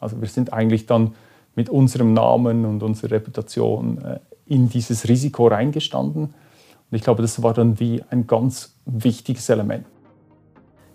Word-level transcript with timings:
Also 0.00 0.20
wir 0.20 0.28
sind 0.28 0.52
eigentlich 0.52 0.86
dann 0.86 1.14
mit 1.54 1.68
unserem 1.68 2.12
Namen 2.12 2.64
und 2.64 2.82
unserer 2.82 3.12
Reputation 3.12 3.98
äh, 3.98 4.18
in 4.46 4.68
dieses 4.68 5.08
Risiko 5.08 5.48
reingestanden. 5.48 6.24
Und 6.24 6.96
ich 6.96 7.02
glaube, 7.02 7.22
das 7.22 7.42
war 7.42 7.52
dann 7.52 7.78
wie 7.80 8.02
ein 8.10 8.26
ganz 8.26 8.76
wichtiges 8.86 9.48
Element. 9.48 9.84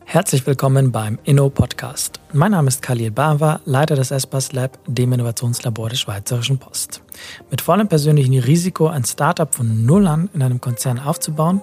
Herzlich 0.05 0.45
willkommen 0.45 0.91
beim 0.91 1.17
Inno-Podcast. 1.23 2.19
Mein 2.33 2.51
Name 2.51 2.67
ist 2.67 2.81
Khalil 2.81 3.09
Bava, 3.09 3.61
Leiter 3.65 3.95
des 3.95 4.11
ESPAS 4.11 4.51
Lab, 4.51 4.77
dem 4.85 5.13
Innovationslabor 5.13 5.89
der 5.89 5.95
Schweizerischen 5.95 6.59
Post. 6.59 7.01
Mit 7.49 7.61
vollem 7.61 7.87
persönlichen 7.87 8.37
Risiko 8.37 8.87
ein 8.87 9.05
Startup 9.05 9.53
von 9.53 9.85
Null 9.85 10.05
an 10.07 10.29
in 10.33 10.43
einem 10.43 10.61
Konzern 10.61 10.99
aufzubauen, 10.99 11.61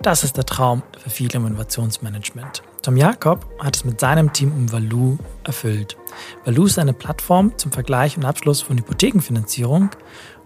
das 0.00 0.24
ist 0.24 0.36
der 0.36 0.44
Traum 0.44 0.82
für 0.98 1.10
viele 1.10 1.34
im 1.34 1.46
Innovationsmanagement. 1.46 2.62
Tom 2.82 2.96
Jakob 2.96 3.46
hat 3.60 3.76
es 3.76 3.84
mit 3.84 4.00
seinem 4.00 4.32
Team 4.32 4.50
um 4.50 4.72
Value 4.72 5.16
erfüllt. 5.44 5.96
Value 6.44 6.66
ist 6.66 6.80
eine 6.80 6.92
Plattform 6.92 7.56
zum 7.56 7.70
Vergleich 7.70 8.16
und 8.16 8.24
Abschluss 8.24 8.60
von 8.60 8.76
Hypothekenfinanzierung 8.76 9.90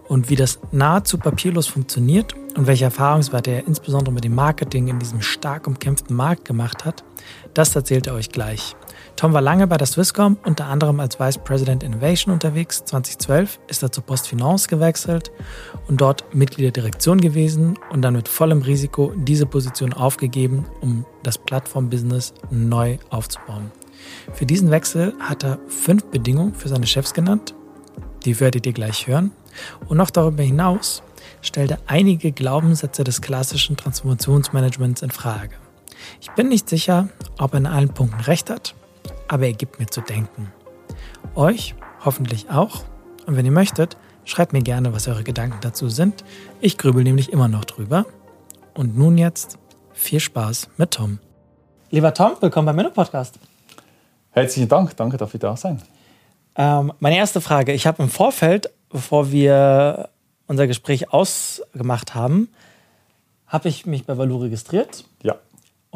und 0.07 0.29
wie 0.29 0.35
das 0.35 0.59
nahezu 0.71 1.17
papierlos 1.17 1.65
funktioniert 1.65 2.35
und 2.55 2.67
welche 2.67 2.85
Erfahrungswerte 2.85 3.49
er 3.49 3.65
insbesondere 3.65 4.13
mit 4.13 4.23
dem 4.23 4.35
Marketing 4.35 4.87
in 4.87 4.99
diesem 4.99 5.23
stark 5.23 5.65
umkämpften 5.65 6.15
Markt 6.15 6.45
gemacht 6.45 6.85
hat, 6.85 7.03
das 7.55 7.75
erzählt 7.75 8.05
er 8.05 8.13
euch 8.13 8.29
gleich. 8.29 8.75
Tom 9.17 9.33
war 9.33 9.41
lange 9.41 9.65
bei 9.65 9.77
der 9.77 9.87
Swisscom, 9.87 10.37
unter 10.45 10.67
anderem 10.67 10.99
als 10.99 11.19
Vice 11.19 11.39
President 11.39 11.81
Innovation 11.81 12.31
unterwegs. 12.31 12.85
2012 12.85 13.59
ist 13.67 13.81
er 13.81 13.91
zur 13.91 14.03
PostFinance 14.03 14.67
gewechselt 14.67 15.31
und 15.87 15.99
dort 15.99 16.35
Mitglied 16.35 16.65
der 16.65 16.83
Direktion 16.83 17.19
gewesen 17.19 17.79
und 17.89 18.03
dann 18.03 18.13
mit 18.13 18.27
vollem 18.27 18.61
Risiko 18.61 19.11
diese 19.15 19.47
Position 19.47 19.93
aufgegeben, 19.93 20.67
um 20.81 21.03
das 21.23 21.39
Plattformbusiness 21.39 22.35
neu 22.51 22.99
aufzubauen. 23.09 23.71
Für 24.33 24.45
diesen 24.45 24.69
Wechsel 24.69 25.15
hat 25.19 25.43
er 25.43 25.57
fünf 25.67 26.05
Bedingungen 26.05 26.53
für 26.53 26.69
seine 26.69 26.85
Chefs 26.85 27.15
genannt. 27.15 27.55
Die 28.23 28.39
werdet 28.39 28.67
ihr 28.67 28.73
gleich 28.73 29.07
hören. 29.07 29.31
Und 29.87 29.97
noch 29.97 30.11
darüber 30.11 30.43
hinaus 30.43 31.01
stellt 31.41 31.71
er 31.71 31.79
einige 31.87 32.31
Glaubenssätze 32.31 33.03
des 33.03 33.21
klassischen 33.21 33.77
Transformationsmanagements 33.77 35.01
in 35.01 35.09
Frage. 35.09 35.55
Ich 36.21 36.29
bin 36.33 36.49
nicht 36.49 36.69
sicher, 36.69 37.09
ob 37.39 37.53
er 37.53 37.57
in 37.57 37.65
allen 37.65 37.89
Punkten 37.89 38.21
recht 38.21 38.51
hat, 38.51 38.75
aber 39.27 39.45
er 39.45 39.53
gibt 39.53 39.79
mir 39.79 39.87
zu 39.87 40.01
denken. 40.01 40.51
Euch 41.35 41.75
hoffentlich 42.03 42.49
auch. 42.49 42.83
Und 43.25 43.35
wenn 43.35 43.45
ihr 43.45 43.51
möchtet, 43.51 43.97
schreibt 44.25 44.53
mir 44.53 44.61
gerne, 44.61 44.93
was 44.93 45.07
eure 45.07 45.23
Gedanken 45.23 45.57
dazu 45.61 45.89
sind. 45.89 46.23
Ich 46.61 46.77
grübel 46.77 47.03
nämlich 47.03 47.31
immer 47.31 47.47
noch 47.47 47.65
drüber. 47.65 48.05
Und 48.73 48.97
nun 48.97 49.17
jetzt 49.17 49.57
viel 49.93 50.19
Spaß 50.19 50.69
mit 50.77 50.91
Tom. 50.91 51.19
Lieber 51.89 52.13
Tom, 52.13 52.33
willkommen 52.39 52.67
beim 52.67 52.75
Menno 52.75 52.91
Podcast. 52.91 53.39
Herzlichen 54.31 54.69
Dank, 54.69 54.95
danke, 54.95 55.17
dass 55.17 55.33
ihr 55.33 55.39
da 55.39 55.55
sein. 55.57 55.81
Ähm, 56.55 56.93
meine 56.99 57.17
erste 57.17 57.41
Frage: 57.41 57.73
Ich 57.73 57.87
habe 57.87 58.03
im 58.03 58.09
Vorfeld, 58.09 58.69
bevor 58.89 59.31
wir 59.31 60.09
unser 60.47 60.67
Gespräch 60.67 61.11
ausgemacht 61.11 62.13
haben, 62.13 62.49
habe 63.47 63.69
ich 63.69 63.85
mich 63.85 64.05
bei 64.05 64.17
Valu 64.17 64.37
registriert. 64.37 65.05
Ja 65.23 65.37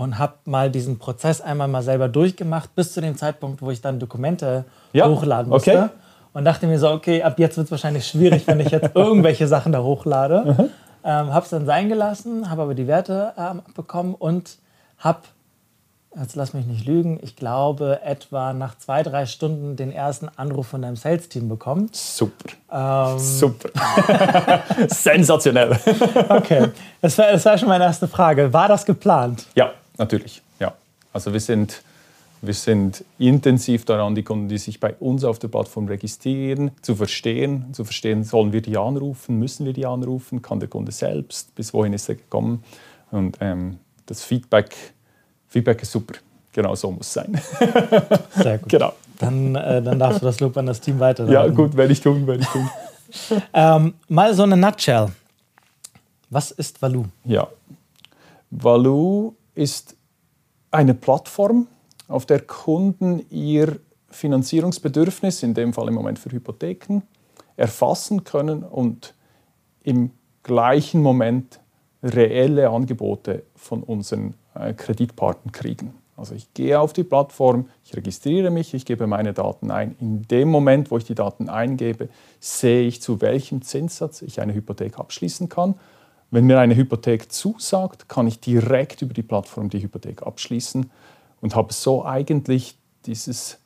und 0.01 0.17
habe 0.17 0.33
mal 0.45 0.71
diesen 0.71 0.97
Prozess 0.97 1.41
einmal 1.41 1.67
mal 1.67 1.83
selber 1.83 2.09
durchgemacht, 2.09 2.73
bis 2.73 2.91
zu 2.91 3.01
dem 3.01 3.15
Zeitpunkt, 3.17 3.61
wo 3.61 3.69
ich 3.69 3.81
dann 3.81 3.99
Dokumente 3.99 4.65
ja, 4.93 5.07
hochladen 5.07 5.49
musste. 5.49 5.71
Okay. 5.71 5.89
Und 6.33 6.43
dachte 6.43 6.65
mir 6.65 6.79
so, 6.79 6.89
okay, 6.89 7.21
ab 7.21 7.37
jetzt 7.37 7.57
wird 7.57 7.65
es 7.65 7.71
wahrscheinlich 7.71 8.07
schwierig, 8.07 8.47
wenn 8.47 8.59
ich 8.59 8.71
jetzt 8.71 8.91
irgendwelche 8.95 9.47
Sachen 9.47 9.71
da 9.71 9.83
hochlade. 9.83 10.55
Mhm. 10.57 10.69
Ähm, 11.03 11.33
habe 11.33 11.43
es 11.43 11.51
dann 11.51 11.67
sein 11.67 11.87
gelassen, 11.87 12.49
habe 12.49 12.63
aber 12.63 12.73
die 12.73 12.87
Werte 12.87 13.33
ähm, 13.37 13.61
bekommen 13.75 14.15
und 14.15 14.57
habe, 14.97 15.19
jetzt 16.19 16.35
lass 16.35 16.53
mich 16.53 16.65
nicht 16.65 16.85
lügen, 16.87 17.19
ich 17.21 17.35
glaube 17.35 17.99
etwa 18.03 18.53
nach 18.53 18.75
zwei, 18.79 19.03
drei 19.03 19.27
Stunden 19.27 19.75
den 19.75 19.91
ersten 19.91 20.29
Anruf 20.35 20.67
von 20.67 20.81
deinem 20.81 20.95
Sales-Team 20.95 21.47
bekommen. 21.47 21.89
Super. 21.91 22.49
Ähm, 22.71 23.19
Super. 23.19 23.69
Sensationell. 24.87 25.77
okay, 26.29 26.69
das 27.01 27.15
war, 27.19 27.31
das 27.31 27.45
war 27.45 27.57
schon 27.59 27.69
meine 27.69 27.83
erste 27.83 28.07
Frage. 28.07 28.51
War 28.51 28.67
das 28.67 28.83
geplant? 28.83 29.45
Ja, 29.53 29.71
Natürlich, 30.01 30.41
ja. 30.59 30.73
Also 31.13 31.31
wir 31.31 31.39
sind, 31.39 31.83
wir 32.41 32.55
sind 32.55 33.05
intensiv 33.19 33.85
daran, 33.85 34.15
die 34.15 34.23
Kunden, 34.23 34.49
die 34.49 34.57
sich 34.57 34.79
bei 34.79 34.95
uns 34.95 35.23
auf 35.23 35.37
der 35.37 35.47
Plattform 35.47 35.87
registrieren, 35.87 36.71
zu 36.81 36.95
verstehen. 36.95 37.65
Zu 37.71 37.83
verstehen, 37.83 38.23
sollen 38.23 38.51
wir 38.51 38.63
die 38.63 38.77
anrufen, 38.77 39.37
müssen 39.37 39.63
wir 39.63 39.73
die 39.73 39.85
anrufen, 39.85 40.41
kann 40.41 40.59
der 40.59 40.69
Kunde 40.69 40.91
selbst, 40.91 41.53
bis 41.53 41.71
wohin 41.71 41.93
ist 41.93 42.09
er 42.09 42.15
gekommen. 42.15 42.63
Und 43.11 43.37
ähm, 43.41 43.77
das 44.07 44.23
Feedback, 44.23 44.75
Feedback 45.47 45.83
ist 45.83 45.91
super. 45.91 46.15
Genau 46.51 46.73
so 46.73 46.91
muss 46.91 47.05
es 47.05 47.13
sein. 47.13 47.39
Sehr 48.35 48.57
gut. 48.57 48.69
Genau. 48.69 48.93
Dann, 49.19 49.53
äh, 49.53 49.83
dann 49.83 49.99
darfst 49.99 50.23
du 50.23 50.25
das 50.25 50.39
Lob 50.39 50.57
an 50.57 50.65
das 50.65 50.81
Team 50.81 50.99
weiterleiten. 50.99 51.35
Ja, 51.35 51.47
gut, 51.55 51.77
werde 51.77 51.93
ich 51.93 52.01
tun, 52.01 52.25
werde 52.25 52.41
ich 52.41 52.49
tun. 52.49 52.69
ähm, 53.53 53.93
mal 54.07 54.33
so 54.33 54.41
eine 54.41 54.57
Nutshell. 54.57 55.11
Was 56.31 56.49
ist 56.49 56.81
Value? 56.81 57.05
Ja, 57.23 57.47
Value 58.51 59.33
ist 59.55 59.95
eine 60.71 60.93
Plattform, 60.93 61.67
auf 62.07 62.25
der 62.25 62.41
Kunden 62.41 63.25
ihr 63.29 63.79
Finanzierungsbedürfnis, 64.09 65.43
in 65.43 65.53
dem 65.53 65.73
Fall 65.73 65.87
im 65.87 65.93
Moment 65.93 66.19
für 66.19 66.31
Hypotheken, 66.31 67.03
erfassen 67.55 68.23
können 68.23 68.63
und 68.63 69.13
im 69.83 70.11
gleichen 70.43 71.01
Moment 71.01 71.59
reelle 72.03 72.69
Angebote 72.69 73.43
von 73.55 73.83
unseren 73.83 74.35
äh, 74.55 74.73
Kreditpartnern 74.73 75.51
kriegen. 75.51 75.93
Also 76.17 76.35
ich 76.35 76.53
gehe 76.53 76.79
auf 76.79 76.93
die 76.93 77.03
Plattform, 77.03 77.69
ich 77.83 77.95
registriere 77.95 78.51
mich, 78.51 78.73
ich 78.73 78.85
gebe 78.85 79.07
meine 79.07 79.33
Daten 79.33 79.71
ein. 79.71 79.95
In 79.99 80.27
dem 80.27 80.49
Moment, 80.49 80.91
wo 80.91 80.97
ich 80.97 81.03
die 81.03 81.15
Daten 81.15 81.49
eingebe, 81.49 82.09
sehe 82.39 82.87
ich, 82.87 83.01
zu 83.01 83.21
welchem 83.21 83.61
Zinssatz 83.61 84.21
ich 84.21 84.41
eine 84.41 84.53
Hypothek 84.53 84.99
abschließen 84.99 85.49
kann 85.49 85.75
wenn 86.31 86.45
mir 86.45 86.59
eine 86.59 86.75
Hypothek 86.75 87.31
zusagt, 87.31 88.07
kann 88.07 88.25
ich 88.25 88.39
direkt 88.39 89.01
über 89.01 89.13
die 89.13 89.21
Plattform 89.21 89.69
die 89.69 89.83
Hypothek 89.83 90.23
abschließen 90.23 90.89
und 91.41 91.55
habe 91.55 91.73
so 91.73 92.05
eigentlich 92.05 92.77
dieses, 93.05 93.59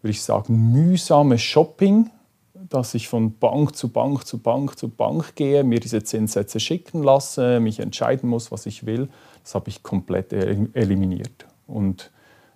würde 0.00 0.12
ich 0.12 0.22
sagen, 0.22 0.72
mühsame 0.72 1.38
Shopping, 1.38 2.10
dass 2.54 2.94
ich 2.94 3.08
von 3.08 3.36
Bank 3.38 3.76
zu 3.76 3.88
Bank 3.88 4.26
zu 4.26 4.38
Bank 4.38 4.78
zu 4.78 4.88
Bank 4.88 5.34
gehe, 5.34 5.64
mir 5.64 5.80
diese 5.80 6.04
Zinssätze 6.04 6.60
schicken 6.60 7.02
lasse, 7.02 7.58
mich 7.60 7.80
entscheiden 7.80 8.30
muss, 8.30 8.52
was 8.52 8.66
ich 8.66 8.86
will, 8.86 9.08
das 9.42 9.54
habe 9.56 9.68
ich 9.68 9.82
komplett 9.82 10.32
eliminiert. 10.32 11.46
Und 11.66 12.12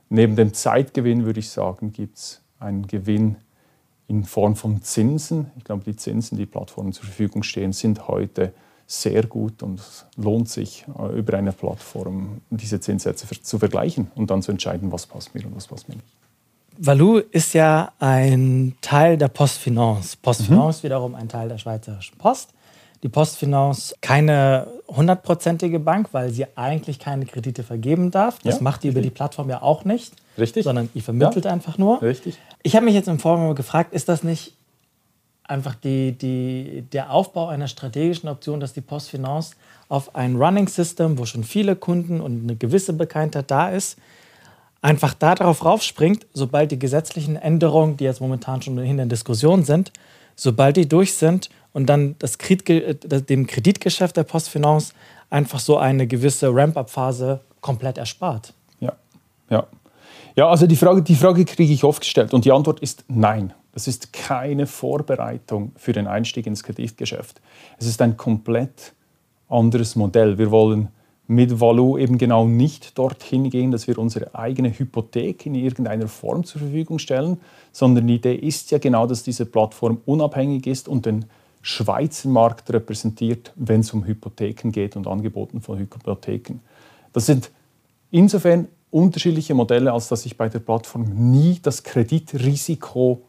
neben 0.08 0.36
dem 0.36 0.54
Zeitgewinn 0.54 1.26
würde 1.26 1.40
ich 1.40 1.50
sagen, 1.50 1.92
gibt 1.92 2.18
es 2.18 2.42
einen 2.60 2.86
Gewinn 2.86 3.36
in 4.06 4.24
Form 4.24 4.56
von 4.56 4.82
Zinsen. 4.82 5.50
Ich 5.58 5.64
glaube, 5.64 5.84
die 5.84 5.96
Zinsen, 5.96 6.38
die 6.38 6.46
Plattformen 6.46 6.92
zur 6.92 7.04
Verfügung 7.04 7.42
stehen, 7.42 7.72
sind 7.72 8.08
heute 8.08 8.54
sehr 8.90 9.22
gut 9.24 9.62
und 9.62 9.78
es 9.78 10.06
lohnt 10.16 10.48
sich, 10.48 10.86
äh, 10.98 11.18
über 11.18 11.36
eine 11.36 11.52
Plattform 11.52 12.40
diese 12.48 12.80
Zinssätze 12.80 13.26
zu 13.42 13.58
vergleichen 13.58 14.10
und 14.14 14.30
dann 14.30 14.40
zu 14.40 14.50
entscheiden, 14.50 14.90
was 14.90 15.06
passt 15.06 15.34
mir 15.34 15.44
und 15.46 15.54
was 15.54 15.66
passt 15.66 15.88
mir 15.88 15.96
nicht. 15.96 16.06
Valou 16.78 17.18
ist 17.18 17.52
ja 17.52 17.92
ein 17.98 18.76
Teil 18.80 19.18
der 19.18 19.28
Postfinance. 19.28 20.16
Postfinance 20.22 20.78
mhm. 20.78 20.82
wiederum 20.84 21.14
ein 21.14 21.28
Teil 21.28 21.48
der 21.48 21.58
Schweizerischen 21.58 22.16
Post. 22.16 22.54
Die 23.02 23.08
Postfinance 23.08 23.94
keine 24.00 24.66
hundertprozentige 24.88 25.80
Bank, 25.80 26.08
weil 26.12 26.30
sie 26.30 26.46
eigentlich 26.56 26.98
keine 26.98 27.26
Kredite 27.26 27.64
vergeben 27.64 28.10
darf. 28.10 28.38
Das 28.42 28.56
ja, 28.56 28.62
macht 28.62 28.84
die 28.84 28.88
über 28.88 29.02
die 29.02 29.10
Plattform 29.10 29.50
ja 29.50 29.60
auch 29.60 29.84
nicht. 29.84 30.14
Richtig. 30.38 30.64
Sondern 30.64 30.88
ihr 30.94 31.02
vermittelt 31.02 31.44
ja. 31.44 31.52
einfach 31.52 31.78
nur. 31.78 32.00
Richtig. 32.00 32.38
Ich 32.62 32.74
habe 32.74 32.86
mich 32.86 32.94
jetzt 32.94 33.08
im 33.08 33.18
Vorgang 33.18 33.54
gefragt, 33.54 33.92
ist 33.92 34.08
das 34.08 34.22
nicht 34.22 34.54
einfach 35.48 35.74
die, 35.74 36.12
die, 36.12 36.84
der 36.92 37.10
Aufbau 37.10 37.48
einer 37.48 37.68
strategischen 37.68 38.28
Option, 38.28 38.60
dass 38.60 38.72
die 38.72 38.80
Postfinance 38.80 39.56
auf 39.88 40.14
ein 40.14 40.36
Running 40.36 40.68
System, 40.68 41.18
wo 41.18 41.24
schon 41.24 41.44
viele 41.44 41.74
Kunden 41.74 42.20
und 42.20 42.42
eine 42.42 42.56
gewisse 42.56 42.92
Bekanntheit 42.92 43.50
da 43.50 43.70
ist, 43.70 43.98
einfach 44.82 45.14
darauf 45.14 45.64
raufspringt, 45.64 46.26
sobald 46.34 46.70
die 46.70 46.78
gesetzlichen 46.78 47.36
Änderungen, 47.36 47.96
die 47.96 48.04
jetzt 48.04 48.20
momentan 48.20 48.62
schon 48.62 48.78
in 48.78 48.96
der 48.98 49.06
Diskussion 49.06 49.64
sind, 49.64 49.92
sobald 50.36 50.76
die 50.76 50.88
durch 50.88 51.14
sind 51.14 51.50
und 51.72 51.86
dann 51.86 52.16
das 52.18 52.38
Kredit, 52.38 53.28
dem 53.28 53.46
Kreditgeschäft 53.46 54.16
der 54.16 54.24
Postfinance 54.24 54.92
einfach 55.30 55.58
so 55.58 55.78
eine 55.78 56.06
gewisse 56.06 56.54
Ramp-up-Phase 56.54 57.40
komplett 57.60 57.98
erspart. 57.98 58.52
Ja, 58.80 58.92
ja. 59.50 59.66
Ja, 60.36 60.48
also 60.48 60.68
die 60.68 60.76
Frage, 60.76 61.02
die 61.02 61.16
Frage 61.16 61.44
kriege 61.44 61.72
ich 61.72 61.82
oft 61.82 62.00
gestellt 62.00 62.32
und 62.32 62.44
die 62.44 62.52
Antwort 62.52 62.78
ist 62.80 63.04
nein. 63.08 63.52
Das 63.72 63.86
ist 63.86 64.12
keine 64.12 64.66
Vorbereitung 64.66 65.72
für 65.76 65.92
den 65.92 66.06
Einstieg 66.06 66.46
ins 66.46 66.62
Kreditgeschäft. 66.62 67.40
Es 67.78 67.86
ist 67.86 68.00
ein 68.02 68.16
komplett 68.16 68.94
anderes 69.48 69.96
Modell. 69.96 70.38
Wir 70.38 70.50
wollen 70.50 70.88
mit 71.26 71.60
Value 71.60 72.00
eben 72.00 72.16
genau 72.16 72.46
nicht 72.46 72.96
dorthin 72.96 73.50
gehen, 73.50 73.70
dass 73.70 73.86
wir 73.86 73.98
unsere 73.98 74.34
eigene 74.34 74.70
Hypothek 74.70 75.44
in 75.44 75.54
irgendeiner 75.54 76.08
Form 76.08 76.44
zur 76.44 76.62
Verfügung 76.62 76.98
stellen, 76.98 77.38
sondern 77.70 78.06
die 78.06 78.16
Idee 78.16 78.34
ist 78.34 78.70
ja 78.70 78.78
genau, 78.78 79.06
dass 79.06 79.22
diese 79.22 79.44
Plattform 79.44 80.00
unabhängig 80.06 80.66
ist 80.66 80.88
und 80.88 81.04
den 81.04 81.26
Schweizer 81.60 82.30
Markt 82.30 82.72
repräsentiert, 82.72 83.52
wenn 83.56 83.80
es 83.80 83.92
um 83.92 84.06
Hypotheken 84.06 84.70
geht 84.70 84.96
und 84.96 85.06
Angeboten 85.06 85.60
von 85.60 85.78
Hypotheken. 85.78 86.60
Das 87.12 87.26
sind 87.26 87.50
insofern 88.10 88.68
unterschiedliche 88.90 89.52
Modelle, 89.52 89.92
als 89.92 90.08
dass 90.08 90.24
ich 90.24 90.38
bei 90.38 90.48
der 90.48 90.60
Plattform 90.60 91.04
nie 91.30 91.58
das 91.62 91.82
Kreditrisiko 91.82 93.22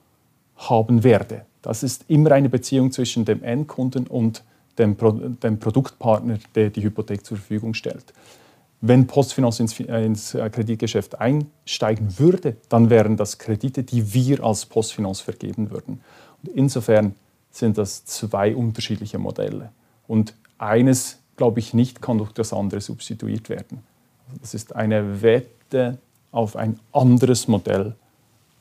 haben 0.59 1.03
werde. 1.03 1.45
Das 1.61 1.83
ist 1.83 2.05
immer 2.07 2.31
eine 2.31 2.49
Beziehung 2.49 2.91
zwischen 2.91 3.25
dem 3.25 3.43
Endkunden 3.43 4.07
und 4.07 4.43
dem, 4.77 4.95
Pro 4.95 5.11
dem 5.11 5.59
Produktpartner, 5.59 6.39
der 6.55 6.69
die 6.69 6.83
Hypothek 6.83 7.25
zur 7.25 7.37
Verfügung 7.37 7.73
stellt. 7.73 8.13
Wenn 8.81 9.07
Postfinanz 9.07 9.59
ins, 9.59 9.77
ins, 9.79 10.31
Kreditgeschäft 10.31 11.19
einsteigen 11.19 12.17
würde, 12.17 12.55
dann 12.69 12.89
wären 12.89 13.17
das 13.17 13.37
Kredite, 13.37 13.83
die 13.83 14.13
wir 14.13 14.43
als 14.43 14.65
Postfinanz 14.65 15.19
vergeben 15.19 15.69
würden. 15.69 16.01
Und 16.43 16.49
insofern 16.53 17.15
sind 17.51 17.77
das 17.77 18.05
zwei 18.05 18.55
unterschiedliche 18.55 19.17
Modelle. 19.17 19.71
Und 20.07 20.33
eines, 20.57 21.19
glaube 21.35 21.59
ich, 21.59 21.73
nicht 21.73 22.01
kann 22.01 22.19
durch 22.19 22.31
das 22.31 22.53
andere 22.53 22.79
substituiert 22.79 23.49
werden. 23.49 23.83
Das 24.39 24.53
ist 24.53 24.75
eine 24.75 25.21
Wette 25.21 25.97
auf 26.31 26.55
ein 26.55 26.79
anderes 26.93 27.47
Modell 27.47 27.95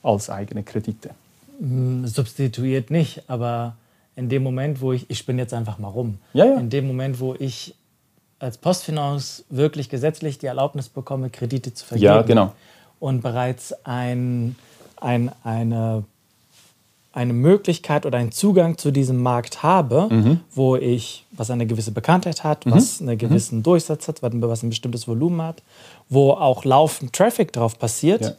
als 0.03 0.31
eigene 0.31 0.65
Kredite. 0.65 1.11
Hm, 1.59 2.07
substituiert 2.07 2.91
nicht, 2.91 3.23
aber 3.29 3.77
in 4.17 4.29
dem 4.29 4.43
Moment, 4.43 4.81
wo 4.81 4.93
ich, 4.93 5.09
ich 5.09 5.19
spinne 5.19 5.43
jetzt 5.43 5.55
einfach 5.55 5.79
mal 5.79 5.89
rum, 5.89 6.19
ja, 6.33 6.45
ja. 6.45 6.59
in 6.59 6.71
dem 6.71 6.87
Moment, 6.87 7.21
wo 7.21 7.35
ich 7.39 7.75
als 8.39 8.59
Postfinanz 8.59 9.45
wirklich 9.51 9.89
gesetzlich 9.89 10.39
die 10.39 10.47
Erlaubnis 10.47 10.89
bekomme, 10.89 11.31
Kredite 11.31 11.75
zu 11.75 11.85
vergeben 11.85 12.05
ja, 12.05 12.23
genau. 12.23 12.53
und 13.01 13.23
bereits 13.23 13.75
ein, 13.85 14.55
ein, 15.01 15.33
eine, 15.43 16.05
eine 17.13 17.33
Möglichkeit 17.33 18.07
oder 18.07 18.19
einen 18.19 18.31
Zugang 18.31 18.79
zu 18.79 18.93
diesem 18.93 19.21
Markt 19.21 19.65
habe, 19.65 20.09
mhm. 20.11 20.41
wo 20.55 20.77
ich, 20.77 21.25
was 21.33 21.51
eine 21.51 21.67
gewisse 21.67 21.91
Bekanntheit 21.91 22.45
hat, 22.45 22.67
mhm. 22.67 22.73
was 22.73 23.01
einen 23.01 23.19
gewissen 23.19 23.59
mhm. 23.59 23.63
Durchsatz 23.65 24.07
hat, 24.07 24.23
was 24.23 24.63
ein 24.63 24.69
bestimmtes 24.69 25.09
Volumen 25.09 25.43
hat, 25.43 25.63
wo 26.09 26.31
auch 26.33 26.65
laufend 26.65 27.13
Traffic 27.13 27.53
drauf 27.53 27.79
passiert, 27.79 28.37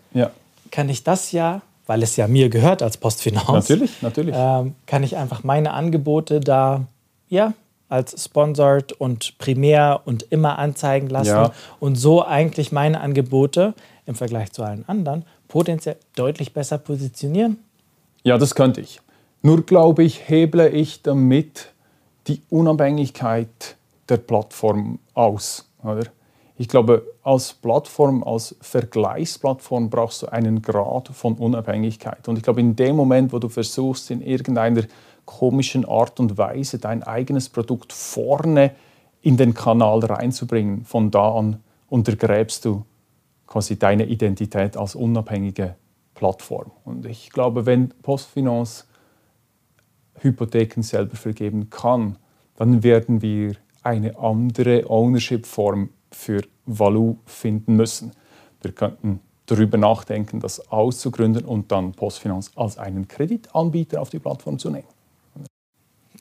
kann 0.71 0.87
ich 0.87 1.03
das 1.03 1.33
ja 1.33 1.61
weil 1.89 2.03
es 2.03 2.15
ja 2.17 2.27
mir 2.27 2.49
gehört 2.49 2.83
als 2.83 2.97
Postfinanz. 2.97 3.47
Natürlich, 3.47 4.03
natürlich. 4.03 4.35
Ähm, 4.37 4.75
kann 4.85 5.01
ich 5.01 5.17
einfach 5.17 5.43
meine 5.43 5.73
Angebote 5.73 6.39
da 6.39 6.85
ja, 7.29 7.53
als 7.89 8.25
Sponsored 8.25 8.91
und 8.93 9.39
primär 9.39 10.01
und 10.05 10.21
immer 10.29 10.59
anzeigen 10.59 11.07
lassen 11.07 11.29
ja. 11.29 11.51
und 11.79 11.95
so 11.95 12.23
eigentlich 12.23 12.71
meine 12.71 13.01
Angebote 13.01 13.73
im 14.05 14.13
Vergleich 14.13 14.51
zu 14.51 14.61
allen 14.61 14.87
anderen 14.87 15.25
potenziell 15.47 15.95
deutlich 16.15 16.53
besser 16.53 16.77
positionieren? 16.77 17.57
Ja, 18.21 18.37
das 18.37 18.53
könnte 18.53 18.81
ich. 18.81 19.01
Nur 19.41 19.65
glaube 19.65 20.03
ich, 20.03 20.29
heble 20.29 20.69
ich 20.69 21.01
damit 21.01 21.73
die 22.27 22.43
Unabhängigkeit 22.51 23.77
der 24.07 24.17
Plattform 24.17 24.99
aus. 25.15 25.67
Oder? 25.81 26.03
Ich 26.59 26.67
glaube, 26.67 27.07
als 27.23 27.53
Plattform, 27.53 28.21
als 28.21 28.53
Vergleichsplattform 28.59 29.89
brauchst 29.89 30.23
du 30.23 30.27
einen 30.27 30.61
Grad 30.61 31.07
von 31.07 31.35
Unabhängigkeit. 31.35 32.27
Und 32.27 32.35
ich 32.35 32.43
glaube, 32.43 32.59
in 32.59 32.75
dem 32.75 32.97
Moment, 32.97 33.31
wo 33.31 33.39
du 33.39 33.47
versuchst, 33.47 34.11
in 34.11 34.21
irgendeiner 34.21 34.83
komischen 35.23 35.85
Art 35.85 36.19
und 36.19 36.37
Weise 36.37 36.77
dein 36.77 37.01
eigenes 37.01 37.47
Produkt 37.47 37.93
vorne 37.93 38.71
in 39.21 39.37
den 39.37 39.53
Kanal 39.53 39.99
reinzubringen, 39.99 40.83
von 40.83 41.11
da 41.11 41.33
an 41.33 41.61
untergräbst 41.87 42.65
du 42.65 42.83
quasi 43.47 43.79
deine 43.79 44.07
Identität 44.07 44.75
als 44.75 44.95
unabhängige 44.95 45.75
Plattform. 46.13 46.71
Und 46.83 47.05
ich 47.05 47.29
glaube, 47.29 47.65
wenn 47.65 47.93
Postfinance 48.01 48.83
Hypotheken 50.15 50.83
selber 50.83 51.15
vergeben 51.15 51.69
kann, 51.69 52.17
dann 52.57 52.83
werden 52.83 53.21
wir 53.21 53.55
eine 53.81 54.19
andere 54.19 54.89
Ownership-Form 54.89 55.91
für 56.11 56.41
Value 56.65 57.17
finden 57.25 57.75
müssen. 57.75 58.11
Wir 58.61 58.71
könnten 58.71 59.19
darüber 59.45 59.77
nachdenken, 59.77 60.39
das 60.39 60.71
auszugründen 60.71 61.45
und 61.45 61.71
dann 61.71 61.93
Postfinanz 61.93 62.51
als 62.55 62.77
einen 62.77 63.07
Kreditanbieter 63.07 64.01
auf 64.01 64.09
die 64.09 64.19
Plattform 64.19 64.59
zu 64.59 64.69
nehmen. 64.69 64.87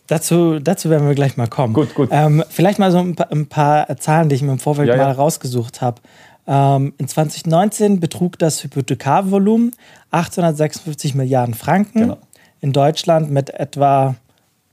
Dazu, 0.07 0.59
dazu 0.59 0.89
werden 0.89 1.07
wir 1.07 1.15
gleich 1.15 1.37
mal 1.37 1.49
kommen. 1.49 1.75
Gut, 1.75 1.95
gut. 1.95 2.09
Ähm, 2.11 2.43
vielleicht 2.49 2.79
mal 2.79 2.91
so 2.91 2.99
ein 2.99 3.15
paar, 3.15 3.31
ein 3.31 3.47
paar, 3.47 3.97
Zahlen, 3.99 4.31
die 4.31 4.37
ich 4.37 4.43
mir 4.43 4.53
im 4.53 4.59
Vorfeld 4.59 4.89
ja, 4.89 4.97
mal 4.97 5.03
ja. 5.03 5.13
rausgesucht 5.13 5.83
habe. 5.83 6.01
Ähm, 6.47 6.95
in 6.97 7.09
2019 7.09 8.01
betrug 8.01 8.39
das 8.39 8.65
Hypothekarvolumen 8.65 9.73
856 10.11 11.15
Milliarden 11.15 11.53
Franken. 11.53 12.01
Genau. 12.01 12.19
In 12.61 12.73
Deutschland 12.73 13.31
mit 13.31 13.51
etwa 13.51 14.17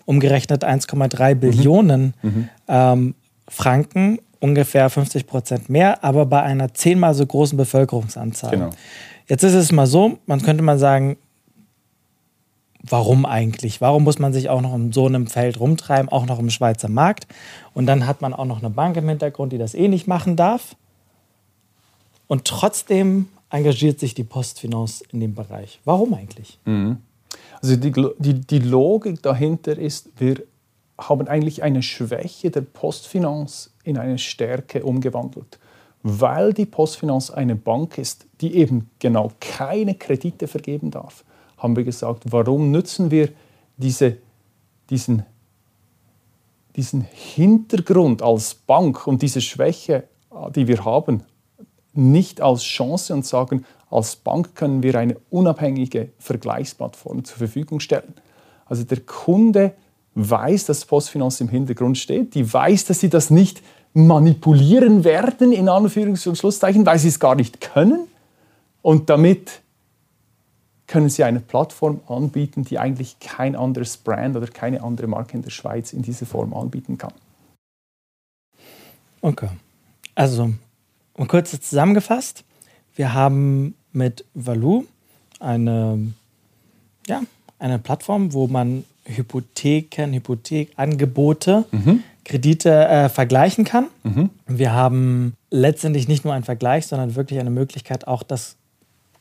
umgerechnet 0.05 0.63
1,3 0.63 1.35
mhm. 1.35 1.39
Billionen 1.39 2.13
mhm. 2.21 2.49
Ähm, 2.69 3.15
Franken 3.49 4.19
ungefähr 4.45 4.89
50 4.89 5.25
Prozent 5.25 5.69
mehr, 5.69 6.03
aber 6.03 6.25
bei 6.25 6.41
einer 6.43 6.73
zehnmal 6.73 7.13
so 7.13 7.25
großen 7.25 7.57
Bevölkerungsanzahl. 7.57 8.51
Genau. 8.51 8.69
Jetzt 9.27 9.43
ist 9.43 9.55
es 9.55 9.71
mal 9.71 9.87
so, 9.87 10.19
man 10.27 10.41
könnte 10.41 10.63
mal 10.63 10.77
sagen, 10.77 11.17
warum 12.83 13.25
eigentlich? 13.25 13.81
Warum 13.81 14.03
muss 14.03 14.19
man 14.19 14.33
sich 14.33 14.49
auch 14.49 14.61
noch 14.61 14.75
in 14.75 14.93
so 14.93 15.07
einem 15.07 15.25
Feld 15.25 15.59
rumtreiben, 15.59 16.09
auch 16.09 16.27
noch 16.27 16.37
im 16.37 16.51
Schweizer 16.51 16.89
Markt? 16.89 17.27
Und 17.73 17.87
dann 17.87 18.05
hat 18.05 18.21
man 18.21 18.33
auch 18.33 18.45
noch 18.45 18.59
eine 18.59 18.69
Bank 18.69 18.95
im 18.97 19.09
Hintergrund, 19.09 19.51
die 19.51 19.57
das 19.57 19.73
eh 19.73 19.87
nicht 19.87 20.07
machen 20.07 20.35
darf. 20.35 20.75
Und 22.27 22.45
trotzdem 22.45 23.27
engagiert 23.49 23.99
sich 23.99 24.13
die 24.13 24.23
Postfinance 24.23 25.03
in 25.11 25.19
dem 25.19 25.33
Bereich. 25.33 25.79
Warum 25.85 26.13
eigentlich? 26.13 26.59
Mhm. 26.65 26.97
Also 27.61 27.75
die, 27.77 27.91
die, 28.19 28.33
die 28.33 28.59
Logik 28.59 29.23
dahinter 29.23 29.77
ist, 29.77 30.09
wir 30.17 30.43
haben 30.97 31.27
eigentlich 31.27 31.63
eine 31.63 31.83
Schwäche 31.83 32.51
der 32.51 32.61
Postfinance 32.61 33.71
in 33.83 33.97
eine 33.97 34.17
Stärke 34.17 34.83
umgewandelt. 34.83 35.59
Weil 36.03 36.53
die 36.53 36.65
Postfinance 36.65 37.35
eine 37.35 37.55
Bank 37.55 37.97
ist, 37.97 38.27
die 38.41 38.55
eben 38.55 38.89
genau 38.99 39.31
keine 39.39 39.95
Kredite 39.95 40.47
vergeben 40.47 40.91
darf, 40.91 41.23
haben 41.57 41.75
wir 41.75 41.83
gesagt, 41.83 42.23
warum 42.31 42.71
nutzen 42.71 43.11
wir 43.11 43.29
diese, 43.77 44.17
diesen, 44.89 45.23
diesen 46.75 47.01
Hintergrund 47.01 48.21
als 48.21 48.53
Bank 48.53 49.07
und 49.07 49.21
diese 49.21 49.41
Schwäche, 49.41 50.03
die 50.55 50.67
wir 50.67 50.85
haben, 50.85 51.23
nicht 51.93 52.41
als 52.41 52.63
Chance 52.63 53.13
und 53.13 53.25
sagen, 53.25 53.65
als 53.89 54.15
Bank 54.15 54.55
können 54.55 54.83
wir 54.83 54.95
eine 54.95 55.17
unabhängige 55.29 56.09
Vergleichsplattform 56.19 57.23
zur 57.23 57.37
Verfügung 57.37 57.79
stellen. 57.79 58.13
Also 58.65 58.83
der 58.83 58.99
Kunde 59.01 59.73
weiß, 60.15 60.65
dass 60.65 60.85
Postfinanz 60.85 61.41
im 61.41 61.49
Hintergrund 61.49 61.97
steht, 61.97 62.33
die 62.35 62.51
weiß, 62.51 62.85
dass 62.85 62.99
sie 62.99 63.09
das 63.09 63.29
nicht 63.29 63.61
manipulieren 63.93 65.03
werden, 65.03 65.51
in 65.51 65.69
Anführungs- 65.69 66.27
und 66.27 66.37
Schlusszeichen, 66.37 66.85
weil 66.85 66.99
sie 66.99 67.09
es 67.09 67.19
gar 67.19 67.35
nicht 67.35 67.61
können. 67.61 68.07
Und 68.81 69.09
damit 69.09 69.61
können 70.87 71.09
sie 71.09 71.23
eine 71.23 71.39
Plattform 71.39 72.01
anbieten, 72.07 72.63
die 72.63 72.77
eigentlich 72.77 73.19
kein 73.19 73.55
anderes 73.55 73.97
Brand 73.97 74.35
oder 74.35 74.47
keine 74.47 74.83
andere 74.83 75.07
Marke 75.07 75.35
in 75.35 75.41
der 75.41 75.49
Schweiz 75.49 75.93
in 75.93 76.01
dieser 76.01 76.25
Form 76.25 76.53
anbieten 76.53 76.97
kann. 76.97 77.13
Okay. 79.21 79.49
Also, 80.13 80.53
um 81.13 81.27
kurz 81.27 81.59
zusammengefasst, 81.59 82.43
wir 82.95 83.13
haben 83.13 83.75
mit 83.91 84.25
Valou 84.33 84.85
eine, 85.39 86.13
ja, 87.07 87.21
eine 87.59 87.79
Plattform, 87.79 88.33
wo 88.33 88.47
man 88.47 88.83
Hypotheken, 89.05 90.13
Hypothekangebote, 90.13 91.65
mhm. 91.71 92.03
Kredite 92.23 92.87
äh, 92.87 93.09
vergleichen 93.09 93.63
kann. 93.63 93.87
Mhm. 94.03 94.31
Wir 94.47 94.73
haben 94.73 95.33
letztendlich 95.51 96.07
nicht 96.07 96.25
nur 96.25 96.33
einen 96.33 96.43
Vergleich, 96.43 96.87
sondern 96.87 97.15
wirklich 97.15 97.39
eine 97.39 97.51
Möglichkeit, 97.51 98.07
auch 98.07 98.23
das 98.23 98.55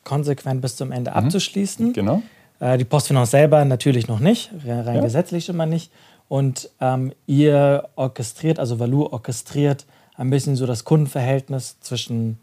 konsequent 0.05 0.61
bis 0.63 0.77
zum 0.77 0.91
Ende 0.91 1.11
mhm. 1.11 1.17
abzuschließen. 1.19 1.93
Genau. 1.93 2.23
Äh, 2.61 2.79
die 2.79 2.85
Postfinance 2.85 3.31
selber 3.31 3.65
natürlich 3.65 4.09
noch 4.09 4.21
nicht, 4.21 4.51
rein 4.67 4.97
ja. 4.97 5.01
gesetzlich 5.03 5.49
immer 5.49 5.67
nicht. 5.67 5.91
Und 6.29 6.71
ähm, 6.81 7.13
ihr 7.27 7.89
orchestriert, 7.97 8.59
also 8.59 8.79
Value 8.79 9.13
orchestriert 9.13 9.85
ein 10.17 10.31
bisschen 10.31 10.57
so 10.57 10.65
das 10.65 10.85
Kundenverhältnis 10.85 11.79
zwischen 11.81 12.39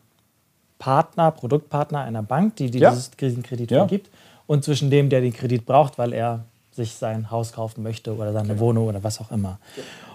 Partner, 0.77 1.31
Produktpartner 1.31 2.01
einer 2.01 2.23
Bank, 2.23 2.57
die, 2.57 2.69
die 2.69 2.79
ja. 2.79 2.91
dieses 2.91 3.11
Krisenkredit 3.11 3.71
ja. 3.71 3.79
vergibt, 3.79 4.09
und 4.47 4.63
zwischen 4.63 4.89
dem, 4.89 5.09
der 5.09 5.21
den 5.21 5.33
Kredit 5.33 5.65
braucht, 5.65 5.97
weil 5.97 6.13
er 6.13 6.45
sich 6.71 6.93
sein 6.93 7.31
Haus 7.31 7.53
kaufen 7.53 7.83
möchte 7.83 8.15
oder 8.15 8.33
seine 8.33 8.49
genau. 8.49 8.59
Wohnung 8.59 8.87
oder 8.87 9.03
was 9.03 9.19
auch 9.19 9.31
immer. 9.31 9.59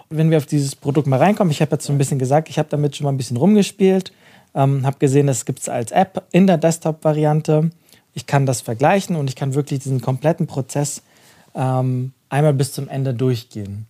Wenn 0.09 0.31
wir 0.31 0.37
auf 0.37 0.45
dieses 0.45 0.75
Produkt 0.75 1.07
mal 1.07 1.19
reinkommen, 1.19 1.51
ich 1.51 1.61
habe 1.61 1.71
jetzt 1.71 1.85
so 1.85 1.93
ein 1.93 1.97
bisschen 1.97 2.19
gesagt, 2.19 2.49
ich 2.49 2.57
habe 2.57 2.69
damit 2.69 2.95
schon 2.95 3.05
mal 3.05 3.11
ein 3.11 3.17
bisschen 3.17 3.37
rumgespielt, 3.37 4.11
ähm, 4.55 4.85
habe 4.85 4.97
gesehen, 4.97 5.27
das 5.27 5.45
gibt 5.45 5.59
es 5.59 5.69
als 5.69 5.91
App 5.91 6.23
in 6.31 6.47
der 6.47 6.57
Desktop-Variante. 6.57 7.69
Ich 8.13 8.25
kann 8.25 8.45
das 8.45 8.61
vergleichen 8.61 9.15
und 9.15 9.29
ich 9.29 9.35
kann 9.35 9.53
wirklich 9.53 9.81
diesen 9.81 10.01
kompletten 10.01 10.47
Prozess 10.47 11.03
ähm, 11.53 12.13
einmal 12.29 12.53
bis 12.53 12.73
zum 12.73 12.87
Ende 12.87 13.13
durchgehen. 13.13 13.85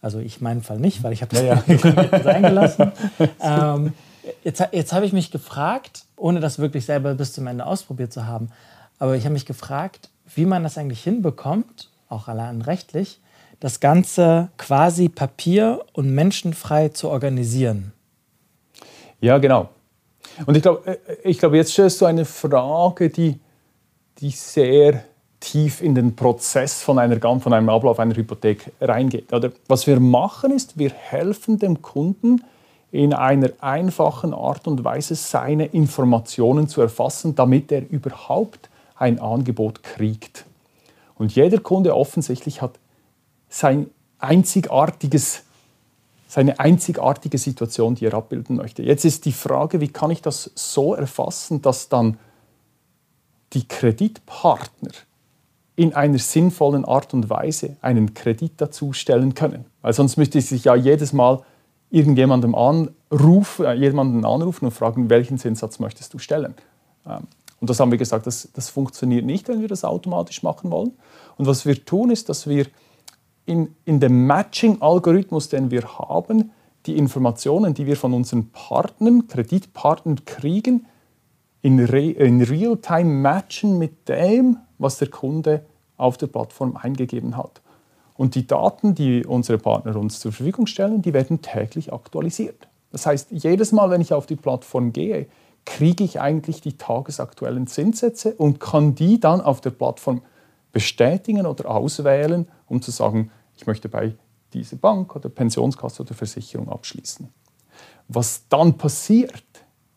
Also 0.00 0.20
ich 0.20 0.40
meinen 0.40 0.62
Fall 0.62 0.78
nicht, 0.78 1.02
weil 1.02 1.12
ich 1.12 1.22
habe 1.22 1.34
das 1.34 1.42
ja, 1.44 1.62
ja. 1.66 2.22
sein 2.22 2.42
gelassen. 2.42 2.92
ähm, 3.40 3.92
jetzt 4.42 4.62
jetzt 4.72 4.92
habe 4.92 5.06
ich 5.06 5.12
mich 5.12 5.30
gefragt, 5.30 6.04
ohne 6.16 6.40
das 6.40 6.58
wirklich 6.58 6.84
selber 6.86 7.14
bis 7.14 7.32
zum 7.32 7.46
Ende 7.46 7.66
ausprobiert 7.66 8.12
zu 8.12 8.26
haben, 8.26 8.50
aber 8.98 9.16
ich 9.16 9.24
habe 9.24 9.32
mich 9.32 9.46
gefragt, 9.46 10.08
wie 10.34 10.44
man 10.44 10.62
das 10.62 10.78
eigentlich 10.78 11.02
hinbekommt, 11.02 11.90
auch 12.08 12.28
allein 12.28 12.62
rechtlich, 12.62 13.20
das 13.60 13.80
Ganze 13.80 14.50
quasi 14.56 15.08
papier- 15.08 15.84
und 15.92 16.14
menschenfrei 16.14 16.90
zu 16.90 17.08
organisieren. 17.08 17.92
Ja, 19.20 19.38
genau. 19.38 19.68
Und 20.46 20.56
ich 20.56 20.62
glaube, 20.62 20.86
äh, 20.86 20.98
ich 21.24 21.38
glaube, 21.38 21.56
jetzt 21.56 21.72
stellst 21.72 22.00
du 22.00 22.06
eine 22.06 22.24
Frage, 22.24 23.10
die, 23.10 23.38
die 24.18 24.30
sehr 24.30 25.04
tief 25.40 25.82
in 25.82 25.94
den 25.94 26.16
Prozess 26.16 26.82
von, 26.82 26.98
einer, 26.98 27.20
von 27.20 27.52
einem 27.52 27.68
Ablauf 27.68 27.98
einer 27.98 28.14
Hypothek 28.14 28.72
reingeht. 28.80 29.32
Oder 29.32 29.52
was 29.68 29.86
wir 29.86 30.00
machen 30.00 30.52
ist, 30.52 30.78
wir 30.78 30.90
helfen 30.90 31.58
dem 31.58 31.80
Kunden 31.80 32.42
in 32.90 33.12
einer 33.12 33.50
einfachen 33.60 34.32
Art 34.32 34.66
und 34.66 34.82
Weise 34.82 35.14
seine 35.14 35.66
Informationen 35.66 36.68
zu 36.68 36.80
erfassen, 36.80 37.34
damit 37.34 37.70
er 37.70 37.88
überhaupt 37.88 38.68
ein 38.96 39.20
Angebot 39.20 39.82
kriegt. 39.82 40.44
Und 41.18 41.34
jeder 41.34 41.58
Kunde 41.58 41.96
offensichtlich 41.96 42.62
hat 42.62 42.78
sein 43.48 43.90
einzigartiges, 44.18 45.42
seine 46.28 46.60
einzigartige 46.60 47.38
Situation, 47.38 47.94
die 47.94 48.06
er 48.06 48.14
abbilden 48.14 48.56
möchte. 48.56 48.82
Jetzt 48.82 49.04
ist 49.04 49.24
die 49.24 49.32
Frage, 49.32 49.80
wie 49.80 49.88
kann 49.88 50.10
ich 50.10 50.22
das 50.22 50.50
so 50.54 50.94
erfassen, 50.94 51.62
dass 51.62 51.88
dann 51.88 52.18
die 53.54 53.66
Kreditpartner 53.66 54.90
in 55.74 55.94
einer 55.94 56.18
sinnvollen 56.18 56.84
Art 56.84 57.14
und 57.14 57.30
Weise 57.30 57.76
einen 57.80 58.12
Kredit 58.12 58.52
dazu 58.56 58.92
stellen 58.92 59.34
können. 59.34 59.64
Weil 59.80 59.92
sonst 59.92 60.16
müsste 60.16 60.38
ich 60.38 60.46
sich 60.46 60.64
ja 60.64 60.74
jedes 60.74 61.12
Mal 61.12 61.42
irgendjemandem 61.90 62.54
anrufen, 62.54 63.64
äh, 63.64 63.74
jemanden 63.74 64.24
anrufen 64.24 64.66
und 64.66 64.72
fragen, 64.72 65.08
welchen 65.08 65.38
Zinssatz 65.38 65.78
möchtest 65.78 66.12
du 66.12 66.18
stellen. 66.18 66.54
Und 67.60 67.70
das 67.70 67.80
haben 67.80 67.90
wir 67.90 67.98
gesagt, 67.98 68.26
das, 68.26 68.48
das 68.52 68.70
funktioniert 68.70 69.24
nicht, 69.24 69.48
wenn 69.48 69.60
wir 69.60 69.68
das 69.68 69.84
automatisch 69.84 70.42
machen 70.42 70.70
wollen. 70.70 70.92
Und 71.36 71.46
was 71.46 71.66
wir 71.66 71.84
tun, 71.84 72.10
ist, 72.10 72.28
dass 72.28 72.48
wir 72.48 72.66
in, 73.46 73.74
in 73.84 73.98
dem 73.98 74.26
Matching-Algorithmus, 74.26 75.48
den 75.48 75.70
wir 75.70 75.98
haben, 75.98 76.50
die 76.86 76.96
Informationen, 76.96 77.74
die 77.74 77.86
wir 77.86 77.96
von 77.96 78.14
unseren 78.14 78.50
Partnern, 78.50 79.26
Kreditpartnern 79.26 80.24
kriegen, 80.24 80.86
in, 81.62 81.80
Re 81.80 82.10
in 82.10 82.40
Real-Time 82.40 83.04
matchen 83.04 83.78
mit 83.78 84.08
dem, 84.08 84.58
was 84.78 84.98
der 84.98 85.08
Kunde 85.08 85.64
auf 85.96 86.16
der 86.16 86.28
Plattform 86.28 86.76
eingegeben 86.76 87.36
hat. 87.36 87.60
Und 88.16 88.34
die 88.34 88.46
Daten, 88.46 88.94
die 88.94 89.24
unsere 89.24 89.58
Partner 89.58 89.96
uns 89.96 90.20
zur 90.20 90.32
Verfügung 90.32 90.66
stellen, 90.66 91.02
die 91.02 91.12
werden 91.12 91.42
täglich 91.42 91.92
aktualisiert. 91.92 92.68
Das 92.90 93.06
heißt, 93.06 93.28
jedes 93.30 93.72
Mal, 93.72 93.90
wenn 93.90 94.00
ich 94.00 94.12
auf 94.12 94.26
die 94.26 94.36
Plattform 94.36 94.92
gehe, 94.92 95.26
kriege 95.68 96.02
ich 96.02 96.18
eigentlich 96.18 96.62
die 96.62 96.78
tagesaktuellen 96.78 97.66
Zinssätze 97.66 98.32
und 98.34 98.58
kann 98.58 98.94
die 98.94 99.20
dann 99.20 99.42
auf 99.42 99.60
der 99.60 99.68
Plattform 99.68 100.22
bestätigen 100.72 101.44
oder 101.44 101.70
auswählen, 101.70 102.48
um 102.68 102.80
zu 102.80 102.90
sagen, 102.90 103.30
ich 103.54 103.66
möchte 103.66 103.90
bei 103.90 104.14
dieser 104.54 104.76
Bank 104.76 105.14
oder 105.14 105.28
Pensionskasse 105.28 106.02
oder 106.02 106.14
Versicherung 106.14 106.70
abschließen. 106.70 107.28
Was 108.08 108.48
dann 108.48 108.78
passiert, 108.78 109.44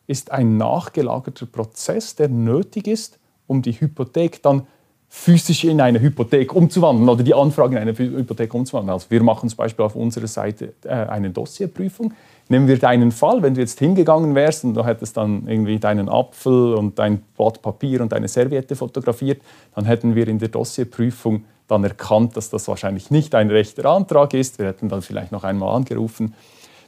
ist 0.08 0.32
ein 0.32 0.58
nachgelagerter 0.58 1.46
Prozess, 1.46 2.16
der 2.16 2.28
nötig 2.28 2.88
ist, 2.88 3.18
um 3.48 3.62
die 3.62 3.72
Hypothek 3.72 4.44
dann 4.44 4.68
physisch 5.08 5.64
in 5.64 5.80
eine 5.80 6.02
Hypothek 6.02 6.54
umzuwandeln 6.54 7.08
oder 7.08 7.24
die 7.24 7.34
Anfrage 7.34 7.78
in 7.78 7.82
eine 7.82 7.98
Hypothek 7.98 8.54
umzuwandeln. 8.54 8.94
Also 8.94 9.10
wir 9.10 9.24
machen 9.24 9.48
zum 9.48 9.56
Beispiel 9.56 9.86
auf 9.86 9.96
unserer 9.96 10.28
Seite 10.28 10.74
äh, 10.84 10.90
eine 10.90 11.30
Dossierprüfung. 11.30 12.14
Nehmen 12.52 12.68
wir 12.68 12.78
deinen 12.78 13.14
Fall, 13.14 13.42
wenn 13.42 13.54
du 13.54 13.62
jetzt 13.62 13.80
hingegangen 13.80 14.36
wärst 14.36 14.66
und 14.66 14.74
du 14.74 14.86
hättest 14.86 15.16
dann 15.16 15.48
irgendwie 15.48 15.80
deinen 15.80 16.10
Apfel 16.10 16.74
und 16.74 17.00
dein 17.00 17.22
Blatt 17.38 17.62
Papier 17.62 18.02
und 18.02 18.12
deine 18.12 18.28
Serviette 18.28 18.76
fotografiert, 18.76 19.42
dann 19.74 19.86
hätten 19.86 20.16
wir 20.16 20.28
in 20.28 20.38
der 20.38 20.50
Dossierprüfung 20.50 21.46
dann 21.70 21.86
erkannt, 21.86 22.36
dass 22.36 22.50
das 22.50 22.68
wahrscheinlich 22.68 23.10
nicht 23.10 23.34
ein 23.36 23.50
rechter 23.50 23.86
Antrag 23.86 24.34
ist. 24.34 24.60
Wir 24.60 24.66
hätten 24.66 24.90
dann 24.90 25.02
vielleicht 25.02 25.32
noch 25.32 25.46
einmal 25.46 25.74
angerufen. 25.74 26.34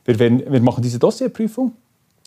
Wir, 0.04 0.20
werden, 0.20 0.44
wir 0.46 0.60
machen 0.60 0.82
diese 0.82 1.00
Dossierprüfung 1.00 1.72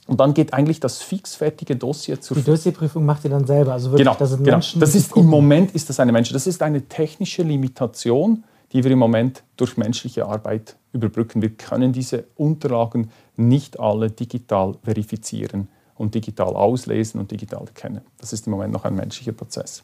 und 0.07 0.19
dann 0.19 0.33
geht 0.33 0.55
eigentlich 0.55 0.81
das 0.81 1.03
fixfertige 1.03 1.77
Dossier 1.77 2.19
zur 2.19 2.39
Die 2.39 2.43
Dossierprüfung 2.43 3.05
macht 3.05 3.25
ihr 3.25 3.31
dann 3.31 3.47
selber. 3.47 3.75
Also 3.75 3.91
wirklich, 3.91 4.07
genau, 4.07 4.17
das 4.19 4.31
sind 4.31 4.45
genau. 4.45 4.57
Menschen, 4.57 4.81
das 4.81 4.95
ist 4.95 5.15
Im 5.15 5.27
Moment 5.27 5.75
ist 5.75 5.91
das 5.91 6.01
eine 6.01 6.11
Mensch. 6.11 6.33
Das 6.33 6.47
ist 6.47 6.63
eine 6.63 6.89
technische 6.89 7.43
Limitation, 7.43 8.45
die 8.73 8.83
wir 8.83 8.91
im 8.91 8.99
Moment 8.99 9.43
durch 9.59 9.77
menschliche 9.77 10.25
Arbeit 10.25 10.77
überbrücken. 10.93 11.43
Wir 11.43 11.51
können 11.51 11.93
diese 11.93 12.25
Unterlagen 12.37 13.11
nicht 13.37 13.79
alle 13.79 14.11
digital 14.11 14.75
verifizieren 14.83 15.69
und 15.97 16.15
digital 16.15 16.55
auslesen 16.55 17.21
und 17.21 17.31
digital 17.31 17.67
erkennen. 17.67 18.03
Das 18.19 18.33
ist 18.33 18.47
im 18.47 18.53
Moment 18.53 18.73
noch 18.73 18.85
ein 18.85 18.95
menschlicher 18.95 19.33
Prozess. 19.33 19.83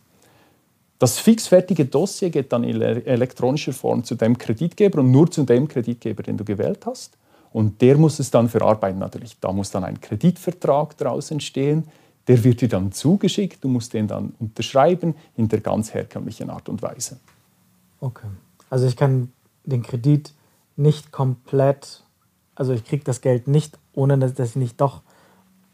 Das 0.98 1.18
fixfertige 1.18 1.84
Dossier 1.84 2.30
geht 2.30 2.52
dann 2.52 2.62
in 2.62 2.80
elektronischer 2.80 3.72
Form 3.72 4.04
zu 4.04 4.14
dem 4.14 4.38
Kreditgeber 4.38 5.00
und 5.00 5.10
nur 5.10 5.30
zu 5.30 5.42
dem 5.42 5.66
Kreditgeber, 5.66 6.22
den 6.22 6.36
du 6.36 6.44
gewählt 6.44 6.86
hast. 6.86 7.18
Und 7.52 7.82
der 7.82 7.98
muss 7.98 8.18
es 8.18 8.30
dann 8.30 8.48
verarbeiten 8.48 9.00
natürlich. 9.00 9.38
Da 9.40 9.52
muss 9.52 9.70
dann 9.70 9.84
ein 9.84 10.00
Kreditvertrag 10.00 10.96
daraus 10.96 11.30
entstehen. 11.30 11.88
Der 12.28 12.44
wird 12.44 12.60
dir 12.60 12.68
dann 12.68 12.92
zugeschickt. 12.92 13.64
Du 13.64 13.68
musst 13.68 13.92
den 13.94 14.06
dann 14.06 14.34
unterschreiben 14.38 15.14
in 15.36 15.48
der 15.48 15.60
ganz 15.60 15.92
herkömmlichen 15.92 16.50
Art 16.50 16.68
und 16.68 16.82
Weise. 16.82 17.18
Okay. 18.00 18.28
Also 18.70 18.86
ich 18.86 18.96
kann 18.96 19.32
den 19.64 19.82
Kredit 19.82 20.32
nicht 20.76 21.10
komplett, 21.10 22.01
also 22.54 22.72
ich 22.72 22.84
kriege 22.84 23.04
das 23.04 23.20
Geld 23.20 23.48
nicht, 23.48 23.78
ohne 23.94 24.18
dass, 24.18 24.34
dass 24.34 24.50
ich 24.50 24.56
nicht 24.56 24.80
doch 24.80 25.02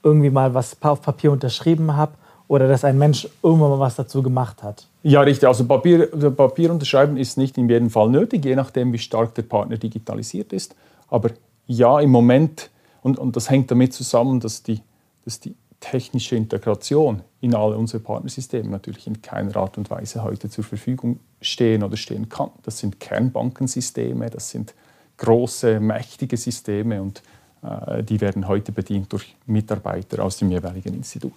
irgendwie 0.03 0.31
mal 0.31 0.55
was 0.55 0.77
auf 0.83 1.03
Papier 1.03 1.33
unterschrieben 1.33 1.97
habe 1.97 2.13
oder 2.47 2.67
dass 2.69 2.85
ein 2.85 2.99
Mensch 2.99 3.29
irgendwann 3.43 3.71
mal 3.71 3.79
was 3.79 3.97
dazu 3.97 4.23
gemacht 4.23 4.63
hat. 4.63 4.87
Ja, 5.03 5.21
richtig. 5.21 5.47
Also 5.47 5.67
Papier, 5.67 6.07
Papier 6.31 6.71
unterschreiben 6.71 7.17
ist 7.17 7.37
nicht 7.37 7.59
in 7.59 7.69
jedem 7.69 7.91
Fall 7.91 8.09
nötig, 8.09 8.45
je 8.45 8.57
nachdem, 8.57 8.93
wie 8.93 8.99
stark 8.99 9.35
der 9.35 9.43
Partner 9.43 9.77
digitalisiert 9.77 10.53
ist. 10.53 10.75
Aber 11.09 11.31
ja, 11.67 12.01
im 12.01 12.11
Moment, 12.11 12.71
und, 13.03 13.19
und 13.19 13.37
das 13.37 13.51
hängt 13.51 13.71
damit 13.71 13.93
zusammen, 13.93 14.41
dass 14.41 14.63
die, 14.63 14.81
dass 15.25 15.41
die 15.41 15.55
technische 15.81 16.37
Integration 16.37 17.23
in 17.41 17.55
alle 17.55 17.77
unsere 17.77 18.03
Partnersysteme 18.03 18.69
natürlich 18.69 19.07
in 19.07 19.23
keiner 19.23 19.55
Art 19.57 19.79
und 19.79 19.91
Weise 19.91 20.25
heute 20.25 20.51
zur 20.51 20.65
Verfügung 20.65 21.21
stehen 21.41 21.83
oder 21.83 21.97
stehen 21.97 22.29
kann. 22.29 22.51
Das 22.65 22.79
sind 22.79 22.99
Kernbankensysteme, 22.99 24.29
das 24.31 24.51
sind 24.51 24.75
große, 25.19 25.81
mächtige 25.81 26.37
Systeme 26.37 27.03
und 27.03 27.23
äh, 27.63 28.03
die 28.03 28.21
werden 28.21 28.49
heute 28.49 28.73
bedient 28.73 29.13
durch 29.13 29.35
Mitarbeiter 29.47 30.25
aus 30.25 30.39
dem 30.39 30.51
jeweiligen 30.51 30.95
Institut. 30.95 31.33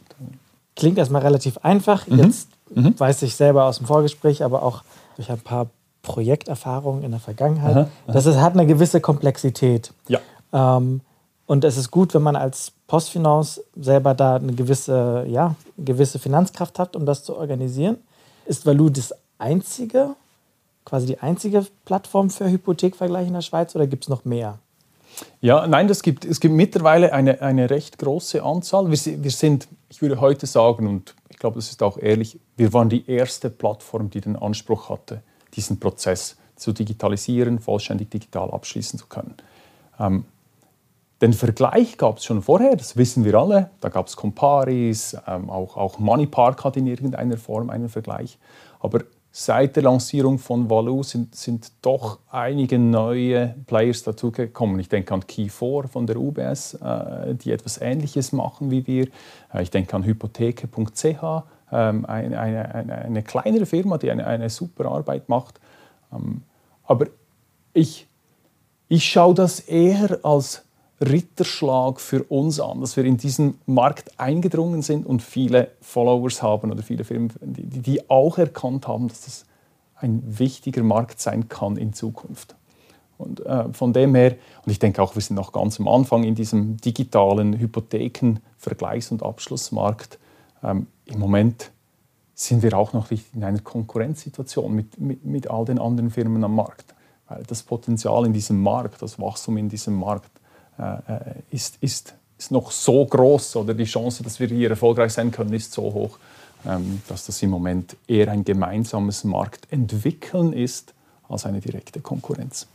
Klingt 0.76 0.98
erstmal 0.98 1.22
relativ 1.22 1.58
einfach. 1.60 2.08
Mhm. 2.08 2.20
Jetzt 2.20 2.50
mhm. 2.74 2.98
weiß 2.98 3.24
ich 3.24 3.36
selber 3.36 3.66
aus 3.66 3.78
dem 3.80 3.88
Vorgespräch, 3.88 4.44
aber 4.44 4.64
auch 4.64 4.84
durch 5.18 5.30
ein 5.30 5.40
paar 5.40 5.68
Projekterfahrungen 6.02 7.04
in 7.04 7.12
der 7.12 7.20
Vergangenheit. 7.20 7.76
Aha, 7.76 7.82
aha. 7.82 8.14
Das 8.14 8.26
ist, 8.26 8.38
hat 8.38 8.54
eine 8.54 8.66
gewisse 8.66 9.02
Komplexität. 9.02 9.94
Ja. 10.08 10.20
Ähm, 10.54 11.02
und 11.46 11.64
es 11.66 11.78
ist 11.78 11.92
gut, 11.92 12.14
wenn 12.14 12.22
man 12.22 12.36
als 12.36 12.72
Postfinance 12.88 13.62
selber 13.76 14.14
da 14.14 14.38
eine 14.38 14.54
gewisse, 14.54 15.26
ja, 15.28 15.56
gewisse 15.78 16.18
Finanzkraft 16.18 16.80
hat, 16.80 16.96
um 16.96 17.06
das 17.06 17.24
zu 17.24 17.36
organisieren. 17.36 17.98
Ist 18.46 18.66
Valou 18.66 18.90
das 18.90 19.14
einzige, 19.38 20.16
quasi 20.92 21.06
die 21.06 21.20
einzige 21.20 21.66
Plattform 21.86 22.30
für 22.30 22.52
Hypothekvergleich 22.52 23.26
in 23.26 23.34
der 23.34 23.42
Schweiz 23.42 23.74
oder 23.78 23.88
gibt 23.88 24.04
es 24.04 24.10
noch 24.10 24.26
mehr? 24.26 24.60
Ja, 25.40 25.66
nein, 25.66 25.88
das 25.88 26.04
gibt, 26.04 26.26
es 26.26 26.42
gibt 26.42 26.54
mittlerweile 26.54 27.14
eine, 27.14 27.42
eine 27.42 27.70
recht 27.70 27.98
große 27.98 28.44
Anzahl. 28.44 28.92
Wir, 28.92 29.24
wir 29.24 29.32
sind, 29.32 29.70
ich 29.88 30.02
würde 30.02 30.20
heute 30.20 30.48
sagen, 30.48 30.88
und 30.88 31.16
ich 31.30 31.38
glaube, 31.38 31.56
das 31.56 31.70
ist 31.70 31.82
auch 31.82 31.98
ehrlich, 31.98 32.42
wir 32.58 32.74
waren 32.74 32.90
die 32.90 33.10
erste 33.10 33.50
Plattform, 33.50 34.10
die 34.10 34.20
den 34.20 34.36
Anspruch 34.36 34.90
hatte, 34.90 35.22
diesen 35.54 35.80
Prozess 35.80 36.36
zu 36.58 36.74
digitalisieren, 36.74 37.60
vollständig 37.60 38.10
digital 38.10 38.52
abschließen 38.52 39.00
zu 39.00 39.08
können. 39.08 39.36
Ähm, 39.98 40.26
den 41.22 41.32
Vergleich 41.32 41.98
gab 41.98 42.18
es 42.18 42.26
schon 42.26 42.42
vorher, 42.42 42.76
das 42.76 42.98
wissen 42.98 43.24
wir 43.24 43.36
alle. 43.36 43.70
Da 43.80 43.88
gab 43.88 44.08
es 44.08 44.18
Comparis, 44.18 45.16
ähm, 45.26 45.50
auch, 45.50 45.78
auch 45.78 46.00
Moneypark 46.00 46.66
hat 46.66 46.76
in 46.76 46.86
irgendeiner 46.86 47.38
Form 47.38 47.70
einen 47.70 47.88
Vergleich. 47.88 48.38
Aber 48.82 49.04
seit 49.32 49.78
der 49.78 49.84
Lancierung 49.84 50.38
von 50.38 50.70
Value 50.70 51.04
sind, 51.04 51.36
sind 51.36 51.72
doch 51.82 52.20
einige 52.30 52.78
neue 52.78 53.56
Players 53.66 54.04
dazugekommen. 54.04 54.80
Ich 54.80 54.90
denke 54.90 55.14
an 55.14 55.22
Key4 55.22 55.88
von 55.88 56.06
der 56.06 56.18
UBS, 56.18 56.74
äh, 56.76 57.36
die 57.36 57.52
etwas 57.52 57.80
Ähnliches 57.80 58.34
machen 58.34 58.72
wie 58.72 58.86
wir. 58.86 59.08
Äh, 59.54 59.64
ich 59.64 59.72
denke 59.72 59.96
an 59.96 60.04
hypotheke.ch, 60.04 61.06
ähm, 61.72 62.06
eine, 62.06 62.40
eine, 62.40 62.76
eine, 62.76 62.96
eine, 62.96 63.24
kleinere 63.24 63.66
Firma, 63.66 63.98
die 63.98 64.12
eine, 64.12 64.28
eine 64.28 64.50
super 64.50 64.92
Arbeit 64.92 65.30
macht. 65.30 65.62
Ähm, 66.12 66.44
aber 66.84 67.08
ich, 67.74 68.08
ich 68.90 69.06
schaue 69.06 69.34
das 69.34 69.62
eher 69.62 70.20
als 70.24 70.66
Ritterschlag 71.02 72.00
für 72.00 72.24
uns 72.24 72.60
an, 72.60 72.80
dass 72.82 72.96
wir 72.96 73.06
in 73.06 73.18
diesen 73.18 73.56
Markt 73.66 74.20
eingedrungen 74.20 74.84
sind 74.84 75.06
und 75.06 75.22
viele 75.22 75.72
Followers 75.82 76.44
haben 76.44 76.72
oder 76.72 76.84
viele 76.84 77.04
Firmen, 77.04 77.32
die, 77.42 77.80
die 77.80 78.10
auch 78.10 78.38
erkannt 78.38 78.88
haben, 78.88 79.08
dass 79.08 79.22
das 79.22 79.46
ein 79.96 80.22
wichtiger 80.40 80.84
Markt 80.84 81.20
sein 81.20 81.50
kann 81.50 81.78
in 81.78 81.94
Zukunft. 81.94 82.56
Und 83.18 83.46
äh, 83.46 83.72
von 83.74 83.94
dem 83.94 84.16
her, 84.16 84.36
und 84.66 84.72
ich 84.72 84.80
denke 84.80 85.02
auch, 85.02 85.16
wir 85.16 85.22
sind 85.22 85.36
noch 85.36 85.52
ganz 85.52 85.80
am 85.80 85.88
Anfang 85.88 86.24
in 86.24 86.36
diesem 86.36 86.78
digitalen 86.78 87.58
Hypotheken-Vergleichs- 87.60 89.12
und 89.12 89.24
Abschlussmarkt. 89.24 90.20
Ähm, 90.64 90.88
Im 91.06 91.20
Moment 91.20 91.72
sind 92.34 92.64
wir 92.64 92.76
auch 92.76 92.94
noch 92.94 93.12
in 93.12 93.44
einer 93.44 93.60
Konkurrenzsituation 93.60 94.74
mit, 94.74 95.00
mit, 95.00 95.24
mit 95.24 95.50
all 95.50 95.66
den 95.66 95.78
anderen 95.78 96.10
Firmen 96.10 96.44
am 96.44 96.56
Markt. 96.56 96.96
Weil 97.28 97.44
das 97.44 97.62
Potenzial 97.62 98.26
in 98.26 98.34
diesem 98.34 98.62
Markt, 98.62 99.02
das 99.02 99.20
Wachstum 99.20 99.58
in 99.58 99.70
diesem 99.70 99.96
Markt 99.96 100.41
ist, 101.52 101.78
ist, 101.82 102.16
ist 102.38 102.52
noch 102.52 102.72
so 102.72 103.06
groß 103.06 103.58
oder 103.58 103.74
die 103.74 103.86
Chance, 103.86 104.24
dass 104.24 104.40
wir 104.40 104.48
hier 104.48 104.70
erfolgreich 104.70 105.14
sein 105.14 105.32
können, 105.32 105.54
ist 105.54 105.74
so 105.74 105.84
hoch, 105.84 106.18
ähm, 106.66 107.02
dass 107.08 107.28
das 107.28 107.42
im 107.44 107.52
Moment 107.52 107.96
eher 108.08 108.30
ein 108.32 108.44
gemeinsames 108.44 109.24
Marktentwickeln 109.24 110.54
ist 110.54 110.94
als 111.30 111.46
eine 111.46 111.62
direkte 111.62 112.00
Konkurrenz. 112.00 112.68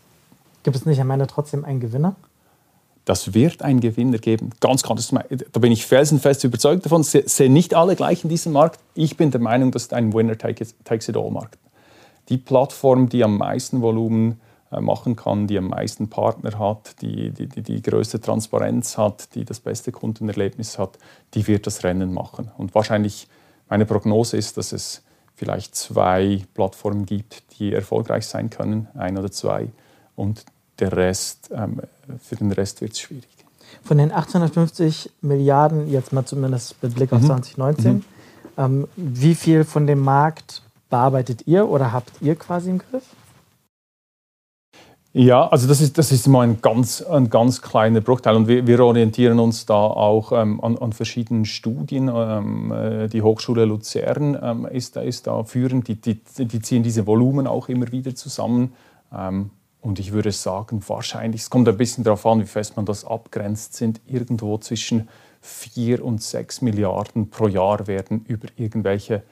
Gibt 0.62 0.76
es 0.76 0.86
nicht 0.86 1.00
am 1.00 1.10
Ende 1.10 1.26
trotzdem 1.26 1.64
einen 1.64 1.80
Gewinner? 1.80 2.14
Das 3.04 3.34
wird 3.34 3.62
einen 3.62 3.80
Gewinner 3.80 4.18
geben. 4.18 4.50
Ganz 4.60 4.82
klar, 4.82 4.98
da 5.52 5.60
bin 5.60 5.70
ich 5.70 5.86
felsenfest 5.86 6.42
überzeugt 6.42 6.84
davon. 6.84 7.04
Sehen 7.04 7.52
nicht 7.52 7.74
alle 7.74 7.94
gleich 7.94 8.24
in 8.24 8.30
diesem 8.30 8.52
Markt. 8.52 8.80
Ich 8.94 9.16
bin 9.16 9.30
der 9.30 9.40
Meinung, 9.40 9.70
das 9.70 9.82
ist 9.82 9.94
ein 9.94 10.12
Winner-Takes-it-all-Markt. 10.12 11.58
Die 12.28 12.38
Plattform, 12.38 13.08
die 13.08 13.22
am 13.22 13.38
meisten 13.38 13.80
Volumen 13.80 14.32
äh, 14.32 14.34
machen 14.70 15.16
kann, 15.16 15.46
die 15.46 15.58
am 15.58 15.68
meisten 15.68 16.08
Partner 16.08 16.58
hat, 16.58 17.00
die, 17.00 17.30
die, 17.30 17.46
die, 17.46 17.62
die 17.62 17.82
größte 17.82 18.20
Transparenz 18.20 18.98
hat, 18.98 19.34
die 19.34 19.44
das 19.44 19.60
beste 19.60 19.92
Kundenerlebnis 19.92 20.78
hat, 20.78 20.98
die 21.34 21.46
wird 21.46 21.66
das 21.66 21.84
Rennen 21.84 22.12
machen. 22.12 22.50
Und 22.58 22.74
wahrscheinlich, 22.74 23.28
meine 23.68 23.86
Prognose 23.86 24.36
ist, 24.36 24.56
dass 24.56 24.72
es 24.72 25.02
vielleicht 25.34 25.76
zwei 25.76 26.44
Plattformen 26.54 27.06
gibt, 27.06 27.58
die 27.58 27.72
erfolgreich 27.72 28.26
sein 28.26 28.50
können, 28.50 28.88
ein 28.94 29.16
oder 29.16 29.30
zwei. 29.30 29.68
Und 30.16 30.44
der 30.78 30.96
Rest, 30.96 31.50
ähm, 31.54 31.80
für 32.20 32.36
den 32.36 32.52
Rest 32.52 32.80
wird 32.80 32.92
es 32.92 33.00
schwierig. 33.00 33.28
Von 33.82 33.98
den 33.98 34.12
850 34.12 35.10
Milliarden, 35.20 35.90
jetzt 35.90 36.12
mal 36.12 36.24
zumindest 36.24 36.82
mit 36.82 36.94
Blick 36.94 37.12
auf 37.12 37.22
mhm. 37.22 37.26
2019, 37.26 37.94
mhm. 37.94 38.04
ähm, 38.56 38.88
wie 38.96 39.34
viel 39.34 39.64
von 39.64 39.86
dem 39.86 40.00
Markt 40.00 40.62
bearbeitet 40.90 41.46
ihr 41.46 41.68
oder 41.68 41.92
habt 41.92 42.12
ihr 42.20 42.36
quasi 42.36 42.70
im 42.70 42.78
Griff? 42.78 43.04
Ja, 45.18 45.48
also 45.48 45.66
das 45.66 45.80
ist, 45.80 45.96
das 45.96 46.12
ist 46.12 46.26
mal 46.26 46.42
ein 46.42 46.60
ganz, 46.60 47.00
ein 47.00 47.30
ganz 47.30 47.62
kleiner 47.62 48.02
Bruchteil 48.02 48.36
und 48.36 48.48
wir, 48.48 48.66
wir 48.66 48.80
orientieren 48.80 49.38
uns 49.38 49.64
da 49.64 49.72
auch 49.74 50.30
ähm, 50.30 50.62
an, 50.62 50.76
an, 50.76 50.92
verschiedenen 50.92 51.46
Studien. 51.46 52.10
Ähm, 52.14 52.70
äh, 52.70 53.08
die 53.08 53.22
Hochschule 53.22 53.64
Luzern 53.64 54.38
ähm, 54.42 54.66
ist, 54.66 54.94
da, 54.94 55.00
ist 55.00 55.26
da 55.26 55.42
führend, 55.44 55.88
die, 55.88 55.94
die, 55.94 56.20
die, 56.20 56.60
ziehen 56.60 56.82
diese 56.82 57.06
Volumen 57.06 57.46
auch 57.46 57.70
immer 57.70 57.90
wieder 57.92 58.14
zusammen. 58.14 58.74
Ähm, 59.10 59.52
und 59.80 59.98
ich 59.98 60.12
würde 60.12 60.32
sagen, 60.32 60.82
wahrscheinlich, 60.86 61.40
es 61.40 61.48
kommt 61.48 61.66
ein 61.66 61.78
bisschen 61.78 62.04
darauf 62.04 62.26
an, 62.26 62.42
wie 62.42 62.44
fest 62.44 62.76
man 62.76 62.84
das 62.84 63.06
abgrenzt, 63.06 63.72
sind 63.72 64.02
irgendwo 64.06 64.58
zwischen 64.58 65.08
4 65.40 66.04
und 66.04 66.22
6 66.22 66.60
Milliarden 66.60 67.30
pro 67.30 67.48
Jahr 67.48 67.86
werden 67.86 68.22
über 68.28 68.48
irgendwelche 68.58 69.22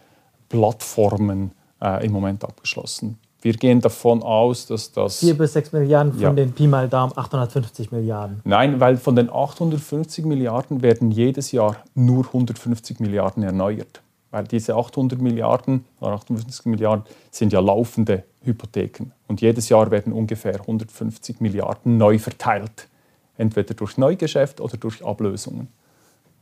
Plattformen 0.49 1.51
äh, 1.83 2.07
im 2.07 2.13
Moment 2.13 2.43
abgeschlossen. 2.43 3.19
Wir 3.45 3.53
gehen 3.53 3.83
davon 3.83 4.23
aus, 4.23 4.65
dass 4.65 4.91
das. 4.91 5.19
4 5.19 5.37
bis 5.37 5.53
6 5.53 5.73
Milliarden 5.73 6.15
von 6.15 6.23
ja. 6.23 6.33
den 6.33 6.53
Pi 6.53 6.67
mal 6.67 6.89
Daumen 6.89 7.13
850 7.15 7.93
Milliarden. 7.93 8.41
Nein, 8.45 8.81
weil 8.81 8.97
von 8.97 9.17
den 9.17 9.29
850 9.29 10.25
Milliarden 10.25 10.81
werden 10.81 11.11
jedes 11.11 11.53
Jahr 11.53 11.77
nur 11.95 12.25
150 12.25 13.01
Milliarden 13.01 13.43
erneuert. 13.43 14.01
Weil 14.31 14.45
diese 14.45 14.77
800 14.77 15.21
Milliarden 15.21 15.85
oder 16.01 16.13
850 16.13 16.65
Milliarden 16.65 17.05
sind 17.31 17.53
ja 17.53 17.61
laufende 17.61 18.23
Hypotheken. 18.45 19.13
Und 19.29 19.43
jedes 19.43 19.69
Jahr 19.69 19.91
werden 19.91 20.15
ungefähr 20.15 20.59
150 20.61 21.43
Milliarden 21.43 21.99
neu 21.99 22.19
verteilt. 22.19 22.89
Entweder 23.37 23.75
durch 23.75 23.99
Neugeschäft 23.99 24.63
oder 24.63 24.79
durch 24.79 25.05
Ablösungen. 25.05 25.69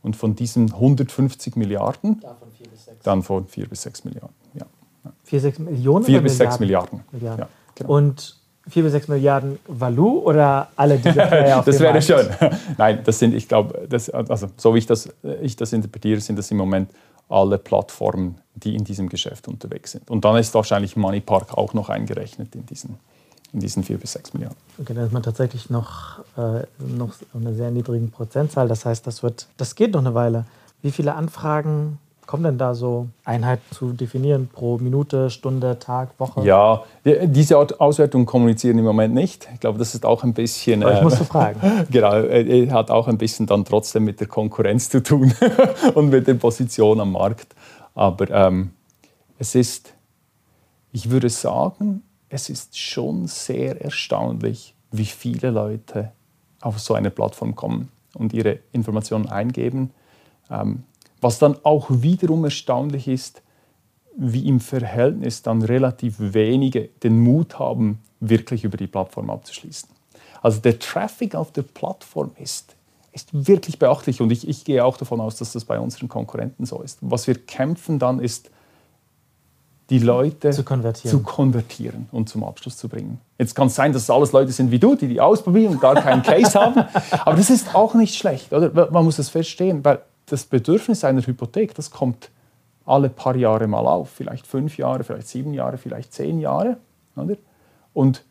Und 0.03 0.15
von 0.15 0.37
diesen 0.37 0.71
150 0.71 1.57
Milliarden, 1.57 2.21
dann 3.03 3.23
von 3.23 3.45
4 3.45 3.67
bis 3.67 3.81
6 3.81 4.05
Milliarden. 4.05 4.35
Ja. 4.53 4.65
4, 5.23 5.39
6 5.41 5.59
Millionen? 5.59 6.05
4 6.05 6.21
bis 6.21 6.37
6 6.37 6.59
Milliarden. 6.59 7.03
Milliarden. 7.11 7.41
Ja, 7.41 7.49
genau. 7.75 7.93
Und 7.93 8.35
4 8.67 8.83
bis 8.83 8.91
6 8.93 9.07
Milliarden 9.09 9.59
Value 9.67 10.23
oder 10.23 10.69
alle 10.75 10.97
diese 10.97 11.13
Player 11.27 11.59
auf 11.59 11.65
Das 11.65 11.79
wäre 11.79 11.91
Markt? 11.93 12.05
schön. 12.05 12.27
Nein, 12.77 12.99
das 13.03 13.19
sind, 13.19 13.33
ich 13.33 13.47
glaube, 13.47 13.87
also 14.29 14.47
so 14.57 14.73
wie 14.73 14.79
ich 14.79 14.85
das, 14.85 15.09
ich 15.41 15.55
das 15.55 15.73
interpretiere, 15.73 16.21
sind 16.21 16.37
das 16.39 16.49
im 16.51 16.57
Moment 16.57 16.89
alle 17.29 17.57
Plattformen, 17.57 18.35
die 18.55 18.75
in 18.75 18.83
diesem 18.83 19.09
Geschäft 19.09 19.47
unterwegs 19.47 19.91
sind. 19.91 20.09
Und 20.09 20.23
dann 20.23 20.35
ist 20.37 20.53
wahrscheinlich 20.53 20.95
MoneyPark 20.95 21.57
auch 21.57 21.73
noch 21.73 21.89
eingerechnet 21.89 22.55
in 22.55 22.65
diesen, 22.65 22.97
in 23.51 23.59
diesen 23.59 23.83
4 23.83 23.97
bis 23.97 24.13
6 24.13 24.33
Milliarden. 24.33 24.57
Okay, 24.79 24.93
dann 24.93 25.05
ist 25.05 25.13
man 25.13 25.23
tatsächlich 25.23 25.69
noch, 25.69 26.19
äh, 26.37 26.63
noch 26.77 27.13
eine 27.33 27.53
sehr 27.55 27.71
niedrigen 27.71 28.11
Prozentzahl. 28.11 28.67
Das 28.67 28.85
heißt, 28.85 29.05
das, 29.07 29.23
wird, 29.23 29.47
das 29.57 29.75
geht 29.75 29.91
noch 29.93 30.01
eine 30.01 30.13
Weile. 30.13 30.45
Wie 30.81 30.91
viele 30.91 31.15
Anfragen 31.15 31.97
kommen 32.27 32.43
denn 32.43 32.57
da 32.57 32.73
so 32.73 33.07
Einheiten 33.25 33.63
zu 33.71 33.93
definieren 33.93 34.49
pro 34.51 34.77
Minute, 34.77 35.29
Stunde, 35.29 35.79
Tag, 35.79 36.19
Woche? 36.19 36.45
Ja, 36.45 36.83
diese 37.03 37.57
Auswertung 37.57 38.25
kommunizieren 38.25 38.77
im 38.77 38.85
Moment 38.85 39.13
nicht. 39.13 39.47
Ich 39.53 39.59
glaube, 39.59 39.79
das 39.79 39.93
ist 39.93 40.05
auch 40.05 40.23
ein 40.23 40.33
bisschen. 40.33 40.83
Aber 40.83 40.95
ich 40.95 41.01
musste 41.01 41.23
äh, 41.23 41.25
fragen. 41.25 41.59
genau, 41.91 42.15
äh, 42.15 42.69
hat 42.71 42.91
auch 42.91 43.07
ein 43.07 43.17
bisschen 43.17 43.45
dann 43.45 43.65
trotzdem 43.65 44.05
mit 44.05 44.19
der 44.19 44.27
Konkurrenz 44.27 44.89
zu 44.89 45.01
tun 45.01 45.33
und 45.95 46.09
mit 46.09 46.27
der 46.27 46.35
Position 46.35 46.99
am 46.99 47.11
Markt. 47.11 47.55
Aber 47.95 48.29
ähm, 48.29 48.71
es 49.37 49.55
ist, 49.55 49.93
ich 50.91 51.09
würde 51.09 51.29
sagen, 51.29 52.03
es 52.29 52.49
ist 52.49 52.79
schon 52.79 53.27
sehr 53.27 53.81
erstaunlich, 53.81 54.73
wie 54.91 55.05
viele 55.05 55.51
Leute 55.51 56.11
auf 56.61 56.79
so 56.79 56.93
eine 56.93 57.11
Plattform 57.11 57.55
kommen 57.55 57.89
und 58.15 58.33
ihre 58.33 58.59
Informationen 58.71 59.27
eingeben. 59.27 59.91
Ähm, 60.49 60.83
was 61.23 61.39
dann 61.39 61.57
auch 61.63 61.87
wiederum 61.89 62.43
erstaunlich 62.43 63.07
ist, 63.07 63.41
wie 64.15 64.47
im 64.47 64.59
Verhältnis 64.59 65.41
dann 65.41 65.61
relativ 65.61 66.15
wenige 66.19 66.89
den 67.01 67.19
Mut 67.19 67.57
haben, 67.57 67.99
wirklich 68.19 68.63
über 68.63 68.77
die 68.77 68.87
Plattform 68.87 69.29
abzuschließen. 69.29 69.89
Also 70.41 70.59
der 70.59 70.77
Traffic 70.79 71.35
auf 71.35 71.51
der 71.51 71.63
Plattform 71.63 72.31
ist, 72.37 72.75
ist 73.11 73.29
wirklich 73.31 73.79
beachtlich 73.79 74.21
und 74.21 74.31
ich, 74.31 74.47
ich 74.47 74.65
gehe 74.65 74.83
auch 74.83 74.97
davon 74.97 75.19
aus, 75.19 75.37
dass 75.37 75.53
das 75.53 75.65
bei 75.65 75.79
unseren 75.79 76.09
Konkurrenten 76.09 76.65
so 76.65 76.81
ist. 76.81 76.99
Was 77.01 77.27
wir 77.27 77.35
kämpfen 77.35 77.97
dann 77.97 78.19
ist, 78.19 78.51
die 79.89 79.99
Leute 79.99 80.51
zu 80.51 80.63
konvertieren. 80.63 81.11
zu 81.11 81.23
konvertieren 81.23 82.07
und 82.11 82.29
zum 82.29 82.43
Abschluss 82.43 82.77
zu 82.77 82.87
bringen. 82.87 83.19
Jetzt 83.37 83.53
kann 83.53 83.67
es 83.67 83.75
sein, 83.75 83.91
dass 83.93 84.03
es 84.03 84.09
alles 84.09 84.31
Leute 84.31 84.51
sind 84.51 84.71
wie 84.71 84.79
du, 84.79 84.95
die 84.95 85.07
die 85.07 85.19
ausprobieren 85.19 85.73
und 85.73 85.81
gar 85.81 85.95
keinen 85.95 86.23
Case 86.23 86.59
haben, 86.59 86.85
aber 87.11 87.35
das 87.35 87.49
ist 87.49 87.75
auch 87.75 87.93
nicht 87.93 88.15
schlecht, 88.15 88.53
oder? 88.53 88.89
Man 88.91 89.03
muss 89.03 89.19
es 89.19 89.29
verstehen, 89.29 89.83
weil 89.83 90.01
das 90.25 90.45
Bedürfnis 90.45 91.03
einer 91.03 91.21
Hypothek, 91.21 91.75
das 91.75 91.91
kommt 91.91 92.29
alle 92.85 93.09
paar 93.09 93.35
Jahre 93.35 93.67
mal 93.67 93.85
auf, 93.87 94.09
vielleicht 94.09 94.45
fünf 94.45 94.77
Jahre, 94.77 95.03
vielleicht 95.03 95.27
sieben 95.27 95.53
Jahre, 95.53 95.77
vielleicht 95.77 96.13
zehn 96.13 96.39
Jahre. 96.39 96.77
Oder? 97.15 97.37
Und 97.93 98.23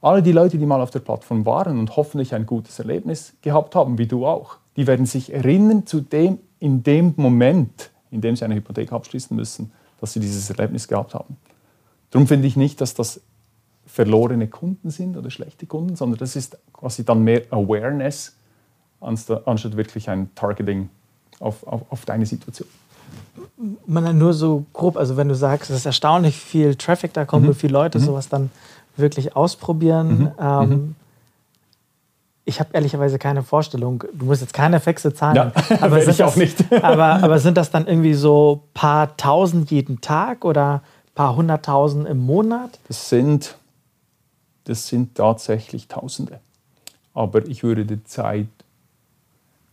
alle 0.00 0.22
die 0.22 0.32
Leute, 0.32 0.58
die 0.58 0.66
mal 0.66 0.80
auf 0.80 0.90
der 0.90 1.00
Plattform 1.00 1.44
waren 1.44 1.78
und 1.78 1.96
hoffentlich 1.96 2.34
ein 2.34 2.46
gutes 2.46 2.78
Erlebnis 2.78 3.34
gehabt 3.42 3.74
haben, 3.74 3.98
wie 3.98 4.06
du 4.06 4.26
auch, 4.26 4.56
die 4.76 4.86
werden 4.86 5.06
sich 5.06 5.32
erinnern 5.32 5.86
zu 5.86 6.00
dem, 6.00 6.38
in 6.58 6.82
dem 6.82 7.14
Moment, 7.16 7.90
in 8.10 8.20
dem 8.20 8.36
sie 8.36 8.44
eine 8.44 8.54
Hypothek 8.54 8.92
abschließen 8.92 9.36
müssen, 9.36 9.72
dass 10.00 10.12
sie 10.12 10.20
dieses 10.20 10.48
Erlebnis 10.50 10.88
gehabt 10.88 11.14
haben. 11.14 11.36
Darum 12.10 12.26
finde 12.26 12.46
ich 12.46 12.56
nicht, 12.56 12.80
dass 12.80 12.94
das 12.94 13.20
verlorene 13.86 14.48
Kunden 14.48 14.90
sind 14.90 15.16
oder 15.16 15.30
schlechte 15.30 15.66
Kunden, 15.66 15.96
sondern 15.96 16.18
das 16.18 16.36
ist 16.36 16.58
quasi 16.72 17.04
dann 17.04 17.22
mehr 17.22 17.42
Awareness 17.50 18.36
anstatt 19.00 19.76
wirklich 19.76 20.08
ein 20.08 20.34
Targeting 20.34 20.90
auf, 21.40 21.66
auf, 21.66 21.82
auf 21.90 22.04
deine 22.04 22.26
Situation. 22.26 22.68
Man 23.86 24.16
nur 24.16 24.32
so 24.32 24.64
grob, 24.72 24.96
also 24.96 25.16
wenn 25.16 25.28
du 25.28 25.34
sagst, 25.34 25.70
es 25.70 25.78
ist 25.78 25.86
erstaunlich 25.86 26.36
viel 26.36 26.76
Traffic 26.76 27.12
da 27.12 27.24
kommt, 27.24 27.46
mhm. 27.46 27.50
wie 27.50 27.54
viele 27.54 27.72
Leute 27.72 27.98
mhm. 27.98 28.04
sowas 28.04 28.28
dann 28.28 28.50
wirklich 28.96 29.34
ausprobieren. 29.34 30.18
Mhm. 30.18 30.30
Ähm, 30.38 30.68
mhm. 30.68 30.94
ich 32.44 32.60
habe 32.60 32.70
ehrlicherweise 32.72 33.18
keine 33.18 33.42
Vorstellung. 33.42 34.04
Du 34.12 34.26
musst 34.26 34.42
jetzt 34.42 34.54
keine 34.54 34.80
fixe 34.80 35.12
Zahlen. 35.12 35.36
Ja, 35.36 35.52
aber 35.80 36.06
ich 36.06 36.22
auch 36.22 36.36
nicht. 36.36 36.64
aber, 36.82 37.22
aber 37.22 37.38
sind 37.38 37.56
das 37.56 37.70
dann 37.70 37.86
irgendwie 37.86 38.14
so 38.14 38.62
ein 38.64 38.74
paar 38.74 39.16
tausend 39.16 39.70
jeden 39.70 40.00
Tag 40.00 40.44
oder 40.44 40.74
ein 40.74 41.14
paar 41.14 41.36
hunderttausend 41.36 42.06
im 42.06 42.18
Monat? 42.18 42.78
Das 42.88 43.08
sind, 43.08 43.56
das 44.64 44.86
sind 44.86 45.16
tatsächlich 45.16 45.88
Tausende. 45.88 46.40
Aber 47.12 47.44
ich 47.46 47.62
würde 47.62 47.84
die 47.84 48.04
Zeit 48.04 48.46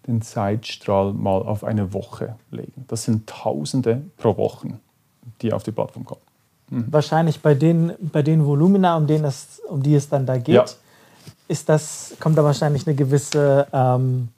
den 0.08 0.22
Zeitstrahl 0.22 1.14
mal 1.14 1.42
auf 1.42 1.64
eine 1.64 1.94
Woche 1.94 2.36
legen. 2.50 2.86
Das 2.88 3.04
sind 3.04 3.28
Tausende 3.28 4.02
pro 4.18 4.38
Woche, 4.38 4.70
die 5.42 5.54
auf 5.54 5.64
die 5.64 5.72
Plattform 5.72 6.06
kommen. 6.06 6.22
Mhm. 6.70 6.86
Wahrscheinlich 6.90 7.42
bei 7.42 7.54
den, 7.54 7.94
bei 8.00 8.22
den 8.22 8.46
Volumina, 8.46 8.96
um, 8.98 9.08
denen 9.08 9.26
es, 9.26 9.62
um 9.68 9.84
die 9.84 9.96
es 9.96 10.10
dann 10.10 10.26
da 10.26 10.38
geht, 10.38 10.56
ja. 10.56 10.66
ist 11.48 11.68
das, 11.70 12.16
kommt 12.20 12.38
da 12.38 12.44
wahrscheinlich 12.44 12.88
eine 12.88 12.96
gewisse, 12.96 13.68
ähm, 13.72 14.30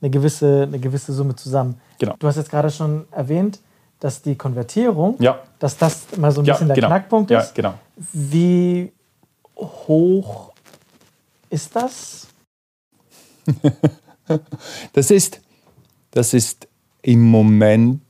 eine, 0.00 0.10
gewisse, 0.10 0.64
eine 0.64 0.78
gewisse 0.78 1.12
Summe 1.12 1.34
zusammen. 1.36 1.80
Genau. 1.98 2.14
Du 2.18 2.26
hast 2.26 2.36
jetzt 2.36 2.50
gerade 2.50 2.70
schon 2.70 3.06
erwähnt, 3.10 3.60
dass 4.00 4.20
die 4.20 4.34
Konvertierung, 4.34 5.16
ja. 5.18 5.38
dass 5.58 5.76
das 5.76 6.16
mal 6.16 6.30
so 6.30 6.42
ein 6.42 6.46
bisschen 6.46 6.68
ja, 6.68 6.74
der 6.74 6.82
genau. 6.82 6.88
Knackpunkt 6.88 7.30
ist. 7.30 7.56
Ja, 7.56 7.62
genau. 7.62 7.74
Wie 8.12 8.92
hoch 9.56 10.52
ist 11.48 11.74
das? 11.74 12.26
Das 14.92 15.10
ist, 15.10 15.40
das 16.10 16.34
ist 16.34 16.66
im 17.02 17.22
Moment. 17.22 18.00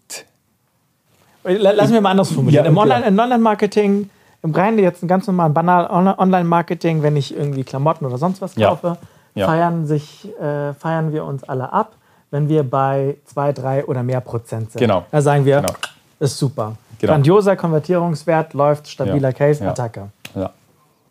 Lassen 1.45 1.93
wir 1.93 2.01
mal 2.01 2.11
anders 2.11 2.33
formulieren. 2.33 2.65
Ja, 2.65 2.71
Im 2.71 2.77
Online-Marketing, 3.19 4.11
im 4.43 4.55
reinen 4.55 4.79
jetzt 4.79 5.03
ein 5.03 5.09
ganz 5.09 5.27
normalen 5.27 5.55
banal 5.55 5.87
Online-Marketing, 5.87 7.03
wenn 7.03 7.17
ich 7.17 7.37
irgendwie 7.37 7.63
Klamotten 7.63 8.05
oder 8.05 8.19
sonst 8.19 8.41
was 8.41 8.55
kaufe, 8.55 8.99
ja. 9.35 9.43
Ja. 9.43 9.47
Feiern, 9.47 9.87
sich, 9.87 10.29
äh, 10.41 10.73
feiern 10.73 11.13
wir 11.13 11.25
uns 11.25 11.45
alle 11.45 11.73
ab, 11.73 11.93
wenn 12.31 12.49
wir 12.49 12.63
bei 12.63 13.17
zwei, 13.27 13.53
drei 13.53 13.85
oder 13.85 14.03
mehr 14.03 14.21
Prozent 14.21 14.73
sind. 14.73 14.81
Genau. 14.81 15.05
Da 15.11 15.21
sagen 15.21 15.45
wir, 15.45 15.61
genau. 15.61 15.75
Ist 16.19 16.39
super. 16.39 16.77
Genau. 16.99 17.13
Grandioser 17.13 17.57
Konvertierungswert, 17.57 18.55
läuft, 18.55 18.89
stabiler. 18.89 19.33
Case, 19.33 19.67
Attacke. 19.67 20.09
Ja. 20.35 20.51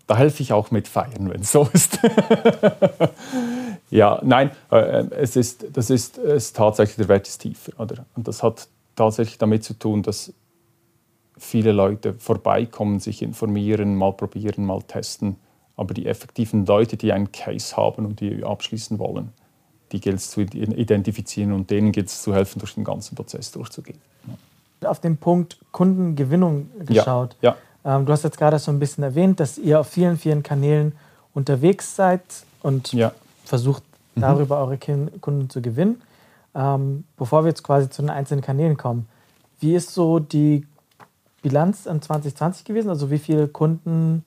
Da 0.07 0.17
helfe 0.17 0.43
ich 0.43 0.53
auch 0.53 0.71
mit 0.71 0.87
Feiern, 0.87 1.29
wenn 1.31 1.41
es 1.41 1.51
so 1.51 1.67
ist. 1.73 1.99
ja, 3.89 4.21
nein, 4.23 4.51
äh, 4.71 5.05
es 5.11 5.35
ist, 5.35 5.65
das 5.73 5.89
ist, 5.89 6.17
es 6.17 6.45
ist 6.45 6.55
tatsächlich, 6.55 6.97
der 6.97 7.07
Wert 7.07 7.27
ist 7.27 7.39
tiefer. 7.39 7.71
Oder? 7.79 8.05
Und 8.15 8.27
das 8.27 8.43
hat 8.43 8.67
tatsächlich 8.95 9.37
damit 9.37 9.63
zu 9.63 9.73
tun, 9.73 10.03
dass 10.03 10.33
viele 11.37 11.71
Leute 11.71 12.13
vorbeikommen, 12.13 12.99
sich 12.99 13.21
informieren, 13.21 13.95
mal 13.95 14.13
probieren, 14.13 14.65
mal 14.65 14.81
testen. 14.81 15.37
Aber 15.75 15.93
die 15.93 16.05
effektiven 16.05 16.65
Leute, 16.65 16.95
die 16.95 17.11
einen 17.11 17.31
Case 17.31 17.75
haben 17.75 18.05
und 18.05 18.21
die 18.21 18.43
abschließen 18.43 18.97
wollen, 18.97 19.33
die 19.91 19.99
gilt 19.99 20.17
es 20.17 20.29
zu 20.29 20.41
identifizieren 20.41 21.51
und 21.51 21.69
denen 21.69 21.91
gilt 21.91 22.07
es 22.07 22.21
zu 22.21 22.33
helfen, 22.33 22.59
durch 22.59 22.75
den 22.75 22.83
ganzen 22.83 23.15
Prozess 23.15 23.51
durchzugehen. 23.51 23.99
Ja. 24.81 24.89
Auf 24.89 24.99
den 24.99 25.17
Punkt 25.17 25.57
Kundengewinnung 25.71 26.69
geschaut. 26.85 27.35
Ja. 27.41 27.51
ja. 27.51 27.57
Ähm, 27.85 28.05
du 28.05 28.11
hast 28.11 28.23
jetzt 28.23 28.37
gerade 28.37 28.57
so 28.59 28.71
ein 28.71 28.79
bisschen 28.79 29.03
erwähnt, 29.03 29.39
dass 29.39 29.57
ihr 29.57 29.79
auf 29.79 29.87
vielen, 29.87 30.17
vielen 30.17 30.43
Kanälen 30.43 30.93
unterwegs 31.33 31.95
seid 31.95 32.21
und 32.63 32.91
ja. 32.93 33.11
versucht 33.45 33.83
mhm. 34.15 34.21
darüber 34.21 34.59
eure 34.59 34.77
Kunden 34.77 35.49
zu 35.49 35.61
gewinnen. 35.61 36.01
Ähm, 36.55 37.03
bevor 37.17 37.43
wir 37.43 37.49
jetzt 37.49 37.63
quasi 37.63 37.89
zu 37.89 38.01
den 38.01 38.09
einzelnen 38.09 38.41
Kanälen 38.41 38.77
kommen, 38.77 39.07
wie 39.59 39.75
ist 39.75 39.93
so 39.93 40.19
die 40.19 40.65
Bilanz 41.41 41.85
in 41.85 42.01
2020 42.01 42.65
gewesen? 42.65 42.89
Also 42.89 43.11
wie 43.11 43.19
viele 43.19 43.47
Kunden 43.47 44.25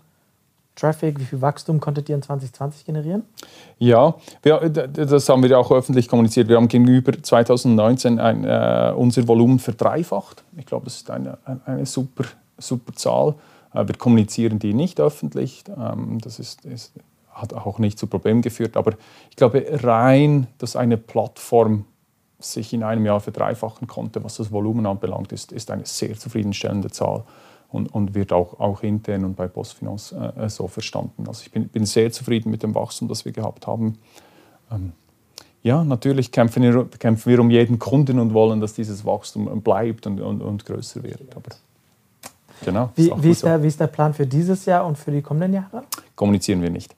Traffic, 0.76 1.18
wie 1.18 1.24
viel 1.24 1.40
Wachstum 1.40 1.80
konntet 1.80 2.08
ihr 2.08 2.14
in 2.14 2.22
2020 2.22 2.84
generieren? 2.84 3.24
Ja, 3.78 4.14
wir, 4.42 4.68
das 4.68 5.28
haben 5.28 5.42
wir 5.42 5.50
ja 5.50 5.58
auch 5.58 5.72
öffentlich 5.72 6.06
kommuniziert. 6.06 6.48
Wir 6.48 6.56
haben 6.56 6.68
gegenüber 6.68 7.12
2019 7.20 8.20
ein, 8.20 8.44
äh, 8.44 8.92
unser 8.96 9.26
Volumen 9.26 9.58
verdreifacht. 9.58 10.44
Ich 10.56 10.66
glaube, 10.66 10.84
das 10.84 10.96
ist 10.96 11.10
eine, 11.10 11.38
eine 11.64 11.84
super, 11.84 12.24
super 12.58 12.92
Zahl. 12.94 13.34
Äh, 13.72 13.86
wir 13.86 13.96
kommunizieren 13.96 14.58
die 14.58 14.74
nicht 14.74 15.00
öffentlich. 15.00 15.64
Ähm, 15.68 16.18
das 16.20 16.38
ist, 16.38 16.64
ist, 16.64 16.92
hat 17.32 17.54
auch 17.54 17.78
nicht 17.78 17.98
zu 17.98 18.06
Problemen 18.06 18.42
geführt. 18.42 18.76
Aber 18.76 18.94
ich 19.30 19.36
glaube, 19.36 19.64
rein, 19.82 20.46
dass 20.58 20.76
eine 20.76 20.96
Plattform 20.96 21.84
sich 22.38 22.72
in 22.72 22.82
einem 22.82 23.04
Jahr 23.04 23.20
verdreifachen 23.20 23.88
konnte, 23.88 24.22
was 24.22 24.36
das 24.36 24.52
Volumen 24.52 24.86
anbelangt, 24.86 25.32
ist, 25.32 25.52
ist 25.52 25.70
eine 25.70 25.86
sehr 25.86 26.16
zufriedenstellende 26.16 26.90
Zahl 26.90 27.24
und, 27.70 27.92
und 27.92 28.14
wird 28.14 28.32
auch, 28.32 28.60
auch 28.60 28.82
intern 28.82 29.24
und 29.24 29.36
bei 29.36 29.48
Postfinance 29.48 30.14
äh, 30.36 30.44
äh, 30.44 30.48
so 30.48 30.68
verstanden. 30.68 31.24
Also 31.26 31.42
ich 31.44 31.50
bin, 31.50 31.68
bin, 31.68 31.84
sehr 31.84 32.10
zufrieden 32.12 32.50
mit 32.50 32.62
dem 32.62 32.74
Wachstum, 32.74 33.08
das 33.08 33.24
wir 33.24 33.32
gehabt 33.32 33.66
haben. 33.66 33.98
Ähm, 34.70 34.92
ja, 35.62 35.82
natürlich 35.82 36.30
kämpfen 36.30 36.62
wir, 36.62 36.84
kämpfen 36.98 37.30
wir 37.30 37.40
um 37.40 37.50
jeden 37.50 37.78
Kunden 37.78 38.20
und 38.20 38.32
wollen, 38.32 38.60
dass 38.60 38.74
dieses 38.74 39.04
Wachstum 39.04 39.60
bleibt 39.60 40.06
und, 40.06 40.20
und, 40.20 40.40
und 40.40 40.64
größer 40.64 41.02
wird. 41.02 41.34
Aber 41.34 41.50
genau, 42.64 42.90
wie, 42.94 43.08
ist 43.08 43.22
wie, 43.22 43.30
ist 43.30 43.42
der, 43.44 43.62
wie 43.62 43.66
ist 43.66 43.80
der 43.80 43.86
Plan 43.86 44.14
für 44.14 44.26
dieses 44.26 44.64
Jahr 44.66 44.86
und 44.86 44.96
für 44.96 45.10
die 45.10 45.22
kommenden 45.22 45.54
Jahre? 45.54 45.84
Kommunizieren 46.14 46.62
wir 46.62 46.70
nicht. 46.70 46.94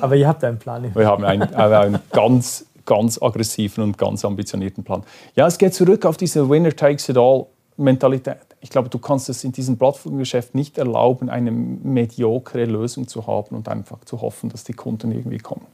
Aber 0.00 0.16
ihr 0.16 0.26
habt 0.26 0.42
einen 0.42 0.58
Plan. 0.58 0.94
Wir 0.94 1.06
haben 1.06 1.24
einen, 1.24 1.42
einen 1.54 1.98
ganz, 2.12 2.66
ganz 2.84 3.20
aggressiven 3.22 3.84
und 3.84 3.98
ganz 3.98 4.24
ambitionierten 4.24 4.82
Plan. 4.82 5.04
Ja, 5.36 5.46
es 5.46 5.58
geht 5.58 5.74
zurück 5.74 6.04
auf 6.06 6.16
diese 6.16 6.48
Winner 6.48 6.74
takes 6.74 7.08
it 7.08 7.16
all 7.16 7.46
Mentalität 7.76 8.54
ich 8.64 8.70
glaube, 8.70 8.88
du 8.88 8.98
kannst 8.98 9.28
es 9.28 9.44
in 9.44 9.52
diesem 9.52 9.76
Plattformgeschäft 9.76 10.54
nicht 10.54 10.78
erlauben, 10.78 11.28
eine 11.28 11.50
mediokre 11.50 12.64
Lösung 12.64 13.06
zu 13.06 13.26
haben 13.26 13.54
und 13.56 13.68
einfach 13.68 14.02
zu 14.06 14.22
hoffen, 14.22 14.48
dass 14.48 14.64
die 14.64 14.72
Kunden 14.72 15.12
irgendwie 15.12 15.36
kommen. 15.36 15.66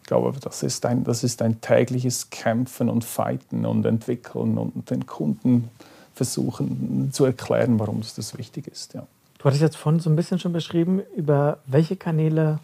Ich 0.00 0.06
glaube, 0.06 0.32
das 0.40 0.62
ist 0.62 0.86
ein, 0.86 1.02
das 1.02 1.24
ist 1.24 1.42
ein 1.42 1.60
tägliches 1.60 2.30
Kämpfen 2.30 2.88
und 2.88 3.02
Fighten 3.04 3.66
und 3.66 3.84
Entwickeln 3.84 4.58
und 4.58 4.90
den 4.90 5.06
Kunden 5.06 5.70
versuchen 6.20 7.10
zu 7.14 7.24
erklären, 7.24 7.78
warum 7.78 8.00
das, 8.00 8.14
das 8.14 8.36
wichtig 8.36 8.68
ist. 8.68 8.92
Ja. 8.92 9.06
Du 9.38 9.44
hattest 9.44 9.62
jetzt 9.62 9.78
vorhin 9.78 10.00
so 10.00 10.10
ein 10.10 10.16
bisschen 10.16 10.38
schon 10.38 10.52
beschrieben, 10.52 11.00
über 11.16 11.60
welche 11.64 11.96
Kanäle 11.96 12.58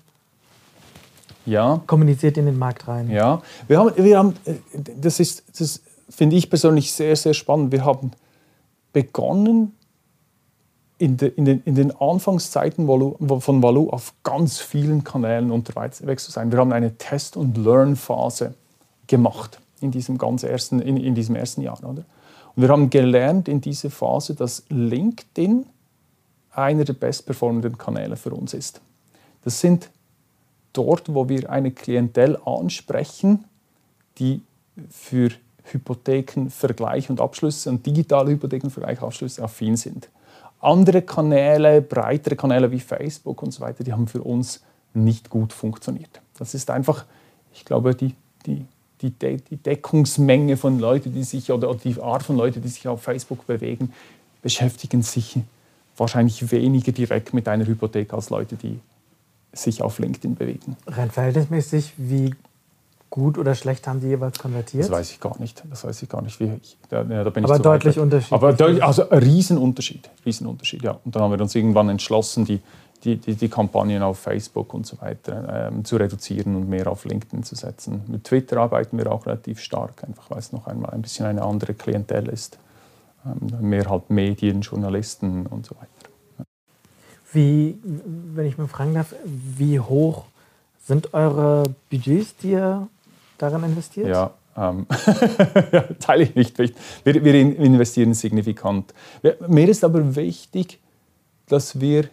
ja. 1.46 1.80
kommuniziert 1.86 2.36
in 2.36 2.44
den 2.44 2.58
Markt 2.58 2.86
rein. 2.86 3.08
Ja, 3.10 3.40
wir 3.66 3.78
haben, 3.78 3.92
wir 3.96 4.18
haben 4.18 4.34
äh, 4.44 4.56
das 5.00 5.20
ist, 5.20 5.44
das 5.58 5.80
finde 6.10 6.36
ich 6.36 6.50
persönlich 6.50 6.92
sehr, 6.92 7.16
sehr 7.16 7.32
spannend. 7.32 7.72
Wir 7.72 7.86
haben 7.86 8.10
begonnen, 8.92 9.72
in, 10.98 11.16
de, 11.16 11.30
in, 11.30 11.46
den, 11.46 11.62
in 11.64 11.74
den, 11.74 11.98
Anfangszeiten 11.98 12.86
von 12.86 13.62
Valou 13.62 13.88
auf 13.88 14.12
ganz 14.22 14.58
vielen 14.58 15.02
Kanälen 15.02 15.50
unterwegs 15.50 16.24
zu 16.24 16.30
sein. 16.30 16.52
Wir 16.52 16.58
haben 16.58 16.72
eine 16.72 16.96
Test- 16.98 17.38
und 17.38 17.56
Learn-Phase 17.56 18.54
gemacht 19.06 19.60
in 19.80 19.90
diesem, 19.90 20.18
ganz 20.18 20.42
ersten, 20.42 20.80
in, 20.80 20.98
in 20.98 21.14
diesem 21.14 21.36
ersten 21.36 21.62
Jahr. 21.62 21.78
Oder? 21.82 22.04
Wir 22.56 22.70
haben 22.70 22.88
gelernt 22.88 23.48
in 23.48 23.60
dieser 23.60 23.90
Phase, 23.90 24.34
dass 24.34 24.64
LinkedIn 24.70 25.66
einer 26.52 26.84
der 26.84 26.94
bestperformenden 26.94 27.76
Kanäle 27.76 28.16
für 28.16 28.30
uns 28.30 28.54
ist. 28.54 28.80
Das 29.44 29.60
sind 29.60 29.90
dort, 30.72 31.14
wo 31.14 31.28
wir 31.28 31.50
eine 31.50 31.70
Klientel 31.70 32.38
ansprechen, 32.44 33.44
die 34.18 34.40
für 34.90 35.30
Hypothekenvergleich 35.64 37.10
und 37.10 37.20
Abschlüsse 37.20 37.68
und 37.68 37.84
digitale 37.84 38.30
Hypothekenvergleich 38.30 39.00
und 39.02 39.06
Abschlüsse 39.06 39.42
affin 39.42 39.76
sind. 39.76 40.08
Andere 40.60 41.02
Kanäle, 41.02 41.82
breitere 41.82 42.36
Kanäle 42.36 42.70
wie 42.70 42.80
Facebook 42.80 43.42
und 43.42 43.50
so 43.50 43.60
weiter, 43.60 43.84
die 43.84 43.92
haben 43.92 44.08
für 44.08 44.22
uns 44.22 44.62
nicht 44.94 45.28
gut 45.28 45.52
funktioniert. 45.52 46.22
Das 46.38 46.54
ist 46.54 46.70
einfach, 46.70 47.04
ich 47.52 47.64
glaube, 47.64 47.94
die, 47.94 48.14
die, 48.46 48.64
die, 49.10 49.18
De 49.18 49.38
die 49.50 49.56
Deckungsmenge 49.56 50.56
von 50.56 50.78
Leuten, 50.78 51.12
die 51.12 51.24
sich 51.24 51.50
oder 51.50 51.74
die 51.74 52.00
Art 52.00 52.22
von 52.22 52.36
Leuten, 52.36 52.62
die 52.62 52.68
sich 52.68 52.86
auf 52.88 53.02
Facebook 53.02 53.46
bewegen, 53.46 53.92
beschäftigen 54.42 55.02
sich 55.02 55.38
wahrscheinlich 55.96 56.50
weniger 56.50 56.92
direkt 56.92 57.34
mit 57.34 57.48
einer 57.48 57.66
Hypothek 57.66 58.12
als 58.12 58.30
Leute, 58.30 58.56
die 58.56 58.78
sich 59.52 59.82
auf 59.82 59.98
LinkedIn 59.98 60.34
bewegen. 60.34 60.76
Rein 60.86 61.10
verhältnismäßig, 61.10 61.94
wie 61.96 62.34
gut 63.08 63.38
oder 63.38 63.54
schlecht 63.54 63.86
haben 63.86 64.00
die 64.00 64.08
jeweils 64.08 64.38
konvertiert? 64.38 64.84
Das 64.84 64.90
weiß 64.90 65.10
ich 65.12 65.20
gar 65.20 65.38
nicht. 65.40 65.62
Das 65.70 65.84
weiß 65.84 66.02
ich 66.02 66.08
gar 66.08 66.22
nicht. 66.22 66.38
Ich, 66.40 66.76
da, 66.90 67.02
ja, 67.02 67.24
da 67.24 67.30
Aber 67.42 67.58
deutlich 67.58 67.98
unterschiedlich. 67.98 68.32
Aber 68.32 68.84
also 68.84 69.02
Riesenunterschied. 69.04 70.10
Riesenunterschied, 70.24 70.82
ja. 70.82 70.98
Und 71.04 71.16
dann 71.16 71.22
haben 71.22 71.32
wir 71.32 71.40
uns 71.40 71.54
irgendwann 71.54 71.88
entschlossen, 71.88 72.44
die, 72.44 72.60
die, 73.06 73.16
die, 73.16 73.34
die 73.34 73.48
Kampagnen 73.48 74.02
auf 74.02 74.18
Facebook 74.18 74.74
und 74.74 74.86
so 74.86 75.00
weiter 75.00 75.68
ähm, 75.72 75.84
zu 75.84 75.96
reduzieren 75.96 76.56
und 76.56 76.68
mehr 76.68 76.90
auf 76.90 77.04
LinkedIn 77.04 77.44
zu 77.44 77.54
setzen. 77.54 78.02
Mit 78.08 78.24
Twitter 78.24 78.58
arbeiten 78.58 78.98
wir 78.98 79.10
auch 79.12 79.26
relativ 79.26 79.60
stark, 79.60 80.02
einfach 80.04 80.28
weil 80.30 80.38
es 80.38 80.52
noch 80.52 80.66
einmal 80.66 80.90
ein 80.90 81.02
bisschen 81.02 81.26
eine 81.26 81.42
andere 81.42 81.74
Klientel 81.74 82.28
ist. 82.28 82.58
Ähm, 83.24 83.68
mehr 83.68 83.88
halt 83.88 84.10
Medien, 84.10 84.60
Journalisten 84.60 85.46
und 85.46 85.66
so 85.66 85.76
weiter. 85.76 86.46
Wie, 87.32 87.78
wenn 87.82 88.46
ich 88.46 88.58
mal 88.58 88.66
fragen 88.66 88.94
darf, 88.94 89.14
wie 89.24 89.78
hoch 89.78 90.24
sind 90.84 91.14
eure 91.14 91.64
Budgets, 91.90 92.36
die 92.36 92.52
ihr 92.52 92.88
daran 93.38 93.64
investiert? 93.64 94.08
Ja, 94.08 94.32
ähm, 94.56 94.86
teile 96.00 96.24
ich 96.24 96.34
nicht. 96.34 96.58
Wir, 96.58 97.24
wir 97.24 97.34
investieren 97.34 98.14
signifikant. 98.14 98.94
Mir 99.48 99.68
ist 99.68 99.84
aber 99.84 100.16
wichtig, 100.16 100.80
dass 101.48 101.80
wir, 101.80 102.08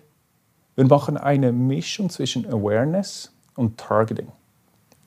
wir 0.75 0.85
machen 0.85 1.17
eine 1.17 1.51
Mischung 1.51 2.09
zwischen 2.09 2.45
Awareness 2.45 3.31
und 3.55 3.77
Targeting. 3.77 4.27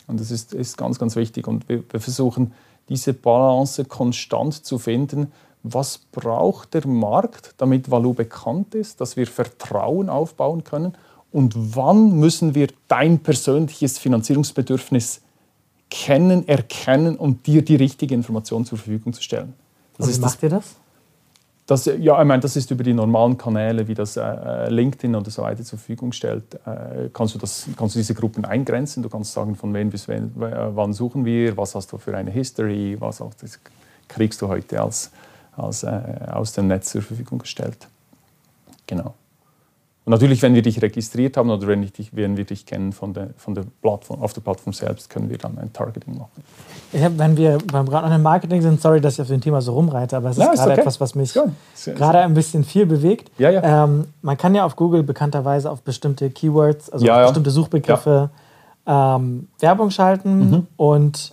Und 0.07 0.21
das 0.21 0.31
ist, 0.31 0.55
ist 0.55 0.77
ganz, 0.77 0.99
ganz 0.99 1.17
wichtig. 1.17 1.49
Und 1.49 1.69
wir, 1.69 1.83
wir 1.91 2.01
versuchen, 2.01 2.53
diese 2.89 3.13
Balance 3.13 3.85
konstant 3.85 4.65
zu 4.65 4.79
finden. 4.79 5.33
Was 5.63 5.99
braucht 5.99 6.75
der 6.75 6.87
Markt, 6.87 7.55
damit 7.57 7.91
Value 7.91 8.15
bekannt 8.15 8.75
ist, 8.77 9.01
dass 9.01 9.17
wir 9.17 9.27
Vertrauen 9.27 10.09
aufbauen 10.09 10.63
können? 10.63 10.97
Und 11.33 11.75
wann 11.75 12.13
müssen 12.19 12.55
wir 12.55 12.69
dein 12.87 13.19
persönliches 13.19 13.99
Finanzierungsbedürfnis 13.99 15.23
kennen, 15.91 16.47
erkennen 16.49 17.17
und 17.17 17.47
dir 17.47 17.63
die 17.63 17.77
richtige 17.77 18.15
Information 18.15 18.65
zur 18.65 18.79
Verfügung 18.79 19.13
zu 19.13 19.23
stellen. 19.23 19.55
Das 19.97 20.09
und 20.09 20.17
wie 20.17 20.21
macht 20.21 20.43
ihr 20.43 20.51
das? 20.51 20.77
Das, 21.67 21.87
ja, 21.87 22.21
ich 22.21 22.27
meine, 22.27 22.41
das 22.41 22.55
ist 22.55 22.71
über 22.71 22.85
die 22.85 22.95
normalen 22.95 23.37
Kanäle, 23.37 23.89
wie 23.89 23.95
das 23.95 24.17
äh, 24.17 24.69
LinkedIn 24.69 25.17
oder 25.17 25.31
so 25.31 25.43
weiter 25.43 25.65
zur 25.65 25.81
Verfügung 25.81 26.13
stellt, 26.13 26.55
äh, 26.65 27.11
kannst, 27.13 27.35
du 27.35 27.41
das, 27.41 27.67
kannst 27.77 27.97
du 27.97 27.99
diese 27.99 28.15
Gruppen 28.15 28.45
eingrenzen. 28.45 29.03
Du 29.03 29.09
kannst 29.09 29.33
sagen, 29.33 29.57
von 29.57 29.75
wen 29.75 29.91
bis 29.91 30.07
wen, 30.07 30.31
wann 30.37 30.93
suchen 30.93 31.25
wir, 31.25 31.57
was 31.57 31.75
hast 31.75 31.91
du 31.91 31.99
für 31.99 32.17
eine 32.17 32.31
History, 32.31 32.97
was 33.01 33.21
auch, 33.21 33.35
das 33.35 33.59
kriegst 34.07 34.41
du 34.43 34.49
heute 34.49 34.81
als, 34.81 35.11
als, 35.57 35.83
äh, 35.83 36.01
aus 36.31 36.53
dem 36.53 36.69
Netz 36.69 36.91
zur 36.91 37.03
Verfügung 37.03 37.41
gestellt. 37.41 37.89
Genau. 38.87 39.15
Und 40.07 40.13
natürlich, 40.13 40.41
wenn 40.41 40.55
wir 40.55 40.63
dich 40.63 40.81
registriert 40.81 41.37
haben 41.37 41.51
oder 41.51 41.67
wenn, 41.67 41.83
dich, 41.83 42.15
wenn 42.15 42.37
wir 42.37 42.45
dich 42.45 42.65
kennen 42.65 42.93
von 42.93 43.13
der, 43.13 43.31
von 43.37 43.57
der 43.57 43.65
Plattform, 43.83 44.23
auf 44.23 44.33
der 44.33 44.41
Plattform 44.41 44.73
selbst, 44.73 45.11
können 45.11 45.29
wir 45.29 45.37
dann 45.37 45.59
ein 45.59 45.73
Targeting 45.73 46.17
machen. 46.17 46.45
Ich 46.93 47.03
hab, 47.03 47.19
wenn 47.19 47.37
wir 47.37 47.59
beim 47.73 47.87
gerade 47.89 48.17
Marketing 48.17 48.63
sind, 48.63 48.81
sorry, 48.81 49.01
dass 49.01 49.15
ich 49.15 49.23
auf 49.23 49.27
dem 49.27 49.41
Thema 49.41 49.61
so 49.61 49.73
rumreite, 49.73 50.17
aber 50.17 50.31
es 50.31 50.39
ist 50.39 50.45
ja, 50.45 50.55
gerade 50.55 50.71
okay. 50.71 50.81
etwas, 50.83 51.01
was 51.01 51.17
mich 51.17 51.35
gerade 51.85 52.21
ein 52.21 52.35
bisschen 52.35 52.63
viel 52.63 52.87
bewegt. 52.87 53.33
Ja, 53.37 53.51
ja. 53.51 53.85
Ähm, 53.85 54.05
man 54.23 54.37
kann 54.37 54.55
ja 54.55 54.65
auf 54.65 54.77
Google 54.77 55.03
bekannterweise 55.03 55.69
auf 55.69 55.83
bestimmte 55.83 56.31
Keywords, 56.31 56.89
also 56.89 57.11
auf 57.11 57.23
bestimmte 57.23 57.51
Suchbegriffe 57.51 58.31
ähm, 58.87 59.49
Werbung 59.59 59.91
schalten 59.91 60.51
mhm. 60.51 60.67
und 60.77 61.33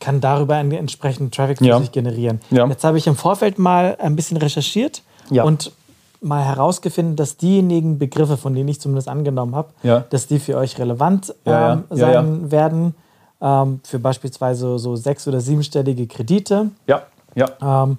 kann 0.00 0.20
darüber 0.20 0.56
einen 0.56 0.72
entsprechenden 0.72 1.30
Traffic 1.30 1.60
für 1.60 1.78
sich 1.78 1.92
generieren. 1.92 2.42
Jetzt 2.50 2.84
habe 2.84 2.98
ich 2.98 3.06
im 3.06 3.16
Vorfeld 3.16 3.58
mal 3.58 3.96
ein 4.00 4.16
bisschen 4.16 4.36
recherchiert 4.36 5.02
und 5.30 5.72
mal 6.20 6.44
herausgefunden, 6.44 7.16
dass 7.16 7.36
diejenigen 7.36 7.98
Begriffe, 7.98 8.36
von 8.36 8.54
denen 8.54 8.68
ich 8.68 8.80
zumindest 8.80 9.08
angenommen 9.08 9.54
habe, 9.54 9.68
Ja. 9.82 10.04
dass 10.10 10.26
die 10.26 10.38
für 10.38 10.56
euch 10.56 10.78
relevant 10.78 11.34
Ja, 11.44 11.52
ja. 11.52 11.72
ähm, 11.72 11.84
Ja, 11.90 11.96
sein 11.96 12.50
werden, 12.50 12.94
ähm, 13.40 13.80
für 13.84 13.98
beispielsweise 13.98 14.78
so 14.78 14.96
sechs- 14.96 15.28
oder 15.28 15.40
siebenstellige 15.40 16.06
Kredite. 16.06 16.70
Ja, 16.86 17.02
ja. 17.34 17.48
ähm, 17.60 17.98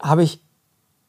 habe 0.00 0.22
ich 0.22 0.40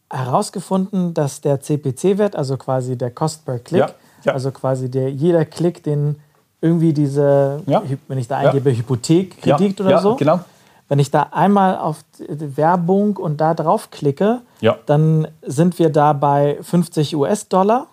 herausgefunden, 0.10 1.14
dass 1.14 1.42
der 1.42 1.60
CPC-Wert, 1.62 2.36
also 2.36 2.58
quasi 2.58 2.98
der 2.98 3.12
Cost 3.12 3.46
per 3.46 3.60
ja. 3.72 3.90
also 4.26 4.52
quasi 4.52 4.90
der, 4.90 5.12
jeder 5.12 5.46
Klick, 5.46 5.84
den 5.84 6.18
irgendwie 6.62 6.94
diese, 6.94 7.62
wenn 8.08 8.18
ich 8.18 8.28
da 8.28 8.38
eingebe, 8.38 8.76
Hypothek, 8.76 9.42
Kredit 9.42 9.82
oder 9.82 9.92
ja, 9.92 10.00
so, 10.00 10.16
Genau. 10.16 10.40
Wenn 10.88 11.00
ich 11.00 11.10
da 11.12 11.24
einmal 11.32 11.78
auf 11.80 12.04
die 12.20 12.58
Werbung 12.58 13.18
und 13.18 13.38
da 13.42 13.54
drauf 13.54 13.90
klicke, 13.92 14.42
Ja. 14.62 14.78
dann 14.86 15.28
sind 15.42 15.80
wir 15.80 15.90
da 15.92 16.14
bei 16.14 16.60
50 16.62 17.16
US-Dollar 17.16 17.88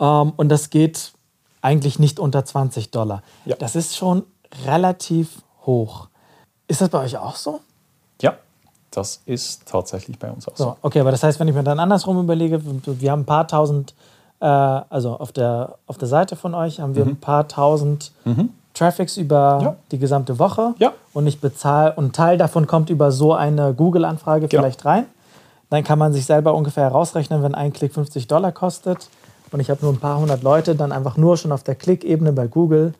ähm, 0.00 0.32
und 0.36 0.48
das 0.48 0.70
geht 0.70 1.12
eigentlich 1.62 1.98
nicht 1.98 2.18
unter 2.20 2.44
20 2.44 2.90
Dollar. 2.90 3.22
Ja. 3.44 3.56
Das 3.56 3.76
ist 3.76 3.96
schon 3.96 4.24
relativ 4.66 5.42
hoch. 5.64 6.08
Ist 6.68 6.80
das 6.80 6.88
bei 6.88 7.00
euch 7.04 7.16
auch 7.16 7.36
so? 7.36 7.60
Ja, 8.20 8.34
das 8.90 9.20
ist 9.26 9.66
tatsächlich 9.66 10.18
bei 10.18 10.30
uns 10.30 10.48
auch 10.48 10.56
so. 10.56 10.64
So, 10.64 10.76
okay, 10.82 11.00
aber 11.00 11.10
das 11.10 11.22
heißt, 11.22 11.38
wenn 11.40 11.48
ich 11.48 11.54
mir 11.54 11.62
dann 11.64 11.78
andersrum 11.80 12.18
überlege, 12.20 12.60
wir 12.64 13.10
haben 13.10 13.20
ein 13.20 13.26
paar 13.26 13.46
tausend, 13.46 13.94
äh, 14.40 14.46
also 14.46 15.16
auf 15.18 15.32
der, 15.32 15.76
auf 15.86 15.98
der 15.98 16.08
Seite 16.08 16.34
von 16.36 16.54
euch 16.54 16.80
haben 16.80 16.94
wir 16.94 17.04
ein 17.04 17.20
paar 17.20 17.46
tausend 17.48 18.12
Traffics 18.76 19.16
über. 19.16 19.58
Ja. 19.62 19.76
die 19.90 19.98
gesamte 19.98 20.38
Woche 20.38 20.74
Ja. 20.78 20.92
und 21.14 21.26
ich 21.26 21.40
bezahle, 21.40 21.94
und 21.96 22.06
ein 22.06 22.12
Teil 22.12 22.38
davon 22.38 22.66
kommt 22.66 22.90
über 22.90 23.10
so 23.12 23.32
eine 23.34 23.72
Google-Anfrage 23.74 24.48
Genau. 24.48 24.62
vielleicht 24.62 24.84
rein. 24.84 25.06
Dann 25.70 25.82
kann 25.82 25.98
man 25.98 26.12
sich 26.12 26.26
selber 26.26 26.54
ungefähr 26.54 26.84
herausrechnen, 26.84 27.42
wenn 27.42 27.54
ein 27.54 27.72
Klick 27.72 27.92
50 27.94 28.26
Dollar 28.28 28.52
kostet 28.52 29.08
und 29.50 29.60
ich 29.60 29.70
habe 29.70 29.80
nur 29.82 29.92
ein 29.92 29.98
paar 29.98 30.18
hundert 30.18 30.42
Leute, 30.42 30.74
dann 30.76 30.92
einfach 30.92 31.16
nur 31.16 31.36
schon 31.36 31.50
auf 31.52 31.62
der 31.62 31.74
Klickebene 31.74 32.32
bei 32.32 32.46
Google 32.46 32.94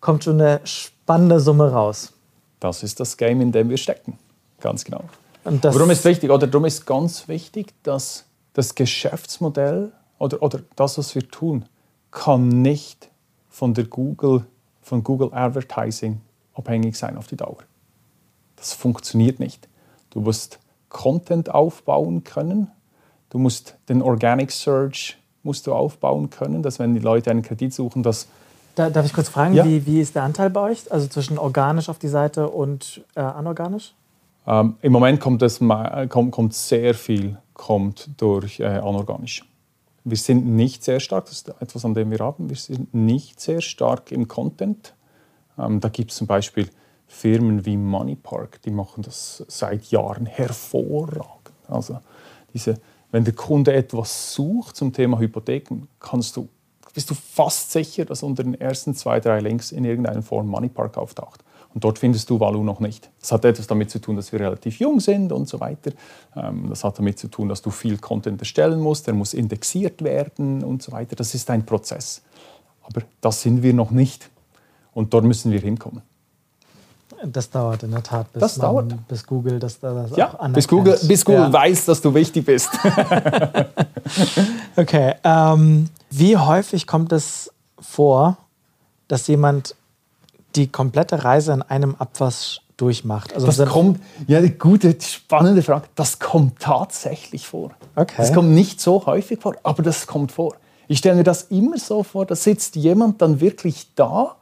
kommt 0.00 0.24
schon 0.24 0.40
eine 0.40 0.60
spannende 0.64 1.40
Summe 1.40 1.72
raus. 1.72 2.12
Das 2.60 2.82
ist 2.82 3.00
das 3.00 3.16
Game, 3.16 3.40
in 3.40 3.50
dem 3.52 3.70
wir 3.70 3.78
stecken. 3.78 4.18
Ganz 4.60 4.84
genau. 4.84 5.02
Und 5.44 5.64
das, 5.64 5.74
Warum 5.74 5.90
ist 5.90 6.04
wichtig, 6.04 6.30
oder 6.30 6.46
darum 6.46 6.66
ist 6.66 6.86
ganz 6.86 7.26
wichtig, 7.28 7.72
dass 7.82 8.24
das 8.52 8.74
Geschäftsmodell 8.74 9.92
oder, 10.18 10.42
oder 10.42 10.60
das, 10.76 10.98
was 10.98 11.14
wir 11.14 11.28
tun, 11.28 11.64
kann 12.10 12.48
nicht 12.62 13.08
von 13.50 13.74
der 13.74 13.84
Google, 13.84 14.44
von 14.84 15.02
Google 15.02 15.30
Advertising 15.32 16.20
abhängig 16.54 16.96
sein 16.96 17.16
auf 17.16 17.26
die 17.26 17.36
Dauer. 17.36 17.58
Das 18.56 18.72
funktioniert 18.72 19.40
nicht. 19.40 19.68
Du 20.10 20.20
musst 20.20 20.60
Content 20.88 21.50
aufbauen 21.52 22.22
können. 22.22 22.70
Du 23.30 23.38
musst 23.38 23.76
den 23.88 24.00
Organic 24.02 24.52
Search 24.52 25.18
musst 25.42 25.66
du 25.66 25.74
aufbauen 25.74 26.30
können, 26.30 26.62
dass 26.62 26.78
wenn 26.78 26.94
die 26.94 27.00
Leute 27.00 27.30
einen 27.30 27.42
Kredit 27.42 27.74
suchen, 27.74 28.02
dass 28.04 28.28
Da, 28.76 28.90
darf 28.90 29.04
ich 29.04 29.12
kurz 29.12 29.28
fragen, 29.28 29.54
Ja. 29.54 29.64
wie, 29.64 29.84
wie 29.86 30.00
ist 30.00 30.14
der 30.14 30.22
Anteil 30.22 30.50
bei 30.50 30.60
euch? 30.60 30.90
Also 30.92 31.08
zwischen 31.08 31.36
organisch 31.38 31.88
auf 31.88 31.98
die 31.98 32.08
Seite 32.08 32.48
und 32.48 33.02
äh, 33.16 33.20
anorganisch? 33.20 33.94
Ähm, 34.46 34.76
Im 34.82 34.92
Moment 34.92 35.20
kommt, 35.20 35.42
es, 35.42 35.60
ma- 35.60 36.02
äh, 36.02 36.06
kommt, 36.06 36.30
kommt 36.32 36.54
sehr 36.54 36.94
viel 36.94 37.38
kommt 37.54 38.10
durch 38.18 38.60
äh, 38.60 38.64
anorganisch. 38.66 39.44
Wir 40.04 40.18
sind 40.18 40.46
nicht 40.46 40.84
sehr 40.84 41.00
stark, 41.00 41.24
das 41.26 41.34
ist 41.34 41.48
etwas, 41.60 41.84
an 41.84 41.94
dem 41.94 42.10
wir 42.10 42.18
haben, 42.18 42.50
wir 42.50 42.56
sind 42.56 42.92
nicht 42.92 43.40
sehr 43.40 43.62
stark 43.62 44.12
im 44.12 44.28
Content. 44.28 44.94
Ähm, 45.58 45.80
da 45.80 45.88
gibt 45.88 46.10
es 46.10 46.18
zum 46.18 46.26
Beispiel 46.26 46.68
Firmen 47.06 47.64
wie 47.64 47.76
Moneypark, 47.76 48.60
die 48.62 48.70
machen 48.70 49.02
das 49.02 49.44
seit 49.48 49.86
Jahren 49.86 50.26
hervorragend. 50.26 51.54
Also 51.68 52.00
diese, 52.52 52.80
wenn 53.10 53.24
der 53.24 53.34
Kunde 53.34 53.72
etwas 53.72 54.34
sucht 54.34 54.76
zum 54.76 54.92
Thema 54.92 55.18
Hypotheken, 55.18 55.86
kannst 56.00 56.36
du, 56.36 56.48
bist 56.92 57.10
du 57.10 57.14
fast 57.14 57.72
sicher, 57.72 58.04
dass 58.04 58.22
unter 58.22 58.42
den 58.42 58.60
ersten 58.60 58.94
zwei, 58.94 59.20
drei 59.20 59.40
Links 59.40 59.72
in 59.72 59.84
irgendeiner 59.84 60.22
Form 60.22 60.48
Moneypark 60.48 60.96
auftaucht. 60.98 61.43
Und 61.74 61.82
dort 61.82 61.98
findest 61.98 62.30
du 62.30 62.38
Valu 62.38 62.62
noch 62.62 62.78
nicht. 62.78 63.10
Das 63.20 63.32
hat 63.32 63.44
etwas 63.44 63.66
damit 63.66 63.90
zu 63.90 63.98
tun, 64.00 64.14
dass 64.14 64.30
wir 64.32 64.38
relativ 64.38 64.78
jung 64.78 65.00
sind 65.00 65.32
und 65.32 65.48
so 65.48 65.58
weiter. 65.58 65.90
Ähm, 66.36 66.68
Das 66.70 66.84
hat 66.84 66.98
damit 66.98 67.18
zu 67.18 67.26
tun, 67.28 67.48
dass 67.48 67.62
du 67.62 67.70
viel 67.70 67.98
Content 67.98 68.40
erstellen 68.40 68.78
musst, 68.80 69.06
der 69.08 69.14
muss 69.14 69.34
indexiert 69.34 70.02
werden 70.04 70.62
und 70.62 70.82
so 70.82 70.92
weiter. 70.92 71.16
Das 71.16 71.34
ist 71.34 71.50
ein 71.50 71.66
Prozess. 71.66 72.22
Aber 72.84 73.02
das 73.20 73.42
sind 73.42 73.62
wir 73.62 73.74
noch 73.74 73.90
nicht. 73.90 74.30
Und 74.92 75.12
dort 75.12 75.24
müssen 75.24 75.50
wir 75.50 75.60
hinkommen. 75.60 76.02
Das 77.24 77.48
dauert 77.50 77.82
in 77.82 77.90
der 77.90 78.02
Tat, 78.02 78.30
bis, 78.32 78.56
man, 78.58 79.04
bis 79.08 79.26
Google 79.26 79.58
das, 79.58 79.80
das 79.80 80.12
auch 80.12 80.16
Ja, 80.16 80.26
anerkennt. 80.26 80.54
bis 80.54 80.68
Google, 80.68 80.98
bis 81.04 81.24
Google 81.24 81.40
Ja. 81.44 81.52
weiß, 81.52 81.86
dass 81.86 82.00
du 82.00 82.14
wichtig 82.14 82.44
bist. 82.46 82.68
Okay, 84.76 85.14
ähm, 85.24 85.88
wie 86.10 86.36
häufig 86.36 86.86
kommt 86.86 87.12
es 87.12 87.50
vor, 87.78 88.36
dass 89.08 89.26
jemand 89.28 89.74
die 90.56 90.68
komplette 90.68 91.24
Reise 91.24 91.52
in 91.52 91.62
einem 91.62 91.94
Abwasch 91.98 92.60
durchmacht? 92.76 93.34
Also 93.34 93.46
Das 93.46 93.68
kommt, 93.68 94.00
ja, 94.26 94.38
eine 94.38 94.50
gute, 94.50 94.96
spannende 95.00 95.62
Frage. 95.62 95.86
Das 95.94 96.18
kommt 96.18 96.60
tatsächlich 96.60 97.46
vor. 97.46 97.70
Okay. 97.96 98.14
Das 98.16 98.32
kommt 98.32 98.50
nicht 98.50 98.80
so 98.80 99.06
häufig 99.06 99.40
vor, 99.40 99.54
aber 99.62 99.82
das 99.82 100.06
kommt 100.06 100.32
vor. 100.32 100.54
Ich 100.88 100.98
stelle 100.98 101.16
mir 101.16 101.24
das 101.24 101.42
immer 101.44 101.78
so 101.78 102.02
vor, 102.02 102.26
da 102.26 102.34
sitzt 102.34 102.76
jemand 102.76 103.22
dann 103.22 103.40
wirklich 103.40 103.94
da, 103.94 104.36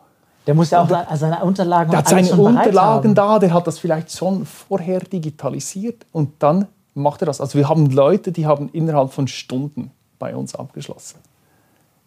der 0.46 0.54
muss 0.54 0.70
ja 0.70 0.82
auch 0.82 0.88
le- 0.90 1.06
seine 1.14 1.44
Unterlagen 1.44 1.90
der 1.90 1.98
hat 2.00 2.08
seine 2.08 2.32
Unterlagen 2.34 3.14
da, 3.14 3.38
der 3.38 3.52
hat 3.54 3.66
das 3.68 3.78
vielleicht 3.78 4.10
schon 4.10 4.44
vorher 4.44 4.98
digitalisiert 5.00 6.04
und 6.10 6.42
dann 6.42 6.66
macht 6.94 7.22
er 7.22 7.26
das. 7.26 7.40
Also 7.40 7.56
wir 7.58 7.68
haben 7.68 7.86
Leute, 7.90 8.32
die 8.32 8.44
haben 8.46 8.68
innerhalb 8.72 9.12
von 9.12 9.28
Stunden 9.28 9.92
bei 10.18 10.34
uns 10.34 10.54
abgeschlossen. 10.56 11.18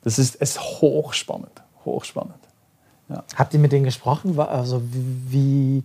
Das 0.03 0.19
ist, 0.19 0.35
ist 0.35 0.59
hochspannend, 0.59 1.63
hochspannend. 1.85 2.35
Habt 3.35 3.53
ihr 3.53 3.59
mit 3.59 3.71
denen 3.71 3.85
gesprochen? 3.85 4.37
Also 4.39 4.81
wie, 4.91 5.31
wie, 5.31 5.83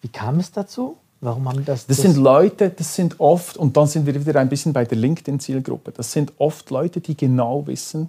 wie 0.00 0.08
kam 0.08 0.38
es 0.38 0.52
dazu? 0.52 0.96
Warum 1.20 1.48
haben 1.48 1.64
das? 1.64 1.86
Das 1.86 1.98
sind 1.98 2.16
Leute, 2.16 2.70
das 2.70 2.96
sind 2.96 3.20
oft, 3.20 3.56
und 3.56 3.76
dann 3.76 3.86
sind 3.86 4.06
wir 4.06 4.26
wieder 4.26 4.40
ein 4.40 4.48
bisschen 4.48 4.72
bei 4.72 4.84
der 4.84 4.98
LinkedIn-Zielgruppe, 4.98 5.92
das 5.92 6.10
sind 6.10 6.32
oft 6.38 6.68
Leute, 6.70 7.00
die 7.00 7.16
genau 7.16 7.64
wissen, 7.68 8.08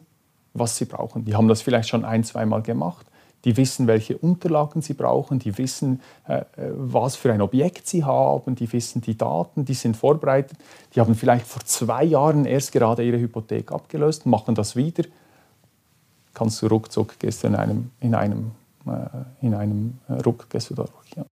was 0.55 0.77
sie 0.77 0.85
brauchen. 0.85 1.23
Die 1.23 1.35
haben 1.35 1.47
das 1.47 1.61
vielleicht 1.61 1.89
schon 1.89 2.05
ein, 2.05 2.23
zweimal 2.23 2.63
gemacht. 2.63 3.05
Die 3.45 3.55
wissen, 3.57 3.87
welche 3.87 4.17
Unterlagen 4.17 4.81
sie 4.81 4.93
brauchen, 4.93 5.37
die 5.37 5.57
wissen, 5.57 6.01
äh, 6.27 6.37
äh, 6.37 6.43
was 6.75 7.15
für 7.15 7.31
ein 7.33 7.41
Objekt 7.41 7.87
sie 7.87 8.03
haben, 8.03 8.55
die 8.55 8.71
wissen 8.71 9.01
die 9.01 9.17
Daten, 9.17 9.65
die 9.65 9.73
sind 9.73 9.97
vorbereitet. 9.97 10.57
Die 10.95 11.01
haben 11.01 11.13
vielleicht 11.13 11.45
vor 11.45 11.61
zwei 11.65 12.05
Jahren 12.05 12.45
erst 12.45 12.71
gerade 12.71 13.03
ihre 13.03 13.19
Hypothek 13.19 13.71
abgelöst, 13.71 14.25
machen 14.25 14.55
das 14.55 14.75
wieder. 14.75 15.03
Kannst 16.33 16.61
du 16.61 16.67
ruckzuck, 16.67 17.17
gehst 17.19 17.43
du 17.43 17.47
in 17.47 17.55
einem, 17.55 17.91
in 17.99 18.15
einem, 18.15 18.51
äh, 18.87 18.91
in 19.45 19.53
einem 19.53 19.99
äh, 20.07 20.13
Ruck, 20.13 20.49
gehst 20.49 20.69
du 20.69 20.73
da 20.75 20.83
durch. 20.83 21.15
Ja. 21.15 21.23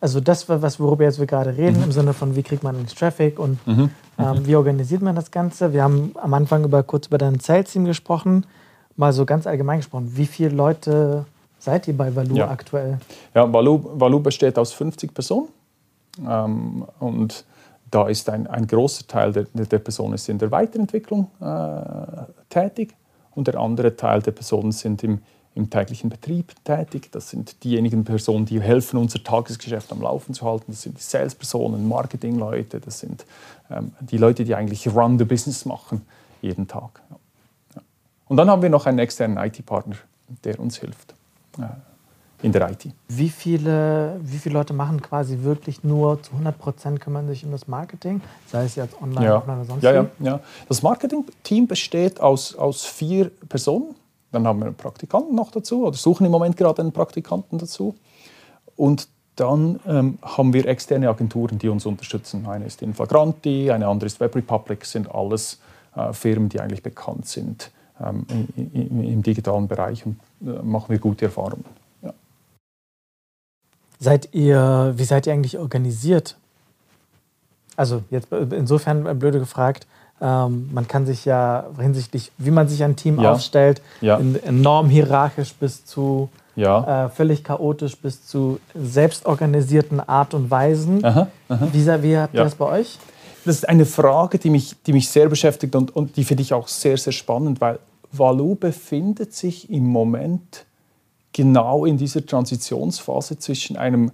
Also 0.00 0.20
das, 0.20 0.46
was 0.48 0.78
worüber 0.78 1.04
jetzt 1.04 1.18
wir 1.18 1.26
gerade 1.26 1.56
reden, 1.56 1.78
Mhm. 1.78 1.84
im 1.84 1.92
Sinne 1.92 2.12
von 2.12 2.36
wie 2.36 2.42
kriegt 2.42 2.62
man 2.62 2.78
ins 2.78 2.94
Traffic 2.94 3.38
und 3.38 3.58
ähm, 3.66 3.90
wie 4.46 4.54
organisiert 4.54 5.00
man 5.00 5.16
das 5.16 5.30
Ganze. 5.30 5.72
Wir 5.72 5.82
haben 5.82 6.12
am 6.20 6.34
Anfang 6.34 6.64
über, 6.64 6.82
kurz 6.82 7.06
über 7.06 7.16
dein 7.16 7.40
Sales-Team 7.40 7.86
gesprochen, 7.86 8.44
mal 8.96 9.14
so 9.14 9.24
ganz 9.24 9.46
allgemein 9.46 9.78
gesprochen. 9.78 10.12
Wie 10.14 10.26
viele 10.26 10.50
Leute 10.50 11.24
seid 11.58 11.88
ihr 11.88 11.96
bei 11.96 12.14
Value 12.14 12.36
Ja. 12.36 12.50
aktuell? 12.50 12.98
Ja, 13.34 13.50
Valu, 13.50 13.80
Valu 13.98 14.20
besteht 14.20 14.58
aus 14.58 14.72
50 14.74 15.14
Personen 15.14 15.48
ähm, 16.28 16.84
und 17.00 17.46
da 17.90 18.06
ist 18.08 18.28
ein, 18.28 18.46
ein 18.46 18.66
großer 18.66 19.06
Teil 19.06 19.32
der, 19.32 19.44
der 19.54 19.78
Personen 19.78 20.14
ist 20.14 20.28
in 20.28 20.36
der 20.36 20.50
Weiterentwicklung 20.50 21.30
äh, 21.40 22.24
tätig 22.50 22.94
und 23.34 23.48
der 23.48 23.56
andere 23.56 23.96
Teil 23.96 24.22
der 24.22 24.32
Personen 24.32 24.72
sind 24.72 25.02
im, 25.02 25.20
im 25.54 25.70
täglichen 25.70 26.10
Betrieb 26.10 26.54
tätig. 26.64 27.10
Das 27.12 27.30
sind 27.30 27.62
diejenigen 27.64 28.04
Personen, 28.04 28.46
die 28.46 28.60
helfen, 28.60 28.98
unser 28.98 29.22
Tagesgeschäft 29.22 29.92
am 29.92 30.02
Laufen 30.02 30.34
zu 30.34 30.46
halten. 30.46 30.66
Das 30.68 30.82
sind 30.82 30.98
die 30.98 31.02
Salespersonen, 31.02 31.88
Marketingleute, 31.88 32.80
das 32.80 33.00
sind 33.00 33.24
ähm, 33.70 33.92
die 34.00 34.18
Leute, 34.18 34.44
die 34.44 34.54
eigentlich 34.54 34.88
Run 34.88 35.18
the 35.18 35.24
Business 35.24 35.64
machen 35.64 36.02
jeden 36.42 36.68
Tag. 36.68 37.00
Ja. 37.10 37.16
Ja. 37.76 37.82
Und 38.28 38.36
dann 38.36 38.50
haben 38.50 38.62
wir 38.62 38.70
noch 38.70 38.86
einen 38.86 38.98
externen 38.98 39.38
IT-Partner, 39.38 39.96
der 40.44 40.60
uns 40.60 40.78
hilft 40.78 41.14
äh, 41.58 41.62
in 42.44 42.52
der 42.52 42.70
IT. 42.70 42.88
Wie 43.08 43.30
viele, 43.30 44.20
wie 44.22 44.36
viele 44.36 44.52
Leute 44.52 44.74
machen 44.74 45.00
quasi 45.00 45.38
wirklich 45.42 45.82
nur 45.82 46.22
zu 46.22 46.32
100 46.32 46.58
Prozent 46.58 47.00
kümmern 47.00 47.26
sich 47.26 47.42
um 47.44 47.50
das 47.50 47.66
Marketing? 47.66 48.20
Sei 48.46 48.64
es 48.64 48.74
jetzt 48.74 49.00
online, 49.00 49.24
Ja. 49.24 49.38
offline 49.38 49.56
oder 49.56 49.64
sonst 49.64 49.82
Ja, 49.82 49.92
ja, 49.92 50.06
ja. 50.20 50.40
Das 50.68 50.82
Marketing-Team 50.82 51.66
besteht 51.66 52.20
aus, 52.20 52.54
aus 52.54 52.84
vier 52.84 53.30
Personen. 53.48 53.94
Dann 54.30 54.46
haben 54.46 54.58
wir 54.58 54.66
einen 54.66 54.74
Praktikanten 54.74 55.34
noch 55.34 55.50
dazu 55.52 55.86
oder 55.86 55.96
suchen 55.96 56.26
im 56.26 56.32
Moment 56.32 56.56
gerade 56.56 56.82
einen 56.82 56.92
Praktikanten 56.92 57.56
dazu. 57.58 57.94
Und 58.76 59.08
dann 59.36 59.80
ähm, 59.86 60.18
haben 60.22 60.52
wir 60.52 60.66
externe 60.66 61.08
Agenturen, 61.08 61.58
die 61.58 61.68
uns 61.70 61.86
unterstützen. 61.86 62.46
Eine 62.46 62.66
ist 62.66 62.82
Inflagranti, 62.82 63.70
eine 63.70 63.88
andere 63.88 64.06
ist 64.06 64.20
Web 64.20 64.36
Republic, 64.36 64.84
sind 64.84 65.10
alles 65.12 65.60
äh, 65.96 66.12
Firmen, 66.12 66.50
die 66.50 66.60
eigentlich 66.60 66.82
bekannt 66.82 67.26
sind 67.26 67.70
ähm, 68.04 68.26
im, 68.54 68.70
im, 68.74 69.02
im 69.02 69.22
digitalen 69.22 69.66
Bereich 69.66 70.04
und 70.04 70.18
äh, 70.42 70.62
machen 70.62 70.90
wir 70.90 70.98
gute 70.98 71.24
Erfahrungen. 71.24 71.64
Seid 73.98 74.28
ihr, 74.32 74.92
wie 74.96 75.04
seid 75.04 75.26
ihr 75.26 75.32
eigentlich 75.32 75.58
organisiert? 75.58 76.36
Also 77.76 78.02
jetzt 78.10 78.28
insofern 78.32 79.18
blöde 79.18 79.38
gefragt, 79.38 79.86
ähm, 80.20 80.70
man 80.72 80.86
kann 80.86 81.06
sich 81.06 81.24
ja 81.24 81.66
hinsichtlich, 81.78 82.30
wie 82.38 82.50
man 82.50 82.68
sich 82.68 82.84
ein 82.84 82.96
Team 82.96 83.20
ja. 83.20 83.32
aufstellt, 83.32 83.82
ja. 84.00 84.18
enorm 84.18 84.88
hierarchisch 84.88 85.54
bis 85.54 85.84
zu 85.84 86.28
ja. 86.56 87.06
äh, 87.06 87.08
völlig 87.08 87.42
chaotisch 87.42 87.96
bis 87.96 88.26
zu 88.26 88.60
selbstorganisierten 88.74 90.00
Art 90.00 90.34
und 90.34 90.50
Weisen. 90.50 91.04
Aha, 91.04 91.28
aha. 91.48 91.68
Wie, 91.72 91.86
wie 92.02 92.16
habt 92.16 92.34
ihr 92.34 92.44
das 92.44 92.54
bei 92.54 92.66
euch? 92.66 92.98
Das 93.44 93.56
ist 93.56 93.68
eine 93.68 93.84
Frage, 93.84 94.38
die 94.38 94.50
mich, 94.50 94.76
die 94.86 94.92
mich 94.92 95.08
sehr 95.08 95.28
beschäftigt 95.28 95.74
und, 95.76 95.94
und 95.94 96.16
die 96.16 96.24
finde 96.24 96.42
ich 96.42 96.54
auch 96.54 96.68
sehr, 96.68 96.96
sehr 96.96 97.12
spannend, 97.12 97.60
weil 97.60 97.78
Valou 98.10 98.54
befindet 98.54 99.34
sich 99.34 99.68
im 99.70 99.84
Moment 99.84 100.64
genau 101.34 101.84
in 101.84 101.98
dieser 101.98 102.24
Transitionsphase 102.24 103.38
zwischen 103.38 103.76
einem 103.76 104.12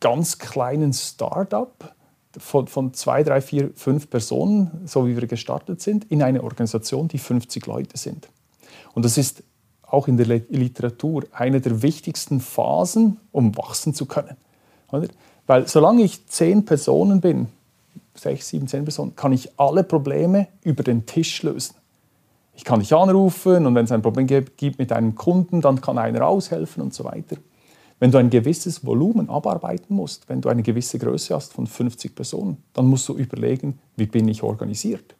ganz 0.00 0.36
kleinen 0.38 0.92
Start-up 0.92 1.94
von, 2.36 2.66
von 2.66 2.92
zwei, 2.92 3.22
drei, 3.22 3.40
vier, 3.40 3.70
fünf 3.74 4.10
Personen, 4.10 4.82
so 4.84 5.06
wie 5.06 5.16
wir 5.16 5.26
gestartet 5.26 5.80
sind, 5.80 6.04
in 6.10 6.22
eine 6.22 6.42
Organisation, 6.42 7.08
die 7.08 7.18
50 7.18 7.64
Leute 7.66 7.96
sind. 7.96 8.28
Und 8.92 9.06
das 9.06 9.16
ist 9.16 9.42
auch 9.82 10.08
in 10.08 10.18
der 10.18 10.26
Literatur 10.26 11.24
eine 11.32 11.60
der 11.60 11.80
wichtigsten 11.80 12.40
Phasen, 12.40 13.20
um 13.32 13.56
wachsen 13.56 13.94
zu 13.94 14.04
können. 14.04 14.36
Weil 15.46 15.68
solange 15.68 16.02
ich 16.02 16.26
zehn 16.26 16.64
Personen 16.64 17.20
bin, 17.20 17.48
sechs, 18.14 18.48
sieben, 18.48 18.66
zehn 18.66 18.84
Personen, 18.84 19.14
kann 19.14 19.32
ich 19.32 19.58
alle 19.58 19.84
Probleme 19.84 20.48
über 20.62 20.82
den 20.82 21.06
Tisch 21.06 21.42
lösen. 21.42 21.76
Ich 22.56 22.64
kann 22.64 22.80
dich 22.80 22.92
anrufen 22.94 23.66
und 23.66 23.74
wenn 23.74 23.84
es 23.84 23.92
ein 23.92 24.02
Problem 24.02 24.26
gibt 24.26 24.78
mit 24.78 24.90
einem 24.90 25.14
Kunden, 25.14 25.60
dann 25.60 25.80
kann 25.80 25.98
einer 25.98 26.26
aushelfen 26.26 26.82
und 26.82 26.94
so 26.94 27.04
weiter. 27.04 27.36
Wenn 27.98 28.10
du 28.10 28.18
ein 28.18 28.30
gewisses 28.30 28.84
Volumen 28.84 29.30
abarbeiten 29.30 29.94
musst, 29.94 30.28
wenn 30.28 30.40
du 30.40 30.48
eine 30.48 30.62
gewisse 30.62 30.98
Größe 30.98 31.34
hast 31.34 31.52
von 31.52 31.66
50 31.66 32.14
Personen, 32.14 32.58
dann 32.72 32.86
musst 32.86 33.08
du 33.08 33.14
überlegen, 33.14 33.78
wie 33.96 34.06
bin 34.06 34.26
ich 34.28 34.42
organisiert. 34.42 35.14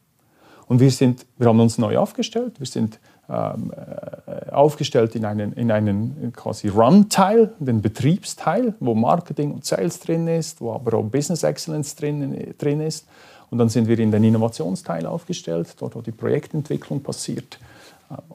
Und 0.67 0.81
wir, 0.81 0.91
sind, 0.91 1.27
wir 1.39 1.47
haben 1.47 1.61
uns 1.61 1.79
neu 1.79 1.97
aufgestellt, 1.97 2.59
wir 2.59 2.67
sind 2.67 2.99
ähm, 3.29 3.73
äh, 3.73 4.51
aufgestellt 4.51 5.15
in 5.15 5.25
einen, 5.25 5.53
in 5.53 5.71
einen 5.71 6.33
quasi 6.35 6.69
Run-Teil, 6.69 7.55
den 7.59 7.83
Betriebsteil, 7.83 8.75
wo 8.81 8.95
Marketing 8.95 9.53
und 9.53 9.65
Sales 9.65 10.01
drin 10.01 10.27
ist, 10.27 10.61
wo 10.61 10.73
aber 10.73 10.99
auch 10.99 11.05
Business 11.05 11.45
Excellence 11.45 11.95
drin, 11.95 12.55
drin 12.59 12.81
ist. 12.81 13.07
Und 13.51 13.59
dann 13.59 13.69
sind 13.69 13.89
wir 13.89 13.99
in 13.99 14.11
den 14.11 14.25
Innovationsteil 14.25 15.07
aufgestellt, 15.07 15.75
dort 15.79 15.95
wo 15.95 16.01
die 16.01 16.13
Projektentwicklung 16.13 17.03
passiert. 17.03 17.59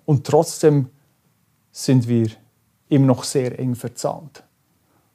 Und 0.06 0.26
trotzdem 0.26 0.88
sind 1.71 2.08
wir 2.08 2.30
immer 2.89 3.08
noch 3.08 3.24
sehr 3.24 3.58
eng 3.60 3.76
verzahnt. 3.76 4.43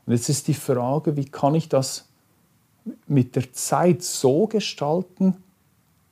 Und 0.07 0.13
jetzt 0.13 0.29
ist 0.29 0.49
die 0.49 0.55
Frage, 0.55 1.17
wie 1.17 1.27
kann 1.27 1.55
ich 1.55 1.69
das 1.69 2.07
mit 3.07 3.37
der 3.37 3.53
Zeit 3.53 4.03
so 4.03 4.47
gestalten, 4.47 5.35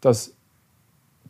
dass 0.00 0.32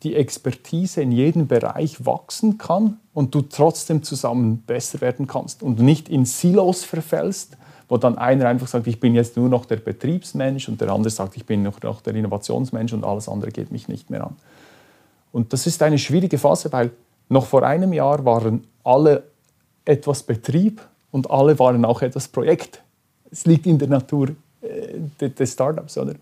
die 0.03 0.15
Expertise 0.15 1.01
in 1.01 1.11
jedem 1.11 1.47
Bereich 1.47 2.05
wachsen 2.05 2.57
kann 2.57 2.99
und 3.13 3.33
du 3.33 3.41
trotzdem 3.41 4.03
zusammen 4.03 4.57
besser 4.65 5.01
werden 5.01 5.27
kannst 5.27 5.63
und 5.63 5.79
nicht 5.79 6.09
in 6.09 6.25
Silos 6.25 6.83
verfällst, 6.83 7.57
wo 7.87 7.97
dann 7.97 8.17
einer 8.17 8.47
einfach 8.47 8.67
sagt, 8.67 8.87
ich 8.87 8.99
bin 8.99 9.15
jetzt 9.15 9.37
nur 9.37 9.49
noch 9.49 9.65
der 9.65 9.77
Betriebsmensch 9.77 10.67
und 10.69 10.81
der 10.81 10.89
andere 10.89 11.09
sagt, 11.09 11.37
ich 11.37 11.45
bin 11.45 11.63
noch 11.63 12.01
der 12.01 12.15
Innovationsmensch 12.15 12.93
und 12.93 13.03
alles 13.03 13.29
andere 13.29 13.51
geht 13.51 13.71
mich 13.71 13.87
nicht 13.87 14.09
mehr 14.09 14.25
an. 14.25 14.35
Und 15.31 15.53
das 15.53 15.67
ist 15.67 15.83
eine 15.83 15.97
schwierige 15.97 16.37
Phase, 16.37 16.71
weil 16.71 16.91
noch 17.29 17.45
vor 17.45 17.63
einem 17.63 17.93
Jahr 17.93 18.23
waren 18.25 18.65
alle 18.83 19.23
etwas 19.83 20.23
Betrieb 20.23 20.81
und 21.11 21.29
alle 21.29 21.57
waren 21.59 21.85
auch 21.85 22.01
etwas 22.01 22.27
Projekt. 22.27 22.81
Es 23.31 23.45
liegt 23.45 23.65
in 23.65 23.77
der 23.77 23.87
Natur 23.87 24.29
äh, 24.61 25.29
des 25.29 25.53
Startups, 25.53 25.97
oder? 25.97 26.15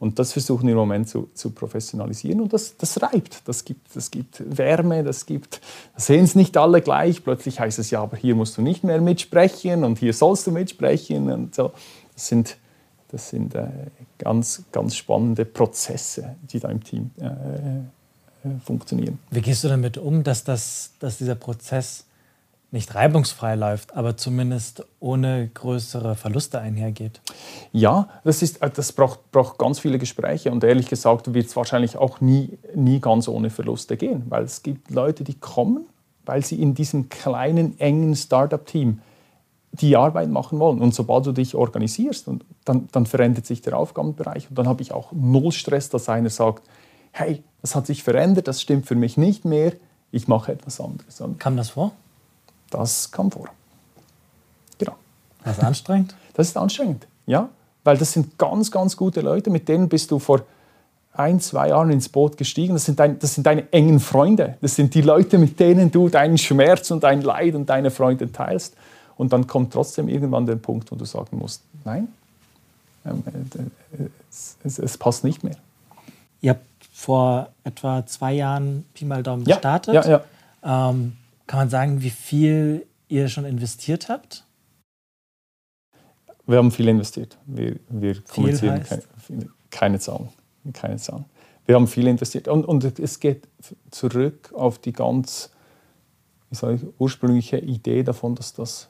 Und 0.00 0.18
das 0.18 0.32
versuchen 0.32 0.66
wir 0.66 0.72
im 0.72 0.78
Moment 0.78 1.10
zu, 1.10 1.28
zu 1.34 1.50
professionalisieren 1.50 2.40
und 2.40 2.54
das, 2.54 2.74
das 2.78 3.02
reibt. 3.02 3.42
Das 3.46 3.66
gibt, 3.66 3.94
das 3.94 4.10
gibt 4.10 4.42
Wärme, 4.56 5.04
das 5.04 5.26
gibt, 5.26 5.60
sehen 5.94 6.24
es 6.24 6.34
nicht 6.34 6.56
alle 6.56 6.80
gleich. 6.80 7.22
Plötzlich 7.22 7.60
heißt 7.60 7.78
es 7.78 7.90
ja, 7.90 8.00
aber 8.02 8.16
hier 8.16 8.34
musst 8.34 8.56
du 8.56 8.62
nicht 8.62 8.82
mehr 8.82 8.98
mitsprechen 9.02 9.84
und 9.84 9.98
hier 9.98 10.14
sollst 10.14 10.46
du 10.46 10.52
mitsprechen 10.52 11.30
und 11.30 11.54
so. 11.54 11.72
Das 12.14 12.28
sind, 12.28 12.56
das 13.08 13.28
sind 13.28 13.54
äh, 13.54 13.68
ganz, 14.16 14.62
ganz 14.72 14.96
spannende 14.96 15.44
Prozesse, 15.44 16.34
die 16.50 16.60
da 16.60 16.70
im 16.70 16.82
Team 16.82 17.10
äh, 17.20 17.26
äh, 17.26 18.58
funktionieren. 18.64 19.18
Wie 19.30 19.42
gehst 19.42 19.64
du 19.64 19.68
damit 19.68 19.98
um, 19.98 20.22
dass, 20.22 20.44
das, 20.44 20.92
dass 20.98 21.18
dieser 21.18 21.34
Prozess 21.34 22.06
nicht 22.72 22.94
reibungsfrei 22.94 23.56
läuft, 23.56 23.96
aber 23.96 24.16
zumindest 24.16 24.84
ohne 25.00 25.48
größere 25.52 26.14
Verluste 26.14 26.60
einhergeht. 26.60 27.20
Ja, 27.72 28.08
das, 28.24 28.42
ist, 28.42 28.62
äh, 28.62 28.70
das 28.70 28.92
braucht, 28.92 29.30
braucht 29.32 29.58
ganz 29.58 29.80
viele 29.80 29.98
Gespräche 29.98 30.52
und 30.52 30.62
ehrlich 30.62 30.88
gesagt 30.88 31.34
wird 31.34 31.46
es 31.46 31.56
wahrscheinlich 31.56 31.96
auch 31.96 32.20
nie, 32.20 32.58
nie 32.74 33.00
ganz 33.00 33.26
ohne 33.28 33.50
Verluste 33.50 33.96
gehen, 33.96 34.24
weil 34.28 34.44
es 34.44 34.62
gibt 34.62 34.90
Leute, 34.90 35.24
die 35.24 35.34
kommen, 35.34 35.86
weil 36.24 36.44
sie 36.44 36.60
in 36.62 36.74
diesem 36.74 37.08
kleinen, 37.08 37.78
engen 37.80 38.14
Startup-Team 38.14 39.00
die 39.72 39.96
Arbeit 39.96 40.28
machen 40.28 40.58
wollen. 40.58 40.80
Und 40.80 40.94
sobald 40.94 41.26
du 41.26 41.32
dich 41.32 41.54
organisierst, 41.54 42.28
und 42.28 42.44
dann, 42.64 42.88
dann 42.92 43.06
verändert 43.06 43.46
sich 43.46 43.62
der 43.62 43.76
Aufgabenbereich 43.76 44.48
und 44.48 44.58
dann 44.58 44.68
habe 44.68 44.82
ich 44.82 44.92
auch 44.92 45.12
null 45.12 45.52
Stress, 45.52 45.90
dass 45.90 46.08
einer 46.08 46.30
sagt, 46.30 46.62
hey, 47.12 47.42
das 47.62 47.74
hat 47.74 47.86
sich 47.86 48.02
verändert, 48.02 48.48
das 48.48 48.60
stimmt 48.60 48.86
für 48.86 48.94
mich 48.94 49.16
nicht 49.16 49.44
mehr, 49.44 49.72
ich 50.12 50.28
mache 50.28 50.52
etwas 50.52 50.80
anderes. 50.80 51.22
Kam 51.38 51.56
das 51.56 51.70
vor? 51.70 51.92
Das 52.70 53.10
kam 53.10 53.30
vor. 53.30 53.48
Genau. 54.78 54.94
Das 55.44 55.58
ist 55.58 55.64
anstrengend? 55.64 56.14
Das 56.32 56.48
ist 56.48 56.56
anstrengend, 56.56 57.06
ja. 57.26 57.50
Weil 57.84 57.98
das 57.98 58.12
sind 58.12 58.38
ganz, 58.38 58.70
ganz 58.70 58.96
gute 58.96 59.20
Leute, 59.20 59.50
mit 59.50 59.68
denen 59.68 59.88
bist 59.88 60.10
du 60.10 60.18
vor 60.18 60.42
ein, 61.12 61.40
zwei 61.40 61.68
Jahren 61.68 61.90
ins 61.90 62.08
Boot 62.08 62.36
gestiegen. 62.36 62.74
Das 62.74 62.84
sind, 62.84 62.98
dein, 62.98 63.18
das 63.18 63.34
sind 63.34 63.46
deine 63.46 63.70
engen 63.72 64.00
Freunde. 64.00 64.56
Das 64.60 64.76
sind 64.76 64.94
die 64.94 65.02
Leute, 65.02 65.38
mit 65.38 65.58
denen 65.60 65.90
du 65.90 66.08
deinen 66.08 66.38
Schmerz 66.38 66.90
und 66.90 67.02
dein 67.02 67.20
Leid 67.20 67.56
und 67.56 67.68
deine 67.68 67.90
Freude 67.90 68.30
teilst. 68.32 68.74
Und 69.16 69.32
dann 69.32 69.46
kommt 69.46 69.72
trotzdem 69.72 70.08
irgendwann 70.08 70.46
der 70.46 70.56
Punkt, 70.56 70.90
wo 70.90 70.96
du 70.96 71.04
sagen 71.04 71.36
musst, 71.36 71.62
nein, 71.84 72.08
ähm, 73.04 73.22
äh, 73.26 74.04
es, 74.30 74.56
es, 74.64 74.78
es 74.78 74.96
passt 74.96 75.24
nicht 75.24 75.44
mehr. 75.44 75.56
Ihr 76.40 76.50
habt 76.50 76.64
vor 76.92 77.48
etwa 77.64 78.06
zwei 78.06 78.32
Jahren 78.32 78.84
Pi 78.94 79.04
mal 79.04 79.22
Daumen 79.22 79.44
gestartet. 79.44 79.94
Ja, 79.94 80.04
ja, 80.04 80.22
ja. 80.62 80.90
Ähm, 80.90 81.16
kann 81.50 81.58
man 81.58 81.68
sagen, 81.68 82.00
wie 82.00 82.10
viel 82.10 82.86
ihr 83.08 83.28
schon 83.28 83.44
investiert 83.44 84.08
habt? 84.08 84.46
Wir 86.46 86.58
haben 86.58 86.70
viel 86.70 86.86
investiert. 86.86 87.38
Wir, 87.44 87.74
wir 87.88 88.22
kommunizieren 88.22 88.84
keine, 88.84 89.02
keine, 89.68 89.98
Zahlen. 89.98 90.28
Keine 90.72 90.96
Zahlen. 90.98 91.24
Wir 91.66 91.74
haben 91.74 91.88
viel 91.88 92.06
investiert. 92.06 92.46
Und, 92.46 92.64
und 92.66 93.00
es 93.00 93.18
geht 93.18 93.48
zurück 93.90 94.52
auf 94.54 94.78
die 94.78 94.92
ganz 94.92 95.50
ich, 96.52 96.62
ursprüngliche 97.00 97.58
Idee 97.58 98.04
davon, 98.04 98.36
dass 98.36 98.52
das 98.52 98.88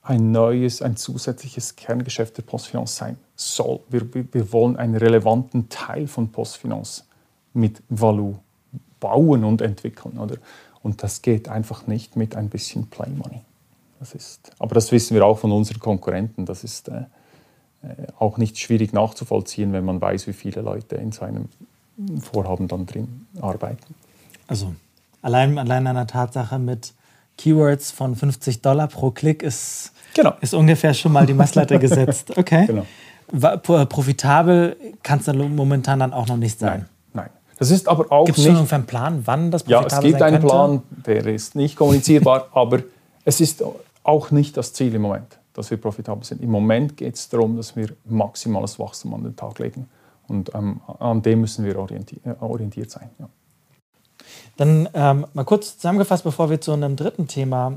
ein 0.00 0.32
neues, 0.32 0.80
ein 0.80 0.96
zusätzliches 0.96 1.76
Kerngeschäft 1.76 2.38
der 2.38 2.42
Postfinance 2.42 2.96
sein 2.96 3.18
soll. 3.34 3.80
Wir, 3.90 4.08
wir 4.14 4.50
wollen 4.50 4.78
einen 4.78 4.96
relevanten 4.96 5.68
Teil 5.68 6.06
von 6.06 6.32
Postfinance 6.32 7.04
mit 7.52 7.82
Value 7.90 8.38
bauen 8.98 9.44
und 9.44 9.60
entwickeln. 9.60 10.16
Oder? 10.16 10.36
Und 10.86 11.02
das 11.02 11.20
geht 11.20 11.48
einfach 11.48 11.88
nicht 11.88 12.14
mit 12.14 12.36
ein 12.36 12.48
bisschen 12.48 12.86
Play 12.86 13.08
Money. 13.08 13.40
Das 13.98 14.14
ist, 14.14 14.52
aber 14.60 14.76
das 14.76 14.92
wissen 14.92 15.16
wir 15.16 15.26
auch 15.26 15.36
von 15.36 15.50
unseren 15.50 15.80
Konkurrenten. 15.80 16.46
Das 16.46 16.62
ist 16.62 16.86
äh, 16.86 17.06
äh, 17.82 18.06
auch 18.20 18.38
nicht 18.38 18.56
schwierig 18.56 18.92
nachzuvollziehen, 18.92 19.72
wenn 19.72 19.84
man 19.84 20.00
weiß, 20.00 20.28
wie 20.28 20.32
viele 20.32 20.60
Leute 20.60 20.94
in 20.94 21.10
so 21.10 21.24
einem 21.24 21.48
Vorhaben 22.20 22.68
dann 22.68 22.86
drin 22.86 23.26
arbeiten. 23.40 23.96
Also 24.46 24.76
allein, 25.22 25.58
allein 25.58 25.88
an 25.88 25.96
der 25.96 26.06
Tatsache 26.06 26.60
mit 26.60 26.94
Keywords 27.36 27.90
von 27.90 28.14
50 28.14 28.62
Dollar 28.62 28.86
pro 28.86 29.10
Klick 29.10 29.42
ist, 29.42 29.90
genau. 30.14 30.34
ist 30.40 30.54
ungefähr 30.54 30.94
schon 30.94 31.10
mal 31.10 31.26
die 31.26 31.34
Messlatte 31.34 31.78
gesetzt. 31.80 32.38
Okay. 32.38 32.64
Genau. 32.66 33.56
Profitabel 33.86 34.76
kann 35.02 35.18
es 35.18 35.24
dann 35.24 35.56
momentan 35.56 35.98
dann 35.98 36.12
auch 36.12 36.28
noch 36.28 36.36
nicht 36.36 36.60
sein. 36.60 36.82
Nein. 36.82 36.88
Das 37.58 37.70
ist 37.70 37.88
aber 37.88 38.12
auch 38.12 38.26
Gibt 38.26 38.38
es 38.38 38.44
schon 38.44 38.56
einen 38.70 38.86
Plan, 38.86 39.22
wann 39.24 39.50
das 39.50 39.62
profitabel 39.64 39.90
Ja, 39.90 39.98
es 39.98 40.04
gibt 40.04 40.22
einen 40.22 40.40
Plan, 40.42 40.82
der 41.06 41.26
ist 41.26 41.54
nicht 41.54 41.76
kommunizierbar, 41.76 42.48
aber 42.52 42.80
es 43.24 43.40
ist 43.40 43.64
auch 44.02 44.30
nicht 44.30 44.56
das 44.56 44.72
Ziel 44.72 44.94
im 44.94 45.02
Moment, 45.02 45.38
dass 45.54 45.70
wir 45.70 45.78
profitabel 45.78 46.24
sind. 46.24 46.42
Im 46.42 46.50
Moment 46.50 46.96
geht 46.96 47.14
es 47.14 47.28
darum, 47.28 47.56
dass 47.56 47.74
wir 47.74 47.88
maximales 48.04 48.78
Wachstum 48.78 49.14
an 49.14 49.24
den 49.24 49.36
Tag 49.36 49.58
legen. 49.58 49.88
Und 50.28 50.54
ähm, 50.54 50.80
an 50.98 51.22
dem 51.22 51.40
müssen 51.40 51.64
wir 51.64 51.78
orientiert, 51.78 52.26
äh, 52.26 52.34
orientiert 52.40 52.90
sein. 52.90 53.10
Ja. 53.18 53.28
Dann 54.56 54.88
ähm, 54.92 55.26
mal 55.34 55.44
kurz 55.44 55.76
zusammengefasst, 55.76 56.24
bevor 56.24 56.50
wir 56.50 56.60
zu 56.60 56.72
einem 56.72 56.96
dritten 56.96 57.28
Thema 57.28 57.74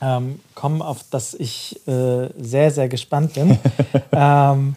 ähm, 0.00 0.40
kommen, 0.54 0.82
auf 0.82 1.04
das 1.10 1.34
ich 1.34 1.86
äh, 1.86 2.28
sehr, 2.36 2.70
sehr 2.70 2.88
gespannt 2.88 3.34
bin. 3.34 3.58
ähm, 4.12 4.76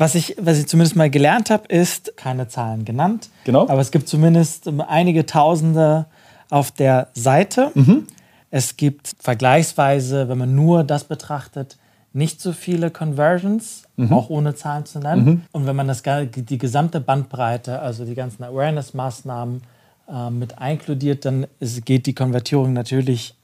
was 0.00 0.14
ich, 0.14 0.34
was 0.40 0.58
ich 0.58 0.66
zumindest 0.66 0.96
mal 0.96 1.10
gelernt 1.10 1.50
habe, 1.50 1.66
ist, 1.68 2.16
keine 2.16 2.48
Zahlen 2.48 2.86
genannt, 2.86 3.28
genau. 3.44 3.68
aber 3.68 3.82
es 3.82 3.90
gibt 3.90 4.08
zumindest 4.08 4.66
einige 4.88 5.26
Tausende 5.26 6.06
auf 6.48 6.70
der 6.70 7.08
Seite. 7.12 7.70
Mhm. 7.74 8.06
Es 8.50 8.78
gibt 8.78 9.12
vergleichsweise, 9.18 10.30
wenn 10.30 10.38
man 10.38 10.54
nur 10.54 10.84
das 10.84 11.04
betrachtet, 11.04 11.76
nicht 12.14 12.40
so 12.40 12.52
viele 12.52 12.90
Conversions, 12.90 13.82
mhm. 13.96 14.10
auch 14.14 14.30
ohne 14.30 14.54
Zahlen 14.54 14.86
zu 14.86 15.00
nennen. 15.00 15.24
Mhm. 15.24 15.42
Und 15.52 15.66
wenn 15.66 15.76
man 15.76 15.86
das, 15.86 16.02
die 16.02 16.58
gesamte 16.58 17.00
Bandbreite, 17.02 17.80
also 17.80 18.06
die 18.06 18.14
ganzen 18.14 18.42
Awareness-Maßnahmen 18.42 19.60
äh, 20.08 20.30
mit 20.30 20.54
inkludiert, 20.58 21.26
dann 21.26 21.46
ist, 21.60 21.84
geht 21.84 22.06
die 22.06 22.14
Konvertierung 22.14 22.72
natürlich 22.72 23.34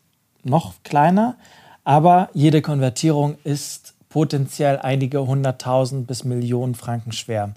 noch 0.42 0.72
kleiner. 0.84 1.36
Aber 1.84 2.30
jede 2.32 2.62
Konvertierung 2.62 3.36
ist 3.44 3.92
potenziell 4.16 4.78
einige 4.78 5.26
hunderttausend 5.26 6.06
bis 6.06 6.24
Millionen 6.24 6.74
Franken 6.74 7.12
schwer. 7.12 7.52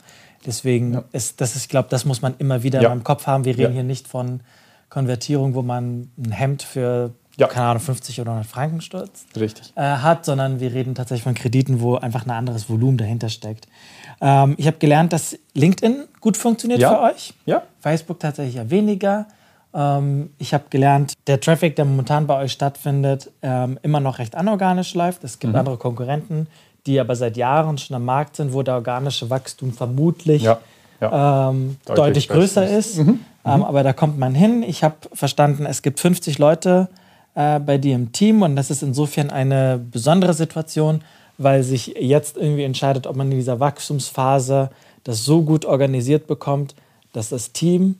Deswegen 0.45 0.95
ja. 0.95 1.03
ist 1.13 1.39
das, 1.39 1.55
ist, 1.55 1.61
ich 1.61 1.69
glaube, 1.69 1.87
das 1.89 2.03
muss 2.03 2.21
man 2.21 2.35
immer 2.37 2.63
wieder 2.63 2.81
ja. 2.81 2.91
im 2.91 3.01
Kopf 3.01 3.27
haben. 3.27 3.45
Wir 3.45 3.53
reden 3.53 3.69
ja. 3.69 3.75
hier 3.75 3.83
nicht 3.83 4.09
von 4.09 4.41
Konvertierung, 4.89 5.53
wo 5.53 5.61
man 5.61 6.11
ein 6.17 6.31
Hemd 6.31 6.63
für 6.63 7.13
keine 7.37 7.67
Ahnung, 7.67 7.81
50 7.81 8.19
oder 8.19 8.31
100 8.31 8.51
Franken 8.51 8.81
stutzt, 8.81 9.27
Richtig. 9.39 9.71
Äh, 9.75 9.83
hat, 9.83 10.25
sondern 10.25 10.59
wir 10.59 10.73
reden 10.73 10.95
tatsächlich 10.95 11.23
von 11.23 11.33
Krediten, 11.33 11.79
wo 11.79 11.95
einfach 11.95 12.25
ein 12.25 12.31
anderes 12.31 12.69
Volumen 12.69 12.97
dahinter 12.97 13.29
steckt. 13.29 13.69
Ähm, 14.19 14.55
ich 14.57 14.67
habe 14.67 14.79
gelernt, 14.79 15.13
dass 15.13 15.39
LinkedIn 15.53 16.09
gut 16.19 16.35
funktioniert 16.35 16.81
für 16.81 16.99
euch. 16.99 17.33
Ja. 17.45 17.63
Facebook 17.79 18.19
tatsächlich 18.19 18.55
ja 18.55 18.69
weniger. 18.69 19.27
Ähm, 19.73 20.31
ich 20.37 20.53
habe 20.53 20.65
gelernt, 20.69 21.13
der 21.27 21.39
Traffic, 21.39 21.75
der 21.75 21.85
momentan 21.85 22.27
bei 22.27 22.41
euch 22.41 22.51
stattfindet, 22.51 23.31
ähm, 23.41 23.77
immer 23.83 23.99
noch 23.99 24.19
recht 24.19 24.35
anorganisch 24.35 24.93
läuft. 24.95 25.23
Es 25.23 25.39
gibt 25.39 25.53
mhm. 25.53 25.59
andere 25.59 25.77
Konkurrenten, 25.77 26.47
die 26.85 26.99
aber 26.99 27.15
seit 27.15 27.37
Jahren 27.37 27.77
schon 27.77 27.95
am 27.95 28.05
Markt 28.05 28.35
sind, 28.35 28.53
wo 28.53 28.63
der 28.63 28.75
organische 28.75 29.29
Wachstum 29.29 29.73
vermutlich 29.73 30.43
ja. 30.43 30.59
Ja. 31.01 31.49
Ähm, 31.49 31.77
deutlich, 31.85 32.05
deutlich 32.05 32.27
größer 32.29 32.69
ist. 32.69 32.97
Mhm. 32.97 33.19
Ähm, 33.45 33.57
mhm. 33.57 33.63
aber 33.63 33.83
da 33.83 33.93
kommt 33.93 34.17
man 34.17 34.35
hin. 34.35 34.63
Ich 34.63 34.83
habe 34.83 34.95
verstanden, 35.13 35.65
es 35.65 35.81
gibt 35.81 35.99
50 35.99 36.39
Leute 36.39 36.89
äh, 37.35 37.59
bei 37.59 37.77
dir 37.77 37.95
im 37.95 38.11
Team 38.11 38.41
und 38.41 38.55
das 38.55 38.69
ist 38.69 38.83
insofern 38.83 39.29
eine 39.29 39.79
besondere 39.79 40.33
Situation, 40.33 41.01
weil 41.37 41.63
sich 41.63 41.95
jetzt 41.99 42.37
irgendwie 42.37 42.63
entscheidet, 42.63 43.07
ob 43.07 43.15
man 43.15 43.31
in 43.31 43.37
dieser 43.37 43.59
Wachstumsphase 43.59 44.71
das 45.03 45.23
so 45.23 45.41
gut 45.41 45.63
organisiert 45.63 46.27
bekommt, 46.27 46.75
dass 47.13 47.29
das 47.29 47.53
Team 47.53 47.95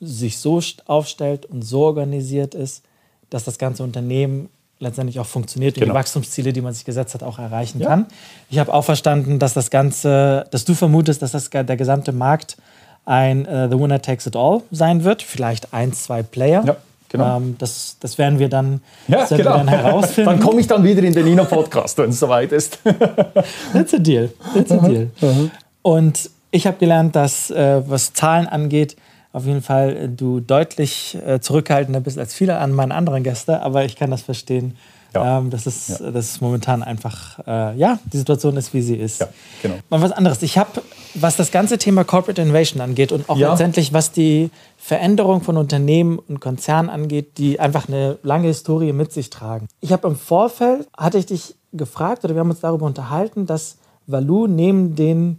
sich 0.00 0.38
so 0.38 0.60
aufstellt 0.86 1.46
und 1.46 1.62
so 1.62 1.82
organisiert 1.82 2.54
ist, 2.54 2.84
dass 3.30 3.44
das 3.44 3.58
ganze 3.58 3.82
Unternehmen 3.82 4.48
letztendlich 4.80 5.18
auch 5.18 5.26
funktioniert 5.26 5.76
und 5.76 5.80
genau. 5.80 5.94
die 5.94 5.98
Wachstumsziele, 5.98 6.52
die 6.52 6.60
man 6.60 6.72
sich 6.72 6.84
gesetzt 6.84 7.14
hat, 7.14 7.22
auch 7.22 7.38
erreichen 7.38 7.80
ja. 7.80 7.88
kann. 7.88 8.06
Ich 8.48 8.58
habe 8.58 8.72
auch 8.72 8.84
verstanden, 8.84 9.38
dass 9.38 9.54
das 9.54 9.70
Ganze, 9.70 10.46
dass 10.50 10.64
du 10.64 10.74
vermutest, 10.74 11.20
dass 11.22 11.32
das 11.32 11.50
der 11.50 11.76
gesamte 11.76 12.12
Markt 12.12 12.56
ein 13.04 13.40
uh, 13.48 13.68
The 13.70 13.78
Winner 13.78 14.00
Takes 14.00 14.26
It 14.26 14.36
All 14.36 14.62
sein 14.70 15.02
wird, 15.02 15.22
vielleicht 15.22 15.72
ein, 15.72 15.92
zwei 15.92 16.22
Player. 16.22 16.62
Ja. 16.64 16.76
Genau. 17.08 17.38
Ähm, 17.38 17.56
das, 17.58 17.96
das 18.00 18.18
werden 18.18 18.38
wir 18.38 18.50
dann, 18.50 18.82
ja, 19.08 19.24
genau. 19.24 19.38
wir 19.38 19.44
dann 19.44 19.68
herausfinden. 19.68 20.30
dann 20.30 20.40
komme 20.40 20.60
ich 20.60 20.66
dann 20.66 20.84
wieder 20.84 21.02
in 21.02 21.14
den 21.14 21.24
Nino-Podcast, 21.24 21.96
wenn 21.96 22.10
es 22.10 22.20
soweit 22.20 22.52
ist. 22.52 22.78
That's 23.72 23.94
a 23.94 23.98
deal. 23.98 24.30
That's 24.54 24.70
a 24.70 24.76
deal. 24.76 25.10
Und 25.80 26.30
ich 26.50 26.66
habe 26.66 26.76
gelernt, 26.76 27.16
dass, 27.16 27.50
äh, 27.50 27.82
was 27.86 28.12
Zahlen 28.12 28.46
angeht, 28.46 28.96
auf 29.32 29.44
jeden 29.44 29.62
Fall 29.62 29.96
äh, 29.96 30.08
du 30.08 30.40
deutlich 30.40 31.16
äh, 31.26 31.40
zurückhaltender 31.40 32.00
bist 32.00 32.18
als 32.18 32.34
viele 32.34 32.58
an 32.58 32.72
meinen 32.72 32.92
anderen 32.92 33.22
Gäste, 33.22 33.62
aber 33.62 33.84
ich 33.84 33.96
kann 33.96 34.10
das 34.10 34.22
verstehen. 34.22 34.76
Ja. 35.14 35.38
Ähm, 35.38 35.48
dass, 35.48 35.64
es, 35.64 35.88
ja. 35.88 36.10
dass 36.10 36.32
es 36.32 36.40
momentan 36.42 36.82
einfach, 36.82 37.38
äh, 37.46 37.74
ja, 37.78 37.98
die 38.12 38.18
Situation 38.18 38.58
ist, 38.58 38.74
wie 38.74 38.82
sie 38.82 38.96
ist. 38.96 39.20
Ja, 39.20 39.28
genau. 39.62 39.76
Mal 39.88 40.02
was 40.02 40.12
anderes. 40.12 40.42
Ich 40.42 40.58
habe, 40.58 40.82
was 41.14 41.36
das 41.36 41.50
ganze 41.50 41.78
Thema 41.78 42.04
Corporate 42.04 42.42
Innovation 42.42 42.82
angeht 42.82 43.10
und 43.10 43.30
auch 43.30 43.38
ja. 43.38 43.50
letztendlich, 43.50 43.94
was 43.94 44.12
die 44.12 44.50
Veränderung 44.76 45.40
von 45.40 45.56
Unternehmen 45.56 46.18
und 46.18 46.40
Konzernen 46.40 46.90
angeht, 46.90 47.38
die 47.38 47.58
einfach 47.58 47.88
eine 47.88 48.18
lange 48.22 48.48
Historie 48.48 48.92
mit 48.92 49.10
sich 49.10 49.30
tragen. 49.30 49.68
Ich 49.80 49.92
habe 49.92 50.06
im 50.08 50.14
Vorfeld, 50.14 50.86
hatte 50.94 51.16
ich 51.16 51.24
dich 51.24 51.54
gefragt 51.72 52.24
oder 52.24 52.34
wir 52.34 52.40
haben 52.40 52.50
uns 52.50 52.60
darüber 52.60 52.84
unterhalten, 52.84 53.46
dass 53.46 53.78
Valou 54.06 54.46
neben 54.46 54.94
den 54.94 55.38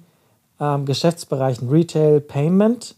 ähm, 0.59 0.85
Geschäftsbereichen 0.85 1.69
Retail, 1.69 2.21
Payment 2.21 2.95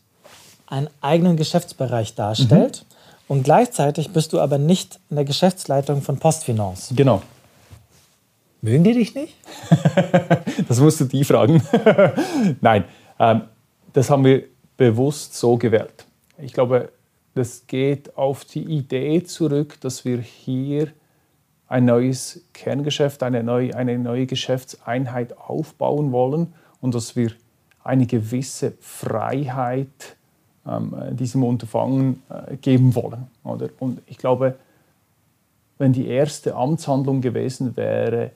einen 0.72 0.90
eigenen 1.02 1.38
Geschäftsbereich 1.38 2.16
darstellt. 2.16 2.86
Mhm. 2.88 2.96
Und 3.28 3.44
gleichzeitig 3.44 4.12
bist 4.12 4.34
du 4.34 4.40
aber 4.40 4.58
nicht 4.58 5.00
in 5.10 5.18
der 5.18 5.26
Geschäftsleitung 5.26 6.02
von 6.02 6.18
Postfinance. 6.18 6.96
Genau. 6.96 7.22
Mögen 8.62 8.84
die 8.84 8.94
dich 8.94 9.16
nicht? 9.16 9.36
das 10.68 10.80
musst 10.80 11.00
du 11.02 11.06
die 11.06 11.24
fragen. 11.24 11.62
Nein, 12.62 12.86
ähm, 13.20 13.44
das 13.94 14.10
haben 14.10 14.24
wir 14.24 14.44
bewusst 14.78 15.36
so 15.36 15.58
gewählt. 15.58 16.06
Ich 16.38 16.54
glaube, 16.54 16.92
das 17.34 17.68
geht 17.68 18.18
auf 18.18 18.46
die 18.46 18.64
Idee 18.64 19.24
zurück, 19.24 19.80
dass 19.82 20.06
wir 20.06 20.20
hier 20.20 20.90
ein 21.68 21.86
neues 21.86 22.46
Kerngeschäft, 22.54 23.24
eine 23.24 23.44
neue, 23.44 23.76
eine 23.76 23.98
neue 23.98 24.26
Geschäftseinheit 24.26 25.38
aufbauen 25.38 26.12
wollen 26.12 26.54
und 26.82 26.94
dass 26.94 27.16
wir 27.16 27.32
eine 27.84 28.06
gewisse 28.06 28.74
Freiheit 28.80 30.18
diesem 31.12 31.44
Unterfangen 31.44 32.22
äh, 32.30 32.56
geben 32.58 32.94
wollen. 32.96 33.28
Oder? 33.44 33.70
Und 33.80 34.02
ich 34.06 34.18
glaube, 34.18 34.56
wenn 35.78 35.94
die 35.94 36.08
erste 36.08 36.56
Amtshandlung 36.56 37.22
gewesen 37.22 37.76
wäre, 37.76 38.32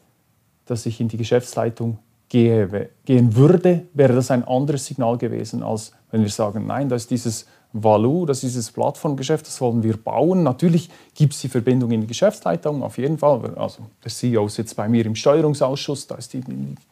dass 0.66 0.88
ich 0.88 1.00
in 1.00 1.08
die 1.08 1.18
Geschäftsleitung 1.18 2.00
gehe, 2.30 2.90
gehen 3.06 3.36
würde, 3.36 3.86
wäre 3.94 4.14
das 4.14 4.32
ein 4.32 4.44
anderes 4.44 4.88
Signal 4.88 5.18
gewesen, 5.18 5.62
als 5.62 5.94
wenn 6.10 6.22
wir 6.22 6.30
sagen, 6.30 6.66
nein, 6.66 6.90
das 6.90 7.04
ist 7.04 7.12
dieses 7.12 7.46
Value, 7.72 8.26
das 8.26 8.38
ist 8.38 8.56
dieses 8.56 8.72
Plattformgeschäft, 8.72 9.46
das 9.46 9.60
wollen 9.62 9.84
wir 9.84 9.98
bauen. 9.98 10.44
Natürlich 10.44 10.90
gibt 11.14 11.34
es 11.34 11.42
die 11.42 11.50
Verbindung 11.50 11.92
in 11.92 12.02
die 12.02 12.08
Geschäftsleitung, 12.08 12.82
auf 12.82 12.98
jeden 12.98 13.18
Fall. 13.18 13.54
Also 13.58 13.84
der 14.04 14.12
CEO 14.12 14.48
sitzt 14.48 14.76
bei 14.76 14.88
mir 14.88 15.06
im 15.06 15.14
Steuerungsausschuss, 15.14 16.08
da 16.08 16.16
ist 16.16 16.34
die, 16.34 16.42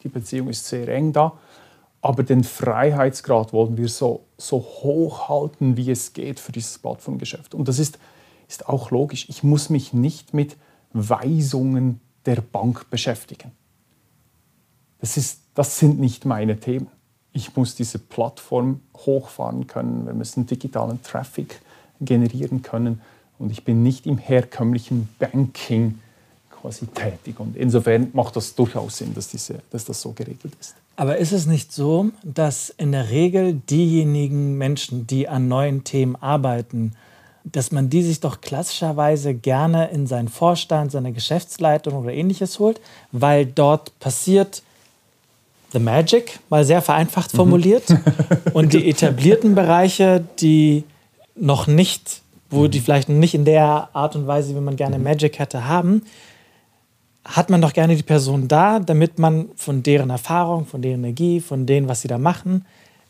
die 0.04 0.10
Beziehung 0.10 0.50
ist 0.50 0.68
sehr 0.68 0.88
eng 0.90 1.14
da. 1.14 1.34
Aber 2.04 2.24
den 2.24 2.44
Freiheitsgrad 2.44 3.54
wollen 3.54 3.78
wir 3.78 3.88
so, 3.88 4.26
so 4.38 4.60
hoch 4.60 5.30
halten, 5.30 5.78
wie 5.78 5.90
es 5.90 6.12
geht 6.12 6.38
für 6.38 6.52
dieses 6.52 6.78
Plattformgeschäft. 6.78 7.56
Und 7.56 7.70
das 7.70 7.80
ist, 7.80 7.98
ist 8.50 8.68
auch 8.68 8.92
logisch. 8.92 9.30
Ich 9.30 9.42
muss 9.42 9.70
mich 9.70 9.94
nicht 9.94 10.34
mit 10.34 10.58
Weisungen 10.92 12.02
der 12.26 12.42
Bank 12.42 12.90
beschäftigen. 12.90 13.54
Das, 15.00 15.16
ist, 15.16 15.44
das 15.54 15.80
sind 15.80 15.98
nicht 15.98 16.26
meine 16.26 16.60
Themen. 16.60 16.88
Ich 17.32 17.56
muss 17.56 17.74
diese 17.74 18.00
Plattform 18.00 18.82
hochfahren 18.98 19.66
können. 19.68 20.06
Wir 20.06 20.14
müssen 20.14 20.46
digitalen 20.46 21.02
Traffic 21.04 21.62
generieren 22.02 22.62
können. 22.62 23.00
Und 23.40 23.50
ich 23.50 23.64
bin 23.64 23.82
nicht 23.82 24.06
im 24.08 24.18
herkömmlichen 24.18 25.08
Banking 25.20 26.00
quasi 26.50 26.86
tätig. 26.88 27.40
Und 27.40 27.56
insofern 27.56 28.10
macht 28.12 28.36
das 28.36 28.56
durchaus 28.56 28.98
Sinn, 28.98 29.14
dass, 29.14 29.30
diese, 29.30 29.62
dass 29.72 29.86
das 29.86 30.02
so 30.02 30.12
geregelt 30.12 30.54
ist. 30.60 30.76
Aber 30.96 31.18
ist 31.18 31.32
es 31.32 31.48
nicht 31.48 31.74
so, 31.74 32.12
dass 32.24 32.70
in 32.70 32.92
der 32.92 33.10
Regel 33.10 33.54
diejenigen 33.70 34.58
Menschen, 34.58 35.08
die 35.08 35.28
an 35.28 35.48
neuen 35.48 35.84
Themen 35.84 36.16
arbeiten, 36.16 36.94
dass 37.44 37.72
man 37.72 37.90
die 37.90 38.04
sich 38.04 38.20
doch 38.20 38.42
klassischerweise 38.42 39.34
gerne 39.34 39.90
in 39.90 40.08
seinen 40.08 40.30
Vorstand, 40.30 40.92
seine 40.92 41.12
Geschäftsleitung 41.12 41.96
oder 41.96 42.14
ähnliches 42.14 42.60
holt, 42.60 42.80
weil 43.12 43.46
dort 43.46 43.98
passiert 44.00 44.62
the 45.74 45.80
magic, 45.80 46.40
mal 46.50 46.64
sehr 46.64 46.82
vereinfacht 46.82 47.34
mhm. 47.34 47.38
formuliert. 47.38 47.90
Mhm. 47.90 48.04
Und 48.54 48.74
die 48.74 48.90
etablierten 48.90 49.56
Bereiche, 49.56 50.24
die 50.40 50.84
noch 51.36 51.68
nicht, 51.68 52.22
wo 52.50 52.68
die 52.68 52.80
mhm. 52.80 52.84
vielleicht 52.84 53.10
nicht 53.10 53.34
in 53.34 53.46
der 53.46 53.90
Art 53.94 54.16
und 54.16 54.28
Weise, 54.28 54.56
wie 54.56 54.62
man 54.62 54.76
gerne 54.76 54.98
mhm. 54.98 55.04
Magic 55.04 55.40
hätte, 55.40 55.68
haben, 55.68 56.04
hat 57.26 57.50
man 57.50 57.62
doch 57.62 57.74
gerne 57.74 57.96
die 57.96 58.04
Person 58.04 58.48
da, 58.48 58.80
damit 58.80 59.18
man 59.18 59.50
von 59.56 59.82
deren 59.84 60.10
Erfahrung, 60.10 60.66
von 60.66 60.82
deren 60.82 61.04
Energie, 61.04 61.40
von 61.40 61.66
denen, 61.66 61.88
was 61.88 62.02
sie 62.02 62.08
da 62.08 62.18
machen, 62.18 62.66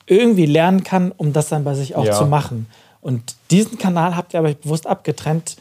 irgendwie 0.06 0.46
lernen 0.46 0.84
kann, 0.84 1.12
um 1.12 1.34
das 1.34 1.50
dann 1.50 1.64
bei 1.64 1.74
sich 1.74 1.96
auch 1.96 2.06
ja. 2.06 2.14
zu 2.14 2.26
machen. 2.26 2.68
Und 3.02 3.36
diesen 3.52 3.78
Kanal 3.78 4.16
habt 4.16 4.34
ihr 4.34 4.40
aber 4.40 4.54
bewusst 4.54 4.88
abgetrennt. 4.88 5.58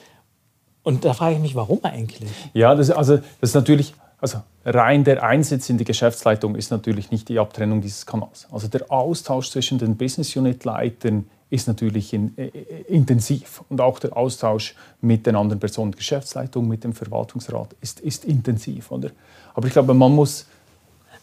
Und 0.83 1.05
da 1.05 1.15
frage 1.15 1.37
ich 1.37 1.41
mich, 1.41 1.55
warum 1.55 1.81
eigentlich? 1.83 2.29
Ja, 2.53 2.75
das, 2.75 2.91
also, 2.91 3.17
das 3.17 3.51
ist 3.51 3.55
natürlich, 3.55 3.95
also 4.21 4.39
rein 4.65 5.05
der 5.05 5.23
Einsatz 5.23 5.71
in 5.71 5.79
die 5.79 5.85
Geschäftsleitung 5.85 6.55
ist 6.55 6.71
natürlich 6.71 7.11
nicht 7.11 7.29
die 7.29 7.39
Abtrennung 7.39 7.81
dieses 7.81 8.07
Kanals. 8.07 8.49
Also 8.51 8.69
der 8.69 8.91
Austausch 8.91 9.51
zwischen 9.51 9.79
den 9.79 9.97
Business 9.97 10.37
Unit 10.37 10.65
Leitern 10.65 11.27
ist 11.53 11.69
natürlich 11.69 12.15
in, 12.15 12.37
äh, 12.39 12.47
äh, 12.47 12.83
intensiv. 12.89 13.63
Und 13.69 13.81
auch 13.81 13.99
der 13.99 14.17
Austausch 14.17 14.75
mit 15.03 15.27
den 15.27 15.37
anderen 15.37 15.61
Personen, 15.61 15.93
Geschäftsleitung, 15.93 16.67
mit 16.67 16.83
dem 16.83 16.95
Verwaltungsrat 16.95 17.77
ist, 17.83 18.01
ist 18.01 18.25
intensiv. 18.25 18.91
Oder? 18.91 19.11
Aber 19.55 19.67
ich 19.67 19.73
glaube, 19.73 19.93
man 19.93 20.13
muss... 20.13 20.47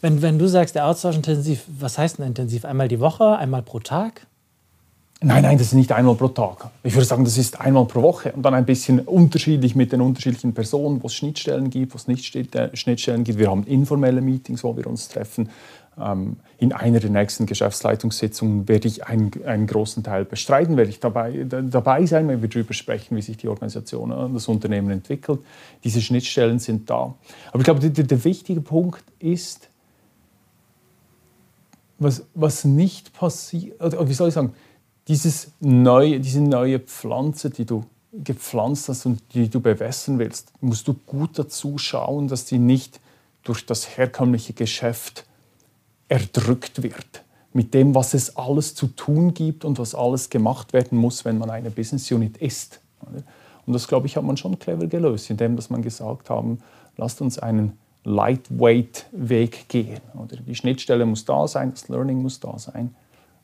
Wenn, 0.01 0.21
wenn 0.21 0.37
du 0.37 0.47
sagst, 0.47 0.75
der 0.75 0.85
Austausch 0.85 1.15
intensiv, 1.15 1.63
was 1.79 1.97
heißt 1.97 2.19
denn 2.19 2.27
intensiv? 2.27 2.63
Einmal 2.63 2.87
die 2.87 2.99
Woche, 2.99 3.37
einmal 3.37 3.63
pro 3.63 3.79
Tag? 3.79 4.27
Nein, 5.21 5.43
nein, 5.43 5.57
das 5.57 5.67
ist 5.67 5.73
nicht 5.73 5.91
einmal 5.91 6.15
pro 6.15 6.29
Tag. 6.29 6.69
Ich 6.83 6.93
würde 6.93 7.05
sagen, 7.05 7.25
das 7.25 7.37
ist 7.37 7.59
einmal 7.59 7.85
pro 7.85 8.01
Woche 8.01 8.31
und 8.31 8.43
dann 8.43 8.53
ein 8.53 8.65
bisschen 8.65 9.01
unterschiedlich 9.01 9.75
mit 9.75 9.91
den 9.91 9.99
unterschiedlichen 9.99 10.53
Personen, 10.53 11.03
wo 11.03 11.07
es 11.07 11.15
Schnittstellen 11.15 11.69
gibt, 11.69 11.93
wo 11.93 11.97
es 11.97 12.07
nicht 12.07 12.33
äh, 12.35 12.69
Schnittstellen 12.73 13.25
gibt. 13.25 13.37
Wir 13.37 13.49
haben 13.49 13.65
informelle 13.65 14.21
Meetings, 14.21 14.63
wo 14.63 14.77
wir 14.77 14.87
uns 14.87 15.09
treffen 15.09 15.49
in 16.57 16.73
einer 16.73 16.99
der 16.99 17.09
nächsten 17.09 17.45
Geschäftsleitungssitzungen 17.45 18.67
werde 18.67 18.87
ich 18.87 19.05
einen, 19.05 19.31
einen 19.45 19.67
großen 19.67 20.03
Teil 20.03 20.25
bestreiten, 20.25 20.77
werde 20.77 20.89
ich 20.89 20.99
dabei, 20.99 21.45
dabei 21.45 22.05
sein, 22.05 22.27
wenn 22.27 22.41
wir 22.41 22.49
darüber 22.49 22.73
sprechen, 22.73 23.17
wie 23.17 23.21
sich 23.21 23.37
die 23.37 23.47
Organisation 23.47 24.11
und 24.11 24.33
das 24.33 24.47
Unternehmen 24.47 24.89
entwickelt. 24.91 25.39
Diese 25.83 26.01
Schnittstellen 26.01 26.59
sind 26.59 26.89
da. 26.89 27.15
Aber 27.51 27.59
ich 27.59 27.63
glaube, 27.63 27.89
der, 27.89 28.03
der 28.03 28.23
wichtige 28.23 28.61
Punkt 28.61 29.03
ist, 29.19 29.69
was, 31.97 32.25
was 32.33 32.63
nicht 32.63 33.13
passiert, 33.13 33.77
wie 34.07 34.13
soll 34.13 34.29
ich 34.29 34.33
sagen, 34.33 34.53
dieses 35.07 35.51
neue, 35.59 36.19
diese 36.19 36.41
neue 36.41 36.79
Pflanze, 36.79 37.49
die 37.49 37.65
du 37.65 37.83
gepflanzt 38.13 38.89
hast 38.89 39.05
und 39.05 39.21
die 39.33 39.49
du 39.49 39.59
bewässern 39.59 40.17
willst, 40.17 40.53
musst 40.61 40.87
du 40.87 40.93
gut 40.93 41.37
dazu 41.37 41.77
schauen, 41.77 42.27
dass 42.27 42.45
die 42.45 42.57
nicht 42.57 42.99
durch 43.43 43.65
das 43.65 43.97
herkömmliche 43.97 44.53
Geschäft 44.53 45.25
erdrückt 46.09 46.83
wird. 46.83 47.23
Mit 47.53 47.73
dem, 47.73 47.95
was 47.95 48.13
es 48.13 48.35
alles 48.35 48.75
zu 48.75 48.87
tun 48.87 49.33
gibt 49.33 49.65
und 49.65 49.79
was 49.79 49.95
alles 49.95 50.29
gemacht 50.29 50.73
werden 50.73 50.97
muss, 50.97 51.25
wenn 51.25 51.37
man 51.37 51.49
eine 51.49 51.71
Business 51.71 52.11
Unit 52.11 52.37
ist. 52.37 52.79
Und 53.65 53.73
das, 53.73 53.87
glaube 53.87 54.07
ich, 54.07 54.17
hat 54.17 54.23
man 54.23 54.37
schon 54.37 54.59
clever 54.59 54.87
gelöst, 54.87 55.29
indem 55.29 55.55
dass 55.55 55.69
man 55.69 55.81
gesagt 55.81 56.29
haben, 56.29 56.59
lasst 56.97 57.21
uns 57.21 57.39
einen 57.39 57.77
Lightweight-Weg 58.03 59.67
gehen. 59.69 60.01
Oder 60.15 60.37
die 60.37 60.55
Schnittstelle 60.55 61.05
muss 61.05 61.25
da 61.25 61.47
sein, 61.47 61.71
das 61.71 61.87
Learning 61.87 62.21
muss 62.21 62.39
da 62.39 62.57
sein, 62.59 62.95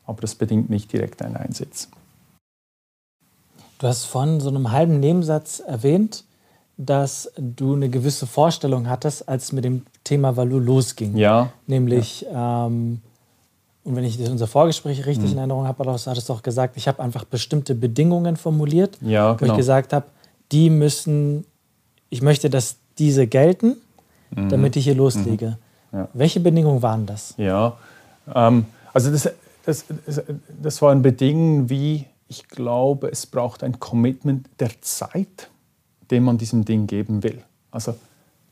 aber 0.06 0.22
das 0.22 0.36
bedingt 0.36 0.70
nicht 0.70 0.92
direkt 0.94 1.22
einen 1.22 1.36
Einsatz. 1.36 1.90
Du 3.80 3.88
hast 3.88 4.06
von 4.06 4.40
so 4.40 4.50
einem 4.50 4.72
halben 4.72 5.00
Nebensatz 5.00 5.60
erwähnt, 5.60 6.24
dass 6.78 7.32
du 7.38 7.74
eine 7.74 7.90
gewisse 7.90 8.28
Vorstellung 8.28 8.90
hattest, 8.90 9.28
als 9.30 9.46
es 9.46 9.52
mit 9.52 9.64
dem 9.64 9.86
Thema 10.04 10.36
Value 10.36 10.60
losging. 10.60 11.16
Ja. 11.16 11.52
Nämlich, 11.68 12.22
ja. 12.22 12.68
Ähm, 12.68 13.02
und 13.84 13.96
wenn 13.96 14.04
ich 14.04 14.20
unser 14.20 14.48
Vorgespräch 14.48 15.06
richtig 15.06 15.28
mhm. 15.28 15.34
in 15.34 15.38
Erinnerung 15.38 15.68
habe, 15.68 15.86
hattest 15.86 16.28
du 16.28 16.34
auch 16.34 16.42
gesagt, 16.42 16.76
ich 16.76 16.88
habe 16.88 17.04
einfach 17.04 17.24
bestimmte 17.24 17.76
Bedingungen 17.76 18.36
formuliert, 18.36 18.98
ja, 19.02 19.28
genau. 19.28 19.30
wo 19.30 19.34
ich 19.34 19.40
genau. 19.42 19.58
gesagt 19.58 19.94
habe, 19.94 20.08
die 20.52 20.72
müssen, 20.72 21.46
ich 22.10 22.24
möchte, 22.24 22.50
dass 22.50 22.78
diese 22.98 23.28
gelten, 23.28 23.76
mhm. 24.32 24.50
damit 24.50 24.76
ich 24.76 24.86
hier 24.86 24.96
loslege. 24.96 25.58
Mhm. 25.92 25.98
Ja. 25.98 26.08
Welche 26.14 26.40
Bedingungen 26.40 26.82
waren 26.82 27.06
das? 27.06 27.36
Ja, 27.38 27.78
ähm, 28.34 28.66
also 28.92 29.12
das, 29.12 29.30
das, 29.66 29.86
das, 30.06 30.24
das 30.62 30.82
waren 30.82 31.04
Bedingungen 31.04 31.70
wie, 31.70 32.06
ich 32.28 32.48
glaube, 32.48 33.10
es 33.10 33.28
braucht 33.28 33.64
ein 33.64 33.80
Commitment 33.80 34.48
der 34.60 34.72
Zeit 34.82 35.50
den 36.12 36.24
man 36.24 36.38
diesem 36.38 36.66
Ding 36.66 36.88
geben 36.88 37.24
will. 37.24 37.42
Also, 37.72 37.96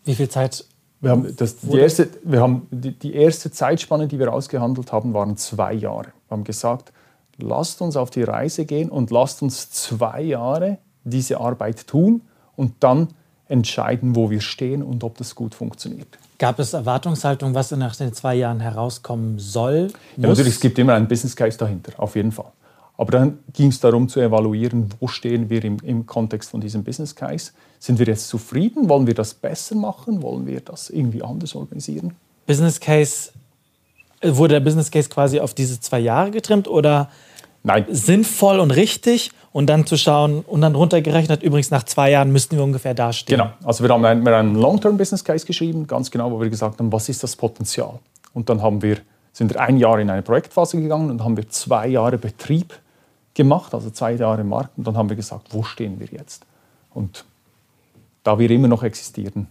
Wie 0.03 0.15
viel 0.15 0.29
Zeit? 0.29 0.65
Wir 0.99 1.11
haben, 1.11 1.35
das, 1.35 1.57
die, 1.57 1.77
erste, 1.77 2.07
wir 2.23 2.39
haben 2.39 2.67
die, 2.71 2.97
die 2.97 3.13
erste 3.13 3.51
Zeitspanne, 3.51 4.07
die 4.07 4.19
wir 4.19 4.31
ausgehandelt 4.31 4.93
haben, 4.93 5.13
waren 5.13 5.35
zwei 5.35 5.73
Jahre. 5.73 6.13
Wir 6.27 6.31
haben 6.31 6.45
gesagt, 6.45 6.93
lasst 7.37 7.81
uns 7.81 7.97
auf 7.97 8.09
die 8.09 8.23
Reise 8.23 8.65
gehen 8.65 8.89
und 8.89 9.11
lasst 9.11 9.41
uns 9.41 9.69
zwei 9.69 10.21
Jahre 10.21 10.77
diese 11.03 11.39
Arbeit 11.39 11.87
tun 11.87 12.21
und 12.55 12.75
dann 12.79 13.09
entscheiden, 13.47 14.15
wo 14.15 14.29
wir 14.29 14.39
stehen 14.39 14.81
und 14.81 15.03
ob 15.03 15.17
das 15.17 15.35
gut 15.35 15.53
funktioniert. 15.53 16.07
Gab 16.39 16.59
es 16.59 16.73
Erwartungshaltung, 16.73 17.53
was 17.53 17.71
nach 17.71 17.95
den 17.95 18.13
zwei 18.13 18.35
Jahren 18.35 18.59
herauskommen 18.59 19.39
soll? 19.39 19.89
Ja, 20.17 20.29
natürlich, 20.29 20.53
es 20.53 20.59
gibt 20.59 20.79
immer 20.79 20.93
einen 20.93 21.07
Business 21.07 21.35
Case 21.35 21.57
dahinter, 21.57 21.93
auf 21.97 22.15
jeden 22.15 22.31
Fall. 22.31 22.51
Aber 22.97 23.11
dann 23.11 23.39
ging 23.53 23.69
es 23.69 23.79
darum 23.79 24.07
zu 24.07 24.19
evaluieren, 24.19 24.89
wo 24.99 25.07
stehen 25.07 25.49
wir 25.49 25.63
im, 25.63 25.77
im 25.83 26.05
Kontext 26.05 26.51
von 26.51 26.61
diesem 26.61 26.83
Business 26.83 27.15
Case. 27.15 27.51
Sind 27.79 27.99
wir 27.99 28.05
jetzt 28.05 28.27
zufrieden? 28.27 28.87
Wollen 28.87 29.07
wir 29.07 29.15
das 29.15 29.33
besser 29.33 29.75
machen? 29.75 30.21
Wollen 30.21 30.45
wir 30.45 30.61
das 30.61 30.89
irgendwie 30.89 31.23
anders 31.23 31.55
organisieren? 31.55 32.13
Business 32.45 32.79
Case, 32.79 33.31
äh, 34.21 34.35
wurde 34.35 34.55
der 34.55 34.59
Business 34.59 34.91
Case 34.91 35.09
quasi 35.09 35.39
auf 35.39 35.53
diese 35.53 35.79
zwei 35.79 35.99
Jahre 35.99 36.31
getrimmt 36.31 36.67
oder 36.67 37.09
Nein. 37.63 37.85
sinnvoll 37.89 38.59
und 38.59 38.71
richtig 38.71 39.31
und 39.51 39.67
dann 39.67 39.85
zu 39.85 39.97
schauen 39.97 40.41
und 40.41 40.61
dann 40.61 40.75
runtergerechnet, 40.75 41.43
übrigens 41.43 41.71
nach 41.71 41.83
zwei 41.83 42.11
Jahren 42.11 42.31
müssten 42.31 42.57
wir 42.57 42.63
ungefähr 42.63 42.93
dastehen. 42.93 43.37
Genau, 43.37 43.51
also 43.63 43.83
wir 43.83 43.89
haben 43.89 44.03
einen, 44.03 44.27
einen 44.27 44.55
Long-Term-Business 44.55 45.23
Case 45.23 45.45
geschrieben, 45.45 45.87
ganz 45.87 46.11
genau, 46.11 46.31
wo 46.31 46.41
wir 46.41 46.49
gesagt 46.49 46.79
haben, 46.79 46.91
was 46.91 47.09
ist 47.09 47.23
das 47.23 47.35
Potenzial? 47.35 47.99
Und 48.33 48.49
dann 48.49 48.61
haben 48.61 48.81
wir, 48.81 48.97
sind 49.31 49.53
wir 49.53 49.61
ein 49.61 49.77
Jahr 49.77 49.99
in 49.99 50.09
eine 50.09 50.21
Projektphase 50.21 50.81
gegangen 50.81 51.09
und 51.09 51.23
haben 51.23 51.37
wir 51.37 51.47
zwei 51.49 51.87
Jahre 51.87 52.17
Betrieb 52.17 52.73
gemacht, 53.34 53.73
also 53.73 53.89
zwei 53.89 54.13
Jahre 54.13 54.41
im 54.41 54.49
Markt. 54.49 54.77
Und 54.77 54.88
dann 54.88 54.97
haben 54.97 55.09
wir 55.09 55.15
gesagt, 55.15 55.47
wo 55.51 55.63
stehen 55.63 55.99
wir 55.99 56.07
jetzt? 56.07 56.45
Und 56.93 57.25
da 58.23 58.39
wir 58.39 58.49
immer 58.49 58.67
noch 58.67 58.84
existieren, 58.84 59.47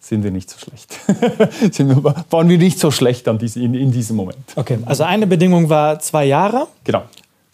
sind 0.00 0.24
wir 0.24 0.32
nicht 0.32 0.50
so 0.50 0.58
schlecht. 0.58 0.98
waren 2.30 2.48
wir 2.48 2.58
nicht 2.58 2.78
so 2.78 2.90
schlecht 2.90 3.28
an 3.28 3.38
diese, 3.38 3.60
in, 3.60 3.74
in, 3.74 3.92
diesem 3.92 4.16
Moment. 4.16 4.38
Okay, 4.56 4.78
also 4.84 5.04
eine 5.04 5.28
Bedingung 5.28 5.68
war 5.68 6.00
zwei 6.00 6.24
Jahre. 6.24 6.66
Genau. 6.82 7.02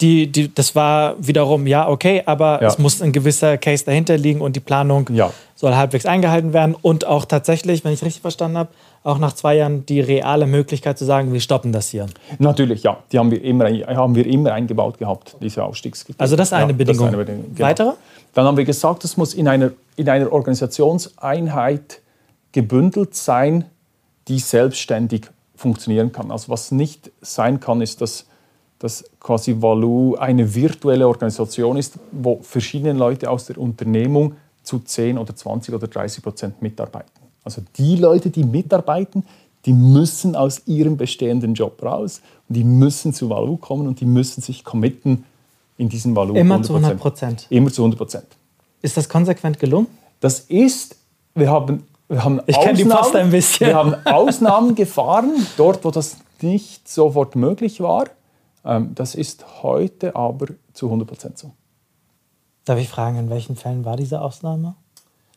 Die, 0.01 0.31
die, 0.31 0.53
das 0.53 0.75
war 0.75 1.15
wiederum, 1.19 1.67
ja, 1.67 1.87
okay, 1.87 2.23
aber 2.25 2.61
ja. 2.61 2.69
es 2.69 2.79
muss 2.79 3.01
ein 3.01 3.11
gewisser 3.11 3.57
Case 3.57 3.83
dahinter 3.85 4.17
liegen 4.17 4.41
und 4.41 4.55
die 4.55 4.61
Planung 4.61 5.09
ja. 5.13 5.31
soll 5.55 5.75
halbwegs 5.75 6.05
eingehalten 6.05 6.53
werden. 6.53 6.75
Und 6.81 7.05
auch 7.05 7.25
tatsächlich, 7.25 7.83
wenn 7.83 7.93
ich 7.93 8.01
richtig 8.01 8.21
verstanden 8.21 8.57
habe, 8.57 8.69
auch 9.03 9.17
nach 9.17 9.33
zwei 9.33 9.55
Jahren 9.55 9.85
die 9.85 10.01
reale 10.01 10.45
Möglichkeit 10.45 10.97
zu 10.97 11.05
sagen, 11.05 11.31
wir 11.31 11.39
stoppen 11.39 11.71
das 11.71 11.89
hier? 11.89 12.07
Natürlich, 12.37 12.83
ja. 12.83 12.97
Die 13.11 13.19
haben 13.19 13.31
wir 13.31 13.41
immer, 13.43 13.65
haben 13.69 14.15
wir 14.15 14.25
immer 14.25 14.53
eingebaut 14.53 14.97
gehabt, 14.97 15.37
diese 15.41 15.63
Ausstiegskriterien. 15.63 16.19
Also 16.19 16.35
das 16.35 16.49
ist 16.49 16.53
eine 16.53 16.71
ja, 16.71 16.77
Bedingung. 16.77 17.07
Ist 17.07 17.13
eine 17.13 17.17
Bedingung. 17.17 17.55
Genau. 17.55 17.67
Weitere? 17.67 17.93
Dann 18.33 18.45
haben 18.45 18.57
wir 18.57 18.65
gesagt, 18.65 19.03
es 19.05 19.17
muss 19.17 19.33
in 19.33 19.47
einer, 19.47 19.71
in 19.95 20.09
einer 20.09 20.31
Organisationseinheit 20.31 22.01
gebündelt 22.51 23.15
sein, 23.15 23.65
die 24.27 24.39
selbstständig 24.39 25.27
funktionieren 25.55 26.11
kann. 26.11 26.31
Also 26.31 26.49
was 26.49 26.71
nicht 26.71 27.11
sein 27.21 27.59
kann, 27.59 27.81
ist, 27.81 28.01
dass, 28.01 28.25
dass 28.79 29.03
quasi 29.19 29.61
Value 29.61 30.19
eine 30.19 30.53
virtuelle 30.53 31.07
Organisation 31.07 31.77
ist, 31.77 31.95
wo 32.11 32.39
verschiedene 32.41 32.93
Leute 32.93 33.29
aus 33.29 33.45
der 33.45 33.57
Unternehmung 33.57 34.35
zu 34.63 34.79
10 34.79 35.17
oder 35.17 35.35
20 35.35 35.73
oder 35.73 35.87
30 35.87 36.23
Prozent 36.23 36.61
mitarbeiten. 36.61 37.18
Also 37.49 37.63
die 37.77 37.95
Leute, 37.95 38.29
die 38.29 38.43
mitarbeiten, 38.43 39.25
die 39.65 39.73
müssen 39.73 40.35
aus 40.35 40.61
ihrem 40.67 40.97
bestehenden 40.97 41.55
Job 41.55 41.81
raus 41.81 42.21
und 42.47 42.55
die 42.55 42.63
müssen 42.63 43.11
zu 43.11 43.27
Valu 43.27 43.57
kommen 43.57 43.87
und 43.87 44.01
die 44.01 44.05
müssen 44.05 44.41
sich 44.41 44.63
committen 44.63 45.25
in 45.79 45.89
diesen 45.89 46.15
Valu. 46.15 46.35
Immer 46.35 46.57
100%. 46.57 46.63
zu 46.63 46.75
100 46.75 46.99
Prozent. 46.99 47.47
Immer 47.49 47.71
zu 47.71 47.81
100 47.81 47.97
Prozent. 47.97 48.27
Ist 48.83 48.97
das 48.97 49.09
konsequent 49.09 49.59
gelungen? 49.59 49.87
Das 50.19 50.41
ist, 50.41 50.95
wir 51.33 51.49
haben, 51.49 51.87
wir 52.07 52.23
haben 52.23 52.39
ich 52.45 52.59
kenne 52.59 52.77
die 52.77 52.85
Pasta 52.85 53.17
ein 53.17 53.31
bisschen. 53.31 53.67
Wir 53.67 53.75
haben 53.75 53.95
Ausnahmen 54.05 54.75
gefahren, 54.75 55.31
dort, 55.57 55.83
wo 55.83 55.89
das 55.89 56.17
nicht 56.41 56.87
sofort 56.87 57.35
möglich 57.35 57.81
war. 57.81 58.05
Ähm, 58.63 58.91
das 58.93 59.15
ist 59.15 59.63
heute 59.63 60.15
aber 60.15 60.49
zu 60.73 60.85
100 60.85 61.07
Prozent 61.07 61.37
so. 61.39 61.51
Darf 62.65 62.77
ich 62.77 62.89
fragen, 62.89 63.17
in 63.17 63.31
welchen 63.31 63.55
Fällen 63.55 63.85
war 63.85 63.97
diese 63.97 64.21
Ausnahme? 64.21 64.75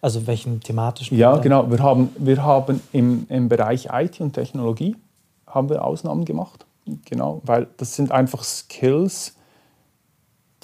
Also 0.03 0.27
welchen 0.27 0.61
thematischen? 0.61 1.17
Ja, 1.17 1.31
Bereich? 1.31 1.43
genau. 1.45 1.71
Wir 1.71 1.79
haben, 1.79 2.11
wir 2.19 2.45
haben 2.45 2.83
im, 2.93 3.27
im 3.29 3.49
Bereich 3.49 3.89
IT 3.91 4.21
und 4.21 4.33
Technologie 4.33 4.97
haben 5.47 5.71
wir 5.71 5.85
Ausnahmen 5.85 6.25
gemacht. 6.25 6.67
Genau, 7.05 7.41
weil 7.45 7.69
das 7.77 7.95
sind 7.95 8.11
einfach 8.11 8.43
Skills, 8.43 9.37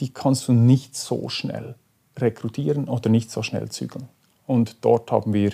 die 0.01 0.13
kannst 0.13 0.49
du 0.49 0.53
nicht 0.53 0.97
so 0.97 1.29
schnell 1.29 1.77
rekrutieren 2.17 2.89
oder 2.89 3.09
nicht 3.09 3.31
so 3.31 3.45
schnell 3.45 3.69
zügeln. 3.69 4.09
Und 4.49 4.85
dort 4.85 5.13
haben 5.13 5.33
wir, 5.33 5.53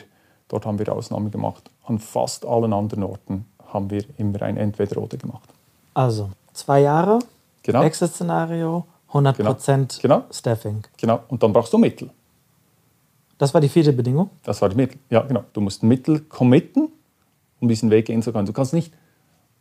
dort 0.49 0.65
haben 0.65 0.79
wir 0.79 0.91
Ausnahmen 0.91 1.31
gemacht. 1.31 1.71
An 1.85 1.99
fast 1.99 2.47
allen 2.47 2.73
anderen 2.73 3.03
Orten 3.03 3.45
haben 3.67 3.91
wir 3.91 4.05
immer 4.17 4.41
ein 4.41 4.57
Entweder-Oder 4.57 5.19
gemacht. 5.19 5.49
Also 5.93 6.31
zwei 6.55 6.81
Jahre, 6.81 7.19
genau. 7.63 7.83
Exit-Szenario, 7.83 8.87
100% 9.13 9.37
genau. 9.37 9.57
genau. 10.01 10.25
Staffing. 10.31 10.85
Genau, 10.97 11.21
und 11.29 11.43
dann 11.43 11.53
brauchst 11.53 11.73
du 11.73 11.77
Mittel. 11.77 12.09
Das 13.45 13.53
war 13.53 13.61
die 13.61 13.69
vierte 13.69 13.93
Bedingung? 13.93 14.31
Das 14.43 14.63
war 14.63 14.71
die 14.71 14.77
Mittel, 14.77 14.97
ja 15.11 15.21
genau. 15.21 15.45
Du 15.53 15.61
musst 15.61 15.83
Mittel 15.83 16.21
committen, 16.21 16.89
um 17.61 17.69
diesen 17.69 17.91
Weg 17.91 18.07
gehen 18.07 18.23
zu 18.23 18.33
können. 18.33 18.47
Du 18.47 18.55
kannst 18.55 18.73
nicht 18.73 18.91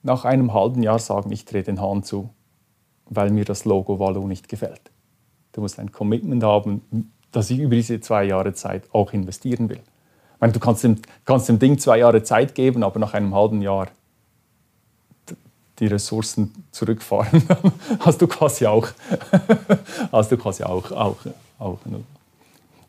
nach 0.03 0.23
einem 0.23 0.53
halben 0.53 0.81
Jahr 0.84 0.99
sagen, 0.99 1.34
ich 1.34 1.43
drehe 1.43 1.63
den 1.63 1.81
Hahn 1.81 2.01
zu, 2.01 2.29
weil 3.09 3.29
mir 3.29 3.43
das 3.43 3.65
Logo 3.65 3.99
Valo 3.99 4.25
nicht 4.25 4.47
gefällt. 4.47 4.79
Du 5.51 5.59
musst 5.59 5.79
ein 5.79 5.91
Commitment 5.91 6.45
haben, 6.45 7.09
dass 7.34 7.49
ich 7.49 7.59
über 7.59 7.75
diese 7.75 7.99
zwei 7.99 8.23
Jahre 8.23 8.53
Zeit 8.53 8.84
auch 8.93 9.11
investieren 9.11 9.67
will. 9.67 9.81
Ich 10.36 10.39
meine, 10.39 10.53
du 10.53 10.61
kannst 10.61 10.86
dem, 10.86 10.99
kannst 11.25 11.49
dem 11.49 11.59
Ding 11.59 11.77
zwei 11.77 11.97
Jahre 11.97 12.23
Zeit 12.23 12.55
geben, 12.55 12.84
aber 12.84 13.01
nach 13.01 13.13
einem 13.13 13.36
halben 13.36 13.61
Jahr 13.61 13.89
die 15.79 15.88
Ressourcen 15.88 16.53
zurückfahren, 16.71 17.43
hast 17.99 18.21
du 18.21 18.27
quasi 18.27 18.65
auch, 18.65 18.88
hast 20.13 20.31
du 20.31 20.38
quasi 20.38 20.63
auch, 20.63 20.89
auch, 20.93 21.17
auch 21.59 21.79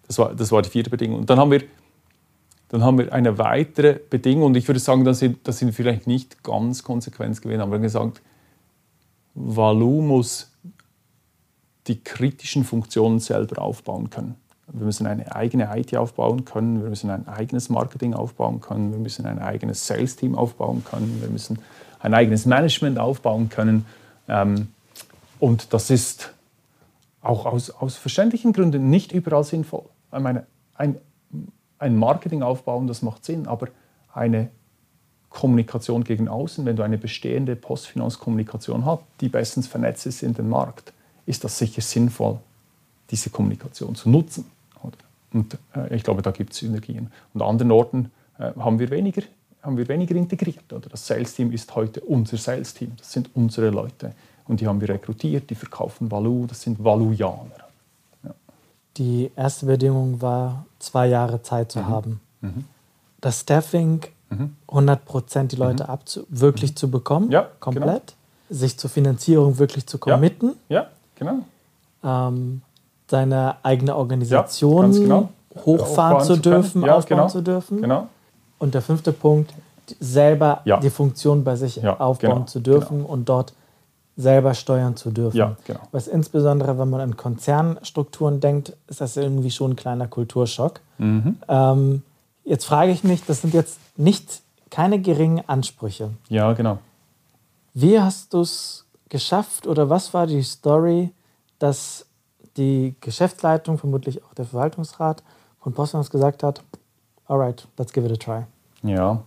das 0.06 0.18
war, 0.18 0.34
das 0.34 0.52
war 0.52 0.62
die 0.62 0.70
vierte 0.70 0.90
Bedingung. 0.90 1.20
Und 1.20 1.30
dann 1.30 1.38
haben 1.38 1.50
wir, 1.50 1.62
dann 2.68 2.82
haben 2.82 2.98
wir 2.98 3.12
eine 3.12 3.38
weitere 3.38 3.94
Bedingung, 3.94 4.46
und 4.46 4.56
ich 4.56 4.68
würde 4.68 4.80
sagen, 4.80 5.04
das 5.04 5.18
sind, 5.18 5.46
das 5.46 5.58
sind 5.58 5.72
vielleicht 5.72 6.06
nicht 6.06 6.42
ganz 6.42 6.82
konsequent 6.82 7.40
gewesen, 7.40 7.60
aber 7.60 7.72
wir 7.72 7.76
haben 7.76 7.82
gesagt, 7.82 8.22
Valu 9.34 10.00
muss 10.00 10.50
die 11.86 12.02
kritischen 12.02 12.64
Funktionen 12.64 13.18
selber 13.18 13.60
aufbauen 13.60 14.10
können. 14.10 14.36
Wir 14.68 14.86
müssen 14.86 15.06
eine 15.06 15.34
eigene 15.34 15.68
IT 15.76 15.94
aufbauen 15.94 16.44
können, 16.44 16.82
wir 16.82 16.88
müssen 16.88 17.10
ein 17.10 17.28
eigenes 17.28 17.68
Marketing 17.68 18.14
aufbauen 18.14 18.60
können, 18.60 18.92
wir 18.92 18.98
müssen 18.98 19.26
ein 19.26 19.38
eigenes 19.38 19.86
Sales-Team 19.86 20.34
aufbauen 20.34 20.82
können, 20.84 21.20
wir 21.20 21.28
müssen 21.28 21.58
ein 22.00 22.14
eigenes 22.14 22.46
Management 22.46 22.98
aufbauen 22.98 23.50
können. 23.50 23.84
Ähm, 24.28 24.68
und 25.38 25.74
das 25.74 25.90
ist 25.90 26.32
auch 27.20 27.44
aus, 27.44 27.70
aus 27.70 27.96
verständlichen 27.96 28.52
Gründen 28.52 28.88
nicht 28.88 29.12
überall 29.12 29.44
sinnvoll. 29.44 29.84
Ich 30.14 30.22
meine, 30.22 30.46
ein, 30.74 30.96
ein 31.78 31.96
Marketing 31.96 32.42
aufbauen, 32.42 32.86
das 32.86 33.02
macht 33.02 33.24
Sinn, 33.24 33.46
aber 33.46 33.68
eine 34.12 34.50
Kommunikation 35.28 36.04
gegen 36.04 36.28
außen, 36.28 36.64
wenn 36.64 36.76
du 36.76 36.82
eine 36.82 36.98
bestehende 36.98 37.56
Postfinanzkommunikation 37.56 38.84
hast, 38.84 39.02
die 39.20 39.28
bestens 39.28 39.66
vernetzt 39.66 40.06
ist 40.06 40.22
in 40.22 40.34
den 40.34 40.48
Markt, 40.48 40.92
ist 41.26 41.42
das 41.42 41.58
sicher 41.58 41.82
sinnvoll, 41.82 42.38
diese 43.10 43.30
Kommunikation 43.30 43.94
zu 43.94 44.08
nutzen. 44.08 44.44
Und 45.34 45.58
äh, 45.74 45.94
ich 45.94 46.02
glaube, 46.02 46.22
da 46.22 46.30
gibt 46.30 46.52
es 46.52 46.60
Synergien. 46.60 47.10
Und 47.34 47.42
an 47.42 47.48
anderen 47.48 47.72
Orten 47.72 48.10
äh, 48.38 48.52
haben, 48.58 48.78
wir 48.78 48.90
weniger, 48.90 49.22
haben 49.62 49.76
wir 49.76 49.86
weniger 49.88 50.14
integriert. 50.14 50.72
Oder? 50.72 50.88
Das 50.88 51.06
Sales-Team 51.06 51.52
ist 51.52 51.74
heute 51.74 52.00
unser 52.00 52.36
Sales-Team. 52.36 52.92
Das 52.96 53.12
sind 53.12 53.28
unsere 53.34 53.70
Leute. 53.70 54.14
Und 54.46 54.60
die 54.60 54.66
haben 54.66 54.80
wir 54.80 54.88
rekrutiert, 54.88 55.50
die 55.50 55.54
verkaufen 55.54 56.10
Valu, 56.10 56.46
das 56.46 56.62
sind 56.62 56.82
Valujaner. 56.82 57.63
Die 58.96 59.30
erste 59.36 59.66
Bedingung 59.66 60.22
war, 60.22 60.66
zwei 60.78 61.06
Jahre 61.06 61.42
Zeit 61.42 61.72
zu 61.72 61.80
mhm. 61.80 61.88
haben. 61.88 62.20
Mhm. 62.40 62.64
Das 63.20 63.40
Staffing, 63.40 64.02
mhm. 64.30 64.56
100 64.68 65.04
Prozent 65.04 65.52
die 65.52 65.56
Leute 65.56 65.84
mhm. 65.84 65.90
abzu 65.90 66.26
wirklich 66.28 66.72
mhm. 66.72 66.76
zu 66.76 66.90
bekommen, 66.90 67.30
ja, 67.30 67.48
komplett. 67.60 67.86
Genau. 67.86 68.60
Sich 68.60 68.78
zur 68.78 68.90
Finanzierung 68.90 69.58
wirklich 69.58 69.86
zu 69.86 69.98
committen. 69.98 70.52
Ja, 70.68 70.82
ja 70.82 70.88
genau. 71.16 71.38
Ähm, 72.04 72.60
seine 73.10 73.56
eigene 73.62 73.96
Organisation 73.96 74.92
ja, 74.92 74.98
genau. 75.00 75.28
hochfahren 75.64 76.24
zu 76.24 76.36
dürfen, 76.36 76.84
ja, 76.84 76.96
aufbauen 76.96 77.18
genau. 77.18 77.28
zu 77.28 77.42
dürfen. 77.42 77.80
Genau. 77.80 78.08
Und 78.58 78.74
der 78.74 78.82
fünfte 78.82 79.12
Punkt, 79.12 79.52
selber 80.00 80.62
die 80.82 80.90
Funktion 80.90 81.44
bei 81.44 81.56
sich 81.56 81.84
aufbauen 81.86 82.34
genau. 82.34 82.44
zu 82.46 82.60
dürfen 82.60 82.98
genau. 82.98 83.10
und 83.10 83.28
dort 83.28 83.52
selber 84.16 84.54
steuern 84.54 84.96
zu 84.96 85.10
dürfen. 85.10 85.36
Ja, 85.36 85.56
genau. 85.66 85.80
Was 85.90 86.06
insbesondere, 86.06 86.78
wenn 86.78 86.88
man 86.88 87.00
an 87.00 87.16
Konzernstrukturen 87.16 88.40
denkt, 88.40 88.76
ist 88.86 89.00
das 89.00 89.16
irgendwie 89.16 89.50
schon 89.50 89.72
ein 89.72 89.76
kleiner 89.76 90.06
Kulturschock. 90.06 90.80
Mhm. 90.98 91.36
Ähm, 91.48 92.02
jetzt 92.44 92.64
frage 92.64 92.92
ich 92.92 93.02
mich, 93.02 93.24
das 93.24 93.40
sind 93.42 93.54
jetzt 93.54 93.78
nicht 93.96 94.42
keine 94.70 95.00
geringen 95.00 95.42
Ansprüche. 95.46 96.10
Ja, 96.28 96.52
genau. 96.52 96.78
Wie 97.74 98.00
hast 98.00 98.34
du 98.34 98.40
es 98.40 98.86
geschafft 99.08 99.66
oder 99.66 99.90
was 99.90 100.14
war 100.14 100.26
die 100.26 100.42
Story, 100.42 101.10
dass 101.58 102.06
die 102.56 102.94
Geschäftsleitung, 103.00 103.78
vermutlich 103.78 104.22
auch 104.24 104.34
der 104.34 104.44
Verwaltungsrat 104.44 105.22
von 105.60 105.72
Postfinance 105.72 106.10
gesagt 106.10 106.42
hat, 106.42 106.62
alright, 107.26 107.66
let's 107.78 107.92
give 107.92 108.06
it 108.06 108.12
a 108.12 108.16
try. 108.16 108.44
Ja, 108.82 109.22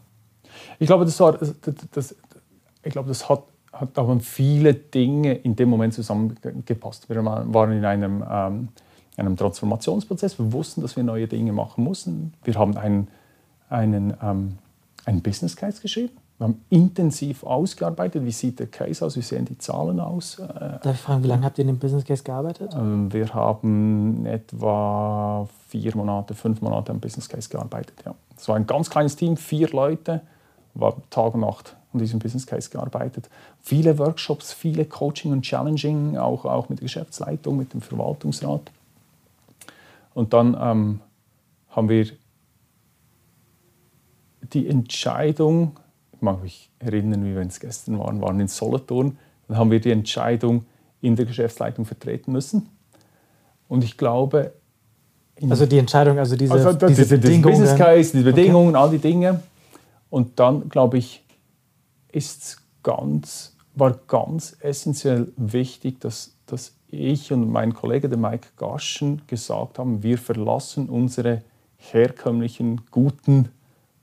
ich 0.80 0.88
glaube, 0.88 1.06
das, 1.06 1.20
war, 1.20 1.34
das, 1.34 1.54
das, 1.92 2.16
ich 2.84 2.92
glaube, 2.92 3.10
das 3.10 3.28
hat, 3.28 3.44
hat 3.80 3.98
auch 3.98 4.22
viele 4.22 4.74
Dinge 4.74 5.34
in 5.34 5.56
dem 5.56 5.70
Moment 5.70 5.94
zusammengepasst. 5.94 7.10
Wir 7.10 7.24
waren 7.24 7.72
in 7.72 7.86
einem, 7.86 8.24
ähm, 8.30 8.68
einem 9.16 9.38
Transformationsprozess. 9.38 10.38
Wir 10.40 10.52
wussten, 10.52 10.82
dass 10.82 10.96
wir 10.96 11.04
neue 11.04 11.28
Dinge 11.28 11.54
machen 11.54 11.84
mussten. 11.84 12.34
Wir 12.44 12.56
haben 12.56 12.78
einen, 12.78 13.08
einen, 13.70 14.14
ähm, 14.22 14.58
einen 15.06 15.22
Business 15.22 15.56
Case 15.56 15.82
geschrieben 15.82 16.18
wir 16.38 16.46
haben 16.46 16.62
intensiv 16.70 17.44
ausgearbeitet. 17.44 18.24
Wie 18.24 18.32
sieht 18.32 18.60
der 18.60 18.68
Case 18.68 19.04
aus? 19.04 19.18
Wie 19.18 19.22
sehen 19.22 19.46
die 19.46 19.58
Zahlen 19.58 20.00
aus? 20.00 20.38
Äh, 20.38 20.46
Darf 20.84 20.94
ich 20.94 21.02
fragen, 21.02 21.24
wie 21.24 21.28
lange 21.28 21.44
habt 21.44 21.58
ihr 21.58 21.64
in 21.64 21.70
dem 21.70 21.80
Business 21.80 22.06
Case 22.06 22.24
gearbeitet? 22.24 22.74
Ähm, 22.76 23.12
wir 23.12 23.34
haben 23.34 24.24
etwa 24.26 25.48
vier 25.68 25.96
Monate, 25.98 26.36
fünf 26.36 26.62
Monate 26.62 26.92
am 26.92 27.00
Business 27.00 27.28
Case 27.28 27.50
gearbeitet. 27.50 27.96
Ja. 28.06 28.14
Es 28.38 28.48
war 28.48 28.56
ein 28.56 28.68
ganz 28.68 28.90
kleines 28.90 29.16
Team, 29.16 29.36
vier 29.36 29.70
Leute, 29.70 30.22
war 30.76 30.96
Tag 31.10 31.34
und 31.34 31.42
Nacht 31.42 31.76
an 31.98 32.04
diesem 32.04 32.20
Business 32.20 32.46
Case 32.46 32.70
gearbeitet. 32.70 33.30
Viele 33.62 33.98
Workshops, 33.98 34.54
viele 34.54 34.86
Coaching 34.86 35.32
und 35.32 35.42
Challenging, 35.42 36.18
auch, 36.18 36.46
auch 36.46 36.70
mit 36.70 36.80
der 36.80 36.86
Geschäftsleitung, 36.86 37.58
mit 37.58 37.74
dem 37.74 37.82
Verwaltungsrat. 37.82 38.72
Und 40.14 40.34
dann 40.34 40.58
ähm, 40.60 41.02
haben 41.70 41.90
wir 41.90 42.08
die 44.54 44.68
Entscheidung 44.68 45.78
ich 46.18 46.24
mag 46.24 46.42
mich 46.42 46.72
erinnern, 46.80 47.24
wie 47.26 47.36
wenn 47.36 47.48
es 47.48 47.60
gestern 47.60 48.00
waren, 48.00 48.20
waren 48.22 48.40
in 48.40 48.48
Solothurn. 48.48 49.20
Dann 49.48 49.58
haben 49.58 49.70
wir 49.70 49.80
die 49.80 49.92
Entscheidung 49.92 50.66
in 51.00 51.16
der 51.16 51.26
Geschäftsleitung 51.26 51.86
vertreten 51.86 52.32
müssen. 52.32 52.70
Und 53.68 53.84
ich 53.84 53.98
glaube. 53.98 54.54
Also 55.48 55.68
die 55.68 55.78
Entscheidung, 55.78 56.18
also 56.18 56.36
diese, 56.36 56.54
also 56.54 56.74
diese, 56.74 56.88
diese 56.88 57.18
Bedingungen. 57.20 57.60
Business 57.60 57.76
Case, 57.76 58.18
die 58.18 58.24
Bedingungen, 58.24 58.70
okay. 58.70 58.78
all 58.78 58.90
die 58.90 58.98
Dinge. 58.98 59.42
Und 60.10 60.40
dann, 60.40 60.70
glaube 60.70 60.98
ich, 60.98 61.24
ist 62.18 62.58
ganz, 62.84 63.56
war 63.76 63.98
ganz 64.08 64.58
essentiell 64.60 65.32
wichtig, 65.38 66.02
dass, 66.02 66.36
dass 66.48 66.76
ich 66.90 67.32
und 67.32 67.50
mein 67.52 67.74
Kollege, 67.74 68.10
der 68.10 68.18
Mike 68.18 68.50
Gaschen, 68.58 69.22
gesagt 69.28 69.78
haben, 69.78 70.02
wir 70.04 70.18
verlassen 70.18 70.90
unsere 70.90 71.44
herkömmlichen, 71.78 72.82
guten 72.92 73.50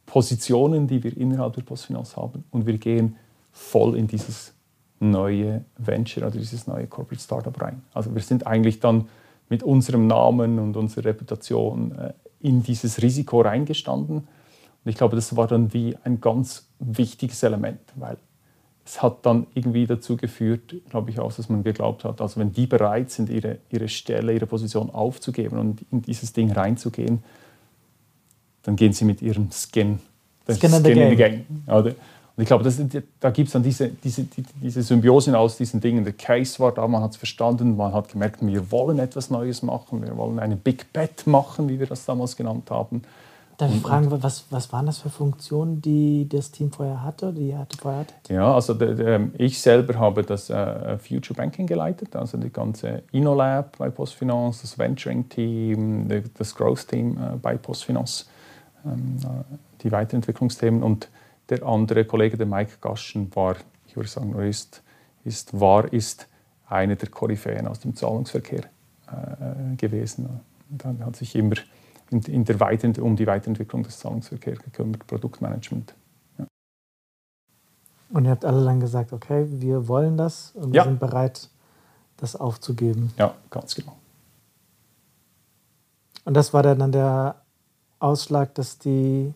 Positionen, 0.07 0.87
die 0.87 1.03
wir 1.03 1.17
innerhalb 1.17 1.55
der 1.55 1.63
Postfinanz 1.63 2.17
haben 2.17 2.45
und 2.51 2.67
wir 2.67 2.79
gehen 2.79 3.17
voll 3.53 3.97
in 3.97 4.07
dieses 4.07 4.53
neue 5.01 5.65
Venture 5.77 6.27
oder 6.27 6.39
dieses 6.39 6.67
neue 6.67 6.87
Corporate 6.87 7.23
Startup 7.23 7.61
rein. 7.61 7.83
Also 7.93 8.15
wir 8.15 8.23
sind 8.23 8.47
eigentlich 8.47 8.81
dann 8.81 9.09
mit 9.49 9.63
unserem 9.63 10.07
Namen 10.07 10.59
und 10.59 10.77
unserer 10.77 11.07
Reputation 11.07 11.93
äh, 11.99 12.13
in 12.41 12.63
dieses 12.63 13.03
Risiko 13.03 13.41
reingestanden. 13.41 14.29
Und 14.85 14.91
ich 14.91 14.97
glaube, 14.97 15.17
das 15.17 15.37
war 15.37 15.47
dann 15.47 15.73
wie 15.73 15.97
ein 16.05 16.21
ganz 16.21 16.67
wichtiges 16.79 17.43
Element, 17.43 17.81
weil 17.97 18.17
es 18.85 19.03
hat 19.03 19.25
dann 19.25 19.47
irgendwie 19.55 19.87
dazu 19.87 20.17
geführt, 20.17 20.75
glaube 20.91 21.11
ich 21.11 21.19
auch, 21.19 21.33
dass 21.33 21.49
man 21.49 21.65
geglaubt 21.65 22.05
hat, 22.05 22.21
also 22.21 22.39
wenn 22.39 22.53
die 22.53 22.67
bereit 22.67 23.11
sind, 23.11 23.31
ihre, 23.31 23.59
ihre 23.71 23.89
Stelle, 23.89 24.35
ihre 24.35 24.47
Position 24.47 24.91
aufzugeben 24.91 25.59
und 25.59 25.81
in 25.91 26.03
dieses 26.03 26.35
Ding 26.35 26.53
reinzugehen, 26.53 27.23
dann 28.63 28.77
gehen 28.77 28.93
sie 28.93 29.05
mit 29.07 29.23
ihrem 29.23 29.49
Skin, 29.51 30.01
Skin, 30.51 30.71
Skin 30.71 30.85
in 30.85 31.11
the 31.11 31.17
Game. 31.17 31.47
Oder? 31.67 31.95
Und 32.37 32.43
ich 32.43 32.49
glaube, 32.49 32.65
das, 32.65 32.81
da 33.21 33.31
gibt 33.31 33.47
es 33.47 33.53
dann 33.53 33.63
diese, 33.63 33.89
diese, 33.89 34.27
diese 34.61 34.83
Symbiose 34.83 35.39
aus 35.39 35.57
diesen 35.57 35.81
Dingen. 35.81 36.03
Der 36.03 36.15
Case 36.15 36.59
war 36.59 36.73
da, 36.73 36.87
man 36.89 37.03
hat 37.03 37.13
es 37.13 37.17
verstanden, 37.17 37.77
man 37.77 37.93
hat 37.93 38.09
gemerkt, 38.11 38.45
wir 38.45 38.73
wollen 38.73 38.99
etwas 38.99 39.31
Neues 39.31 39.63
machen, 39.63 40.03
wir 40.03 40.17
wollen 40.17 40.41
eine 40.41 40.57
Big 40.57 40.93
Bet 40.93 41.27
machen, 41.27 41.69
wie 41.69 41.79
wir 41.79 41.87
das 41.87 42.05
damals 42.05 42.37
genannt 42.37 42.71
haben. 42.71 43.03
Darf 43.57 43.73
ich 43.73 43.81
fragen, 43.81 44.11
was, 44.11 44.47
was 44.51 44.73
waren 44.73 44.87
das 44.87 44.99
für 44.99 45.11
Funktionen, 45.11 45.81
die 45.81 46.29
das 46.29 46.51
Team 46.51 46.73
vorher 46.73 47.03
hatte, 47.03 47.33
die 47.33 47.57
hatte 47.57 47.77
vorher 47.77 48.01
hatte? 48.01 48.15
Ja, 48.29 48.53
also 48.53 48.75
der, 48.75 48.95
der, 48.95 49.29
ich 49.39 49.61
selber 49.61 49.99
habe 49.99 50.23
das 50.23 50.51
äh, 50.51 50.99
Future 50.99 51.37
Banking 51.37 51.67
geleitet, 51.67 52.17
also 52.17 52.37
die 52.37 52.51
ganze 52.51 53.05
InnoLab 53.13 53.79
bei 53.79 53.91
Postfinance, 53.91 54.63
das 54.63 54.79
Venturing 54.79 55.29
Team, 55.29 56.09
das 56.37 56.55
Growth 56.55 56.89
Team 56.89 57.17
äh, 57.17 57.37
bei 57.37 57.57
Postfinance. 57.57 58.27
Ähm, 58.85 59.19
die 59.85 59.93
Weiterentwicklungsthemen. 59.93 60.83
Und 60.83 61.09
der 61.49 61.63
andere 61.63 62.05
Kollege, 62.05 62.37
der 62.37 62.47
Mike 62.47 62.79
Gaschen, 62.81 63.35
war, 63.37 63.57
ich 63.87 63.97
würde 63.97 64.09
sagen, 64.09 64.35
ist, 64.41 64.83
ist, 65.25 65.59
war, 65.59 65.93
ist 65.93 66.27
einer 66.67 66.97
der 66.97 67.11
Koryphäen 67.11 67.69
aus 67.69 67.81
dem 67.81 67.95
Zahlungsverkehr 67.95 68.65
äh, 69.07 69.77
gewesen. 69.77 70.41
Dann 70.71 71.05
hat 71.05 71.17
sich 71.17 71.37
immer 71.37 71.57
in, 72.15 72.33
in 72.33 72.45
der 72.45 72.61
Weiter 72.61 72.91
um 73.03 73.17
die 73.17 73.27
Weiterentwicklung 73.27 73.83
des 73.83 73.99
Zahlungsverkehrs 73.99 74.59
gekümmert, 74.61 75.07
Produktmanagement. 75.07 75.95
Ja. 76.39 76.47
Und 78.11 78.25
ihr 78.25 78.31
habt 78.31 78.45
alle 78.45 78.65
dann 78.65 78.81
gesagt, 78.81 79.13
okay, 79.13 79.47
wir 79.49 79.89
wollen 79.89 80.17
das 80.17 80.53
und 80.55 80.73
wir 80.73 80.79
ja. 80.79 80.85
sind 80.85 81.01
bereit, 81.01 81.49
das 82.17 82.37
aufzugeben. 82.37 83.13
Ja, 83.19 83.35
ganz 83.51 83.75
genau. 83.75 83.97
Und 86.25 86.35
das 86.35 86.55
war 86.55 86.63
dann 86.63 86.93
der 86.93 87.37
Ausschlag, 87.99 88.55
dass 88.55 88.79
die. 88.79 89.35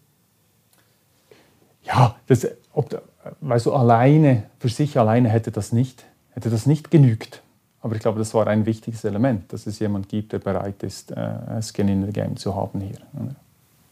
Ja, 1.82 2.16
das, 2.26 2.46
ob, 2.72 3.02
weißt 3.40 3.66
du, 3.66 3.72
alleine, 3.72 4.44
für 4.58 4.68
sich 4.68 4.98
alleine 4.98 5.28
hätte 5.28 5.50
das 5.50 5.72
nicht, 5.72 6.04
hätte 6.30 6.50
das 6.50 6.66
nicht 6.66 6.90
genügt. 6.90 7.42
Aber 7.88 7.96
ich 7.96 8.02
glaube, 8.02 8.18
das 8.18 8.34
war 8.34 8.46
ein 8.46 8.66
wichtiges 8.66 9.02
Element, 9.04 9.50
dass 9.50 9.66
es 9.66 9.78
jemand 9.78 10.10
gibt, 10.10 10.34
der 10.34 10.40
bereit 10.40 10.82
ist, 10.82 11.10
äh, 11.10 11.62
Skin 11.62 11.88
in 11.88 12.04
the 12.04 12.12
Game 12.12 12.36
zu 12.36 12.54
haben 12.54 12.82
hier. 12.82 12.98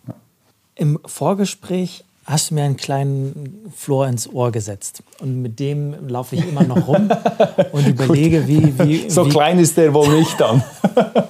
Ja. 0.06 0.14
Im 0.74 1.00
Vorgespräch 1.06 2.04
hast 2.26 2.50
du 2.50 2.56
mir 2.56 2.64
einen 2.64 2.76
kleinen 2.76 3.70
Flor 3.74 4.06
ins 4.06 4.30
Ohr 4.30 4.52
gesetzt. 4.52 5.02
Und 5.22 5.40
mit 5.40 5.58
dem 5.58 6.08
laufe 6.08 6.36
ich 6.36 6.46
immer 6.46 6.62
noch 6.64 6.86
rum 6.86 7.08
und 7.72 7.86
überlege, 7.86 8.46
wie, 8.46 8.78
wie. 8.78 9.08
So 9.08 9.24
wie, 9.24 9.30
klein 9.30 9.58
ist 9.58 9.78
der 9.78 9.94
wohl 9.94 10.08
nicht 10.08 10.38
dann. 10.38 10.62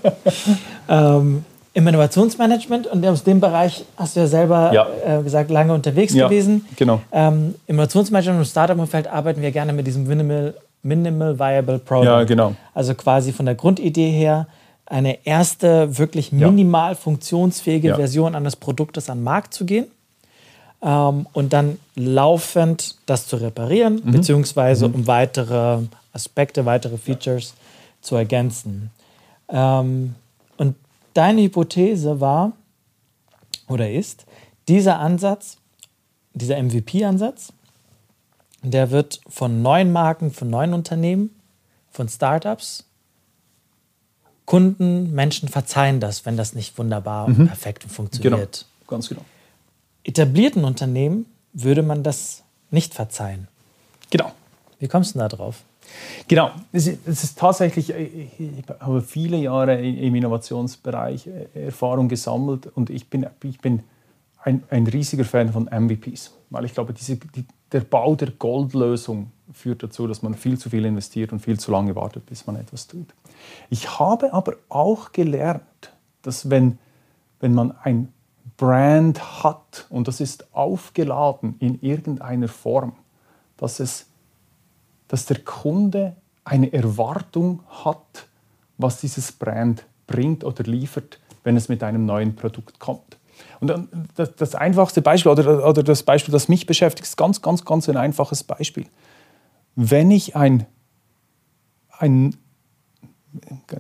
ähm, 0.89 1.45
im 1.73 1.87
Innovationsmanagement 1.87 2.89
und 2.89 3.07
aus 3.07 3.23
dem 3.23 3.39
Bereich 3.39 3.85
hast 3.97 4.17
du 4.17 4.21
ja 4.21 4.27
selber 4.27 4.73
ja. 4.73 4.89
Äh, 5.07 5.23
gesagt, 5.23 5.53
lange 5.53 5.73
unterwegs 5.73 6.15
ja, 6.15 6.27
gewesen. 6.27 6.67
Genau. 6.75 7.01
Ähm, 7.13 7.55
Innovationsmanagement 7.69 8.41
und 8.41 8.47
Startup-Umfeld 8.47 9.07
arbeiten 9.07 9.41
wir 9.41 9.53
gerne 9.53 9.73
mit 9.73 9.87
diesem 9.87 10.05
Minimal, 10.09 10.55
Minimal 10.83 11.39
Viable 11.39 11.79
Product. 11.79 12.07
Ja, 12.07 12.25
genau. 12.25 12.55
Also 12.75 12.95
quasi 12.95 13.33
von 13.33 13.47
der 13.47 13.55
Grundidee 13.55 14.11
her 14.11 14.47
eine 14.87 15.27
erste 15.27 15.99
wirklich 15.99 16.31
minimal 16.31 16.95
funktionsfähige 16.95 17.89
ja. 17.89 17.97
Version 17.97 18.35
eines 18.35 18.55
Produktes 18.57 19.11
an 19.11 19.19
den 19.19 19.25
Markt 19.25 19.53
zu 19.53 19.65
gehen 19.67 19.87
ähm, 20.83 21.27
und 21.33 21.53
dann 21.53 21.79
laufend 21.97 22.97
das 23.07 23.27
zu 23.27 23.37
reparieren, 23.37 24.01
mhm. 24.05 24.13
beziehungsweise 24.13 24.89
mhm. 24.89 24.95
um 24.95 25.07
weitere 25.07 25.81
Aspekte, 26.13 26.65
weitere 26.65 26.97
Features 26.97 27.55
zu 28.01 28.15
ergänzen. 28.15 28.91
Ähm, 29.49 30.15
und 30.57 30.77
deine 31.15 31.43
Hypothese 31.43 32.21
war 32.21 32.53
oder 33.69 33.91
ist, 33.91 34.25
dieser 34.69 34.99
Ansatz, 34.99 35.59
dieser 36.35 36.63
MVP-Ansatz, 36.63 37.53
der 38.71 38.91
wird 38.91 39.21
von 39.29 39.63
neuen 39.63 39.93
Marken, 39.93 40.31
von 40.31 40.51
neuen 40.51 40.75
Unternehmen, 40.75 41.31
von 41.91 42.09
Startups 42.09 42.87
Kunden, 44.47 45.13
Menschen 45.13 45.49
verzeihen 45.49 46.01
das, 46.01 46.25
wenn 46.25 46.37
das 46.37 46.55
nicht 46.55 46.79
wunderbar 46.79 47.29
mhm. 47.29 47.41
und 47.41 47.47
perfekt 47.49 47.83
funktioniert. 47.83 48.65
Genau, 48.65 48.89
ganz 48.89 49.09
genau. 49.09 49.23
Etablierten 50.05 50.65
Unternehmen 50.65 51.27
würde 51.53 51.83
man 51.83 52.05
das 52.05 52.45
nicht 52.71 52.95
verzeihen. 52.95 53.49
Genau. 54.11 54.31
Wie 54.79 54.87
kommst 54.87 55.15
du 55.15 55.19
da 55.19 55.29
drauf? 55.29 55.65
Genau, 56.29 56.53
es 56.73 56.87
ist, 56.87 57.07
es 57.07 57.25
ist 57.25 57.39
tatsächlich, 57.39 57.93
äh, 57.93 58.29
ich 58.39 58.65
habe 58.81 59.03
viele 59.03 59.37
Jahre 59.37 59.81
im 59.81 60.15
Innovationsbereich 60.15 61.27
äh, 61.27 61.67
Erfahrung 61.67 62.09
gesammelt 62.09 62.67
und 62.67 62.91
ich 62.91 63.09
bin, 63.09 63.27
ich 63.43 63.59
bin 63.59 63.83
ein, 64.43 64.63
ein 64.71 64.87
riesiger 64.87 65.25
Fan 65.25 65.53
von 65.53 65.65
MVPs, 65.65 66.33
weil 66.51 66.65
ich 66.65 66.75
glaube, 66.75 66.93
diese, 66.93 67.17
die, 67.17 67.45
der 67.73 67.81
Bau 67.81 68.15
der 68.15 68.31
Goldlösung 68.31 69.33
führt 69.53 69.83
dazu, 69.83 70.07
dass 70.07 70.23
man 70.23 70.35
viel 70.35 70.59
zu 70.59 70.71
viel 70.71 70.85
investiert 70.85 71.33
und 71.33 71.41
viel 71.41 71.59
zu 71.59 71.71
lange 71.71 71.95
wartet, 71.97 72.27
bis 72.27 72.47
man 72.47 72.57
etwas 72.57 72.87
tut. 72.87 73.15
Ich 73.71 73.99
habe 73.99 74.33
aber 74.33 74.55
auch 74.69 75.13
gelernt, 75.13 75.63
dass 76.23 76.51
wenn, 76.51 76.79
wenn 77.41 77.55
man 77.55 77.73
ein 77.83 78.13
Brand 78.57 79.43
hat 79.43 79.87
und 79.91 80.09
das 80.09 80.21
ist 80.21 80.55
aufgeladen 80.55 81.57
in 81.59 81.81
irgendeiner 81.81 82.49
Form, 82.49 82.95
dass, 83.57 83.81
es, 83.81 84.07
dass 85.09 85.27
der 85.27 85.41
Kunde 85.41 86.17
eine 86.45 86.73
Erwartung 86.73 87.63
hat, 87.69 88.27
was 88.79 89.01
dieses 89.01 89.33
Brand 89.33 89.85
bringt 90.07 90.45
oder 90.45 90.65
liefert, 90.65 91.19
wenn 91.45 91.57
es 91.57 91.69
mit 91.69 91.83
einem 91.83 92.07
neuen 92.07 92.37
Produkt 92.37 92.79
kommt. 92.79 93.16
Und 93.61 93.89
das, 94.15 94.35
das 94.37 94.55
einfachste 94.55 95.03
Beispiel 95.03 95.33
oder, 95.33 95.67
oder 95.67 95.83
das 95.83 96.03
Beispiel, 96.03 96.33
das 96.33 96.49
mich 96.49 96.67
beschäftigt, 96.67 97.07
ist 97.07 97.17
ganz, 97.17 97.43
ganz, 97.43 97.65
ganz 97.65 97.89
ein 97.89 97.97
einfaches 97.97 98.45
Beispiel. 98.45 98.87
Wenn 99.75 100.11
ich 100.11 100.37
ein, 100.37 100.67
ein 101.99 102.37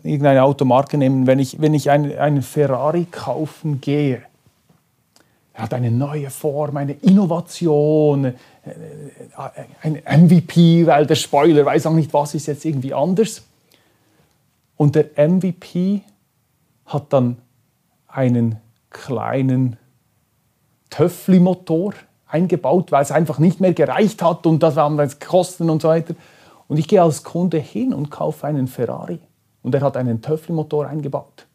irgendeine 0.02 0.42
Automarke 0.42 0.98
nehmen, 0.98 1.26
wenn 1.26 1.38
ich, 1.38 1.60
wenn 1.60 1.74
ich 1.74 1.90
einen, 1.90 2.18
einen 2.18 2.42
Ferrari 2.42 3.06
kaufen 3.10 3.80
gehe, 3.80 4.22
er 5.54 5.62
hat 5.62 5.72
eine 5.72 5.90
neue 5.90 6.28
Form, 6.28 6.76
eine 6.76 6.92
Innovation, 6.92 8.26
äh, 8.26 8.34
ein 9.82 10.02
MVP, 10.04 10.86
weil 10.86 11.06
der 11.06 11.14
Spoiler 11.14 11.64
weiß 11.64 11.86
auch 11.86 11.94
nicht, 11.94 12.12
was 12.12 12.34
ist 12.34 12.46
jetzt 12.46 12.64
irgendwie 12.66 12.92
anders. 12.92 13.42
Und 14.76 14.94
der 14.96 15.06
MVP 15.16 16.02
hat 16.84 17.10
dann 17.12 17.38
einen 18.06 18.56
kleinen 18.90 19.76
Töffli-Motor 20.90 21.94
eingebaut, 22.26 22.92
weil 22.92 23.02
es 23.02 23.10
einfach 23.10 23.38
nicht 23.38 23.60
mehr 23.60 23.72
gereicht 23.72 24.22
hat 24.22 24.46
und 24.46 24.62
das 24.62 24.76
waren 24.76 24.96
dann 24.96 25.10
Kosten 25.20 25.70
und 25.70 25.82
so 25.82 25.88
weiter. 25.88 26.14
Und 26.68 26.78
ich 26.78 26.88
gehe 26.88 27.02
als 27.02 27.22
Kunde 27.22 27.58
hin 27.58 27.94
und 27.94 28.10
kaufe 28.10 28.46
einen 28.46 28.66
Ferrari 28.66 29.20
und 29.62 29.74
er 29.74 29.82
hat 29.82 29.96
einen 29.96 30.22
Töffli-Motor 30.22 30.86
eingebaut. 30.86 31.46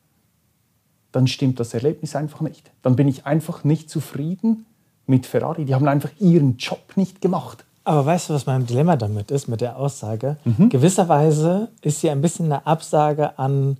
Dann 1.12 1.28
stimmt 1.28 1.60
das 1.60 1.74
Erlebnis 1.74 2.16
einfach 2.16 2.42
nicht. 2.42 2.72
Dann 2.82 2.96
bin 2.96 3.08
ich 3.08 3.26
einfach 3.26 3.64
nicht 3.64 3.90
zufrieden 3.90 4.66
mit 5.08 5.26
Ferrari. 5.26 5.66
Die 5.66 5.76
haben 5.76 5.88
einfach 5.88 6.12
ihren 6.20 6.58
Job 6.58 6.96
nicht 6.96 7.22
gemacht. 7.22 7.66
Aber 7.84 8.06
weißt 8.06 8.30
du, 8.30 8.34
was 8.34 8.46
mein 8.46 8.66
Dilemma 8.66 8.96
damit 8.96 9.32
ist, 9.32 9.48
mit 9.48 9.60
der 9.60 9.78
Aussage? 9.78 10.38
Mhm. 10.46 10.70
Gewisserweise 10.70 11.70
ist 11.82 12.00
sie 12.00 12.10
ein 12.10 12.22
bisschen 12.22 12.46
eine 12.46 12.66
Absage 12.66 13.38
an 13.38 13.78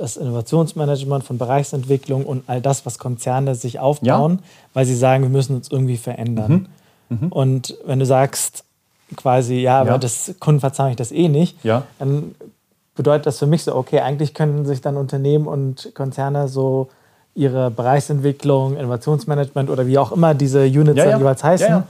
das 0.00 0.16
Innovationsmanagement 0.16 1.24
von 1.24 1.36
Bereichsentwicklung 1.36 2.24
und 2.24 2.44
all 2.46 2.60
das, 2.60 2.86
was 2.86 2.98
Konzerne 2.98 3.54
sich 3.54 3.78
aufbauen, 3.78 4.40
ja. 4.40 4.48
weil 4.74 4.86
sie 4.86 4.96
sagen, 4.96 5.22
wir 5.22 5.30
müssen 5.30 5.56
uns 5.56 5.70
irgendwie 5.70 5.98
verändern. 5.98 6.68
Mhm. 7.08 7.20
Mhm. 7.20 7.28
Und 7.32 7.76
wenn 7.84 7.98
du 7.98 8.06
sagst, 8.06 8.64
quasi, 9.16 9.56
ja, 9.56 9.80
aber 9.80 9.90
ja. 9.90 9.98
das 9.98 10.34
Kunden 10.40 10.60
verzeihen 10.60 10.92
ich 10.92 10.96
das 10.96 11.12
eh 11.12 11.28
nicht, 11.28 11.62
ja. 11.64 11.84
dann 11.98 12.34
bedeutet 12.94 13.26
das 13.26 13.38
für 13.38 13.46
mich 13.46 13.62
so, 13.64 13.74
okay, 13.74 14.00
eigentlich 14.00 14.34
können 14.34 14.64
sich 14.64 14.80
dann 14.80 14.96
Unternehmen 14.96 15.46
und 15.46 15.92
Konzerne 15.94 16.48
so 16.48 16.88
ihre 17.34 17.70
Bereichsentwicklung, 17.70 18.76
Innovationsmanagement 18.76 19.70
oder 19.70 19.86
wie 19.86 19.98
auch 19.98 20.12
immer 20.12 20.34
diese 20.34 20.64
Units 20.64 20.98
ja, 20.98 21.06
dann 21.06 21.18
jeweils 21.18 21.44
heißen, 21.44 21.82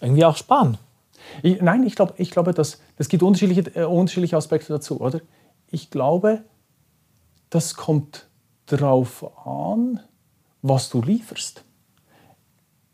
irgendwie 0.00 0.24
auch 0.24 0.36
sparen. 0.36 0.78
Ich, 1.42 1.60
nein, 1.60 1.84
ich, 1.84 1.96
glaub, 1.96 2.14
ich 2.18 2.30
glaube, 2.30 2.52
das, 2.52 2.80
das 2.96 3.08
gibt 3.08 3.22
unterschiedliche, 3.22 3.62
äh, 3.74 3.84
unterschiedliche 3.84 4.36
Aspekte 4.36 4.72
dazu, 4.72 5.00
oder? 5.00 5.20
Ich 5.70 5.90
glaube, 5.90 6.42
das 7.54 7.76
kommt 7.76 8.26
darauf 8.66 9.24
an, 9.46 10.00
was 10.62 10.90
du 10.90 11.00
lieferst. 11.00 11.62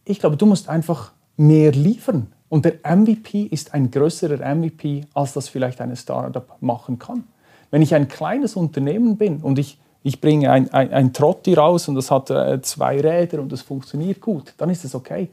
Ich 0.05 0.21
glaube, 0.21 0.37
du 0.37 0.45
musst 0.45 0.69
einfach 0.69 1.13
mehr 1.39 1.73
liefern. 1.73 2.33
Und 2.51 2.67
der 2.67 2.75
MVP 2.85 3.45
ist 3.45 3.73
ein 3.73 3.91
größerer 3.91 4.55
MVP, 4.55 5.07
als 5.15 5.33
das 5.33 5.49
vielleicht 5.49 5.81
eine 5.81 5.97
Startup 5.97 6.57
machen 6.61 6.99
kann. 6.99 7.25
Wenn 7.71 7.81
ich 7.81 7.95
ein 7.95 8.09
kleines 8.09 8.55
Unternehmen 8.55 9.17
bin 9.17 9.39
und 9.39 9.59
ich, 9.59 9.79
ich 10.03 10.21
bringe 10.21 10.51
ein, 10.51 10.71
ein, 10.75 10.93
ein 10.93 11.13
Trotti 11.15 11.55
raus 11.55 11.89
und 11.89 11.95
das 11.95 12.11
hat 12.11 12.29
äh, 12.29 12.61
zwei 12.61 13.01
Räder 13.01 13.41
und 13.41 13.53
das 13.53 13.63
funktioniert 13.63 14.21
gut, 14.21 14.53
dann 14.59 14.69
ist 14.69 14.85
es 14.85 14.95
okay. 14.95 15.31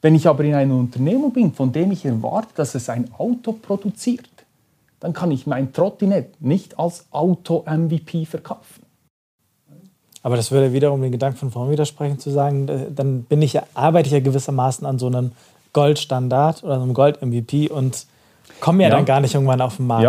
Wenn 0.00 0.14
ich 0.14 0.26
aber 0.26 0.44
in 0.44 0.54
einem 0.54 0.78
Unternehmen 0.78 1.32
bin, 1.32 1.52
von 1.52 1.70
dem 1.70 1.92
ich 1.92 2.06
erwarte, 2.06 2.54
dass 2.54 2.74
es 2.74 2.88
ein 2.88 3.12
Auto 3.18 3.52
produziert, 3.52 4.39
dann 5.00 5.12
kann 5.12 5.30
ich 5.30 5.46
mein 5.46 5.72
Trottinett 5.72 6.40
nicht 6.40 6.78
als 6.78 7.06
Auto-MVP 7.10 8.26
verkaufen. 8.26 8.84
Aber 10.22 10.36
das 10.36 10.50
würde 10.50 10.72
wiederum 10.74 11.00
den 11.00 11.12
Gedanken 11.12 11.38
von 11.38 11.50
vorhin 11.50 11.72
widersprechen, 11.72 12.18
zu 12.18 12.30
sagen, 12.30 12.94
dann 12.94 13.22
bin 13.22 13.40
ich, 13.40 13.58
arbeite 13.74 14.06
ich 14.06 14.12
ja 14.12 14.20
gewissermaßen 14.20 14.86
an 14.86 14.98
so 14.98 15.06
einem 15.06 15.32
Goldstandard 15.72 16.62
oder 16.62 16.74
einem 16.74 16.92
Gold-MVP 16.92 17.70
und 17.70 18.06
komme 18.60 18.82
ja, 18.82 18.90
ja, 18.90 18.96
dann 18.96 19.06
gar 19.06 19.20
nicht 19.20 19.34
irgendwann 19.34 19.62
auf 19.62 19.76
den 19.76 19.86
Markt. 19.86 20.04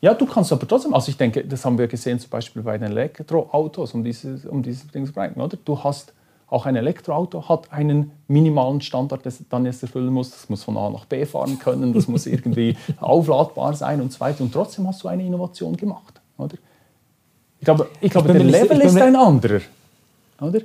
Ja. 0.00 0.10
ja, 0.10 0.14
du 0.14 0.26
kannst 0.26 0.52
aber 0.52 0.68
trotzdem, 0.68 0.94
also 0.94 1.10
ich 1.10 1.16
denke, 1.16 1.44
das 1.44 1.64
haben 1.64 1.78
wir 1.78 1.88
gesehen 1.88 2.20
zum 2.20 2.30
Beispiel 2.30 2.62
bei 2.62 2.78
den 2.78 2.92
Elektroautos, 2.92 3.92
um 3.92 4.04
dieses, 4.04 4.46
um 4.46 4.62
dieses 4.62 4.86
Ding 4.88 5.04
zu 5.04 5.12
bringen, 5.12 5.34
oder? 5.34 5.58
Du 5.64 5.82
hast 5.82 6.12
auch 6.48 6.64
ein 6.64 6.76
Elektroauto 6.76 7.48
hat 7.48 7.72
einen 7.72 8.12
minimalen 8.28 8.80
Standard, 8.80 9.26
das 9.26 9.42
dann 9.48 9.64
jetzt 9.64 9.82
erfüllen 9.82 10.12
muss. 10.12 10.30
Das 10.30 10.48
muss 10.48 10.62
von 10.62 10.76
A 10.76 10.90
nach 10.90 11.04
B 11.04 11.24
fahren 11.26 11.58
können, 11.58 11.92
das 11.92 12.06
muss 12.06 12.26
irgendwie 12.26 12.76
aufladbar 13.00 13.74
sein 13.74 14.00
und 14.00 14.12
so 14.12 14.20
weiter. 14.20 14.44
Und 14.44 14.52
trotzdem 14.52 14.86
hast 14.86 15.02
du 15.02 15.08
eine 15.08 15.24
Innovation 15.24 15.76
gemacht. 15.76 16.20
Oder? 16.38 16.56
Ich 17.58 17.64
glaube, 17.64 17.88
ich 18.00 18.10
glaube 18.10 18.28
ich 18.28 18.34
der 18.34 18.44
Level 18.44 18.80
ist 18.80 18.96
ein 18.96 19.16
anderer. 19.16 19.60
Oder? 20.40 20.60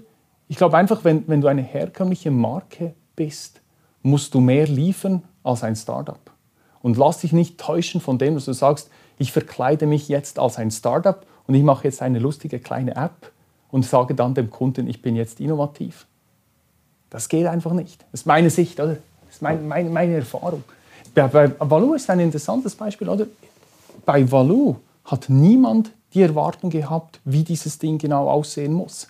Ich 0.48 0.58
glaube 0.58 0.78
einfach, 0.78 1.04
wenn, 1.04 1.28
wenn 1.28 1.42
du 1.42 1.48
eine 1.48 1.64
herkömmliche 1.64 2.30
Marke 2.30 2.94
bist, 3.16 3.62
musst 4.04 4.34
du 4.34 4.40
mehr 4.40 4.68
liefern 4.68 5.24
als 5.44 5.64
ein 5.64 5.76
Startup. 5.76 6.20
Und 6.82 6.98
lass 6.98 7.20
dich 7.20 7.32
nicht 7.32 7.60
täuschen 7.60 8.02
von 8.02 8.18
dem, 8.18 8.36
dass 8.36 8.46
du 8.46 8.54
sagst, 8.54 8.90
ich 9.18 9.32
verkleide 9.32 9.86
mich 9.86 10.10
jetzt 10.10 10.40
als 10.40 10.58
ein 10.58 10.72
Startup 10.72 11.26
und 11.48 11.56
ich 11.56 11.64
mache 11.64 11.86
jetzt 11.86 12.02
eine 12.02 12.20
lustige 12.20 12.60
kleine 12.60 12.96
App 12.96 13.32
und 13.72 13.86
sage 13.86 14.16
dann 14.16 14.34
dem 14.34 14.50
Kunden, 14.50 14.88
ich 14.88 15.02
bin 15.02 15.16
jetzt 15.16 15.40
innovativ. 15.40 16.06
Das 17.10 17.30
geht 17.30 17.46
einfach 17.48 17.74
nicht. 17.74 18.06
Das 18.12 18.22
ist 18.22 18.26
meine 18.26 18.50
Sicht, 18.50 18.80
oder? 18.80 18.98
Das 19.26 19.36
ist 19.36 19.42
mein, 19.42 19.68
meine, 19.68 19.90
meine 19.90 20.16
Erfahrung. 20.16 20.64
Bei, 21.14 21.28
bei 21.28 21.52
Valou 21.60 21.94
ist 21.94 22.10
ein 22.10 22.20
interessantes 22.20 22.76
Beispiel, 22.76 23.10
oder? 23.10 23.26
Bei 24.06 24.30
Valou 24.30 24.78
hat 25.06 25.30
niemand 25.30 25.92
die 26.14 26.22
Erwartung 26.22 26.70
gehabt, 26.70 27.20
wie 27.26 27.44
dieses 27.44 27.80
Ding 27.80 27.98
genau 27.98 28.30
aussehen 28.30 28.74
muss. 28.74 29.08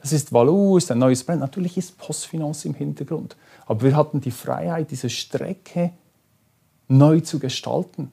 Das 0.00 0.12
ist 0.12 0.32
Valou, 0.32 0.76
ist 0.76 0.90
ein 0.90 0.98
neues 0.98 1.22
Brand. 1.22 1.40
Natürlich 1.40 1.78
ist 1.78 1.96
Postfinance 1.96 2.66
im 2.66 2.74
Hintergrund. 2.74 3.36
Aber 3.66 3.82
wir 3.82 3.96
hatten 3.96 4.20
die 4.20 4.32
Freiheit, 4.32 4.90
diese 4.90 5.08
Strecke 5.08 5.92
neu 6.88 7.20
zu 7.20 7.38
gestalten. 7.38 8.10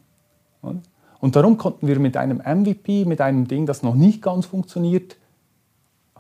Und 0.62 1.36
darum 1.36 1.57
konnten 1.57 1.88
wir 1.88 1.99
mit 1.99 2.16
einem 2.18 2.38
MVP, 2.38 3.05
mit 3.05 3.20
einem 3.20 3.47
Ding, 3.47 3.66
das 3.66 3.82
noch 3.82 3.95
nicht 3.95 4.22
ganz 4.22 4.45
funktioniert, 4.45 5.18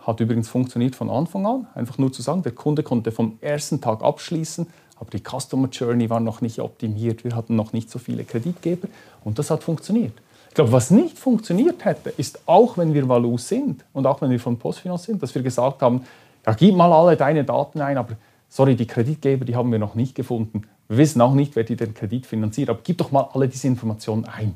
hat 0.01 0.19
übrigens 0.19 0.49
funktioniert 0.49 0.95
von 0.95 1.09
Anfang 1.09 1.45
an. 1.45 1.67
Einfach 1.75 1.97
nur 1.97 2.11
zu 2.11 2.21
sagen, 2.21 2.43
der 2.43 2.53
Kunde 2.53 2.83
konnte 2.83 3.11
vom 3.11 3.37
ersten 3.41 3.81
Tag 3.81 4.03
abschließen, 4.03 4.67
aber 4.99 5.09
die 5.11 5.21
Customer 5.21 5.69
Journey 5.69 6.09
war 6.09 6.19
noch 6.19 6.41
nicht 6.41 6.59
optimiert. 6.59 7.23
Wir 7.23 7.35
hatten 7.35 7.55
noch 7.55 7.73
nicht 7.73 7.89
so 7.89 7.99
viele 7.99 8.23
Kreditgeber 8.23 8.87
und 9.23 9.39
das 9.39 9.49
hat 9.49 9.63
funktioniert. 9.63 10.13
Ich 10.49 10.55
glaube, 10.55 10.71
was 10.71 10.89
nicht 10.89 11.17
funktioniert 11.17 11.85
hätte, 11.85 12.09
ist 12.09 12.39
auch 12.47 12.77
wenn 12.77 12.93
wir 12.93 13.07
Valu 13.07 13.37
sind 13.37 13.85
und 13.93 14.07
auch 14.07 14.21
wenn 14.21 14.31
wir 14.31 14.39
von 14.39 14.57
Postfinance 14.57 15.05
sind, 15.05 15.21
dass 15.21 15.35
wir 15.35 15.43
gesagt 15.43 15.81
haben, 15.81 16.01
ja, 16.45 16.53
gib 16.53 16.75
mal 16.75 16.91
alle 16.91 17.15
deine 17.15 17.43
Daten 17.43 17.81
ein, 17.81 17.97
aber 17.97 18.15
sorry, 18.49 18.75
die 18.75 18.87
Kreditgeber, 18.87 19.45
die 19.45 19.55
haben 19.55 19.71
wir 19.71 19.79
noch 19.79 19.95
nicht 19.95 20.15
gefunden. 20.15 20.63
Wir 20.87 20.97
wissen 20.97 21.21
auch 21.21 21.33
nicht, 21.33 21.55
wer 21.55 21.63
die 21.63 21.75
den 21.75 21.93
Kredit 21.93 22.25
finanziert, 22.25 22.69
aber 22.69 22.79
gib 22.83 22.97
doch 22.97 23.11
mal 23.11 23.29
alle 23.33 23.47
diese 23.47 23.67
Informationen 23.67 24.25
ein. 24.25 24.55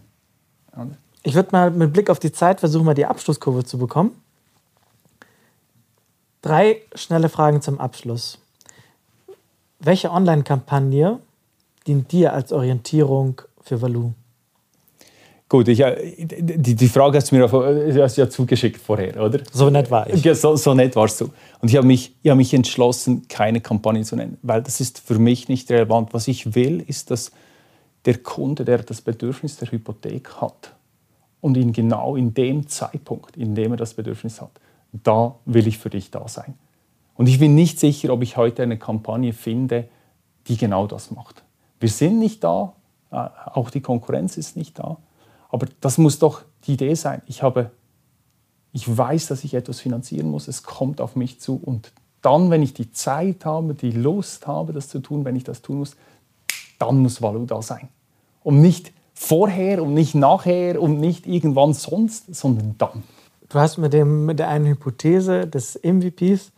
Ich 1.22 1.36
würde 1.36 1.50
mal 1.52 1.70
mit 1.70 1.94
Blick 1.94 2.10
auf 2.10 2.20
die 2.20 2.32
Zeit 2.32 2.60
versuchen, 2.60 2.86
mal 2.86 2.96
die 2.96 3.06
Abschlusskurve 3.06 3.64
zu 3.64 3.78
bekommen. 3.78 4.12
Drei 6.44 6.82
schnelle 6.94 7.30
Fragen 7.30 7.62
zum 7.62 7.80
Abschluss. 7.80 8.38
Welche 9.80 10.12
Online-Kampagne 10.12 11.20
dient 11.88 12.12
dir 12.12 12.34
als 12.34 12.52
Orientierung 12.52 13.42
für 13.62 13.82
Valou? 13.82 14.12
Gut, 15.48 15.70
ich, 15.70 15.80
äh, 15.80 16.26
die, 16.28 16.76
die 16.76 16.88
Frage 16.90 17.18
hast 17.18 17.32
du 17.32 17.36
mir 17.38 17.50
hast 18.04 18.18
ja 18.18 18.30
zugeschickt 18.30 18.82
vorher, 18.82 19.24
oder? 19.24 19.40
So 19.54 19.70
nett 19.70 19.90
war 19.90 20.10
ich. 20.10 20.22
Ja, 20.22 20.36
so, 20.36 20.58
so 20.58 20.74
nett 20.74 20.98
warst 20.98 21.22
du. 21.22 21.30
Und 21.62 21.70
ich 21.70 21.78
habe 21.78 21.88
mich, 21.88 22.14
hab 22.28 22.36
mich 22.36 22.54
entschlossen, 22.54 23.26
keine 23.30 23.62
Kampagne 23.62 24.04
zu 24.04 24.18
nennen, 24.18 24.38
weil 24.42 24.62
das 24.62 24.82
ist 24.82 25.00
für 25.00 25.20
mich 25.20 25.48
nicht 25.48 25.72
relevant. 25.72 26.14
Was 26.14 26.28
ich 26.28 26.56
will, 26.56 26.84
ist, 26.86 27.10
dass 27.10 27.32
der 28.04 28.18
Kunde, 28.18 28.66
der 28.66 28.80
das 28.80 29.00
Bedürfnis 29.00 29.56
der 29.56 29.72
Hypothek 29.72 30.42
hat 30.42 30.74
und 31.40 31.56
ihn 31.56 31.72
genau 31.72 32.18
in 32.18 32.34
dem 32.34 32.68
Zeitpunkt, 32.68 33.38
in 33.38 33.56
dem 33.56 33.72
er 33.72 33.78
das 33.78 33.94
Bedürfnis 33.94 34.42
hat, 34.42 34.52
da 34.94 35.36
will 35.46 35.68
ich 35.68 35.78
für 35.78 35.90
dich 35.90 36.12
da 36.12 36.28
sein. 36.28 36.54
Und 37.16 37.28
ich 37.28 37.40
bin 37.40 37.56
nicht 37.56 37.80
sicher, 37.80 38.12
ob 38.14 38.22
ich 38.22 38.38
heute 38.38 38.64
eine 38.64 38.78
Kampagne 38.78 39.34
finde, 39.34 39.90
die 40.48 40.58
genau 40.58 40.88
das 40.88 41.12
macht. 41.12 41.44
Wir 41.80 41.90
sind 41.90 42.20
nicht 42.20 42.44
da, 42.44 42.74
äh, 43.12 43.28
auch 43.54 43.70
die 43.70 43.82
Konkurrenz 43.82 44.38
ist 44.38 44.56
nicht 44.56 44.80
da, 44.80 44.98
aber 45.50 45.68
das 45.82 45.98
muss 45.98 46.20
doch 46.20 46.44
die 46.66 46.74
Idee 46.74 46.96
sein. 46.96 47.22
Ich, 47.28 47.44
habe, 47.44 47.72
ich 48.72 48.98
weiß, 48.98 49.28
dass 49.28 49.44
ich 49.44 49.54
etwas 49.54 49.80
finanzieren 49.80 50.30
muss, 50.30 50.48
es 50.48 50.64
kommt 50.64 51.02
auf 51.02 51.16
mich 51.16 51.40
zu 51.40 51.56
und 51.56 51.92
dann, 52.22 52.50
wenn 52.50 52.64
ich 52.64 52.74
die 52.74 52.92
Zeit 52.92 53.46
habe, 53.46 53.74
die 53.74 53.92
Lust 53.92 54.48
habe, 54.48 54.74
das 54.74 54.88
zu 54.88 55.00
tun, 55.00 55.26
wenn 55.26 55.36
ich 55.36 55.44
das 55.44 55.62
tun 55.62 55.80
muss, 55.80 55.96
dann 56.80 57.00
muss 57.00 57.22
Value 57.22 57.46
da 57.46 57.62
sein. 57.62 57.90
Und 58.44 58.62
nicht 58.62 58.94
vorher 59.14 59.84
und 59.84 59.94
nicht 59.94 60.16
nachher 60.16 60.82
und 60.82 61.00
nicht 61.00 61.28
irgendwann 61.28 61.74
sonst, 61.74 62.34
sondern 62.34 62.76
dann. 62.78 63.04
Du 63.50 63.60
hast 63.60 63.78
mit, 63.78 63.94
dem, 63.94 64.26
mit 64.26 64.40
der 64.40 64.48
einen 64.48 64.66
Hypothese 64.66 65.48
des 65.48 65.80
MVPs, 65.84 66.52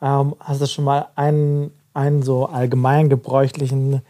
ähm, 0.00 0.34
hast 0.40 0.60
du 0.60 0.66
schon 0.66 0.84
mal 0.84 1.08
einen, 1.14 1.72
einen 1.94 2.22
so 2.22 2.46
allgemein 2.46 3.08
gebräuchlichen 3.08 4.02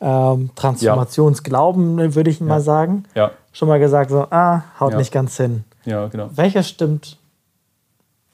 ähm, 0.00 0.50
Transformationsglauben, 0.54 1.98
ja. 1.98 2.14
würde 2.14 2.30
ich 2.30 2.40
ja. 2.40 2.46
mal 2.46 2.60
sagen, 2.60 3.04
ja. 3.14 3.32
schon 3.52 3.68
mal 3.68 3.78
gesagt, 3.78 4.10
so, 4.10 4.26
ah, 4.30 4.64
haut 4.80 4.96
nicht 4.96 5.12
ganz 5.12 5.36
hin. 5.36 5.64
Ja, 5.84 6.06
genau. 6.08 6.30
Welcher 6.34 6.62
stimmt 6.62 7.18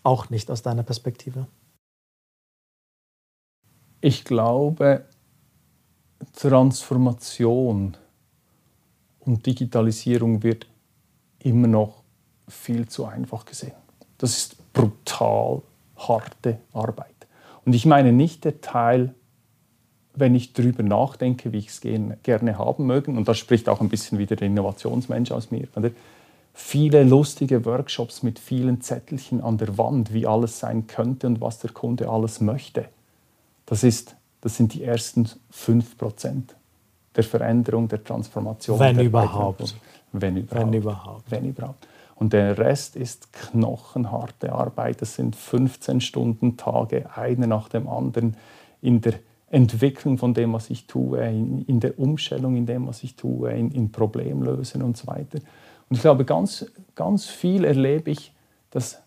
auch 0.03 0.31
nicht 0.31 0.51
aus 0.51 0.63
deiner 0.63 0.83
Perspektive? 0.83 1.47
Ich 4.01 4.25
glaube, 4.25 5.05
Transformation 6.35 7.97
und 9.21 9.47
Digitalisierung 9.47 10.43
wird 10.43 10.67
immer 11.41 11.69
noch 11.69 11.98
viel 12.49 12.89
zu 12.89 13.07
einfach 13.07 13.45
gesehen. 13.45 13.73
Das 14.19 14.37
ist 14.37 14.73
brutal 14.73 15.63
harte 15.97 16.59
Arbeit. 16.73 17.07
Und 17.65 17.75
ich 17.75 17.87
meine 17.87 18.13
nicht 18.13 18.45
der 18.45 18.61
Teil, 18.61 19.15
wenn 20.15 20.35
ich 20.35 20.53
darüber 20.53 20.83
nachdenke, 20.83 21.53
wie 21.53 21.59
ich 21.59 21.69
es 21.69 21.81
gerne 21.81 22.59
haben 22.59 22.87
möge, 22.87 23.11
und 23.11 23.29
das 23.29 23.39
spricht 23.39 23.69
auch 23.69 23.81
ein 23.81 23.89
bisschen 23.89 24.19
wieder 24.19 24.37
der 24.37 24.49
Innovationsmensch 24.49 25.31
aus 25.31 25.51
mir, 25.51 25.69
oder? 25.77 25.91
viele 26.59 27.05
lustige 27.05 27.65
Workshops 27.65 28.25
mit 28.25 28.41
vielen 28.41 28.81
Zettelchen 28.81 29.41
an 29.41 29.59
der 29.59 29.79
Wand, 29.79 30.13
wie 30.13 30.27
alles 30.27 30.59
sein 30.59 30.89
könnte 30.89 31.29
und 31.29 31.41
was 31.41 31.61
der 31.61 31.71
Kunde 31.71 32.09
alles 32.09 32.41
möchte. 32.41 32.87
Das, 33.65 33.85
ist, 33.85 34.17
das 34.41 34.57
sind 34.57 34.75
die 34.75 34.83
ersten 34.83 35.29
5% 35.55 36.43
der 37.15 37.25
Veränderung, 37.25 37.87
der 37.87 38.03
Transformation. 38.03 38.79
Wenn 38.79 38.97
der 38.97 39.05
überhaupt. 39.05 39.77
Wenn 40.13 40.37
überhaupt. 40.37 40.67
Wenn 40.67 40.73
überhaupt. 40.73 41.31
Wenn 41.31 41.45
überhaupt. 41.45 41.88
Und 42.19 42.33
der 42.33 42.59
Rest 42.59 42.97
ist 42.97 43.33
knochenharte 43.33 44.53
Arbeit. 44.53 45.01
Das 45.03 45.15
sind 45.15 45.37
15 45.37 46.01
Stunden 46.01 46.57
Tage, 46.57 47.17
einer 47.17 47.47
nach 47.47 47.69
dem 47.69 47.89
anderen, 47.89 48.37
in 48.83 49.01
der 49.01 49.15
Entwicklung 49.51 50.19
von 50.19 50.35
dem, 50.35 50.53
was 50.53 50.69
ich 50.69 50.87
tue, 50.87 51.25
in, 51.27 51.65
in 51.65 51.81
der 51.81 51.99
Umstellung 51.99 52.57
in 52.57 52.67
dem, 52.67 52.87
was 52.87 53.03
ich 53.03 53.15
tue, 53.15 53.53
in, 53.53 53.71
in 53.71 53.93
Problemlösen 53.93 54.83
und 54.83 54.97
so 54.97 55.07
weiter. 55.07 55.39
Und 55.89 55.97
ich 55.97 56.01
glaube, 56.01 56.25
ganz, 56.25 56.67
ganz 56.95 57.27
viel 57.27 57.65
erlebe 57.65 58.11
ich, 58.11 58.35
dass 58.71 59.01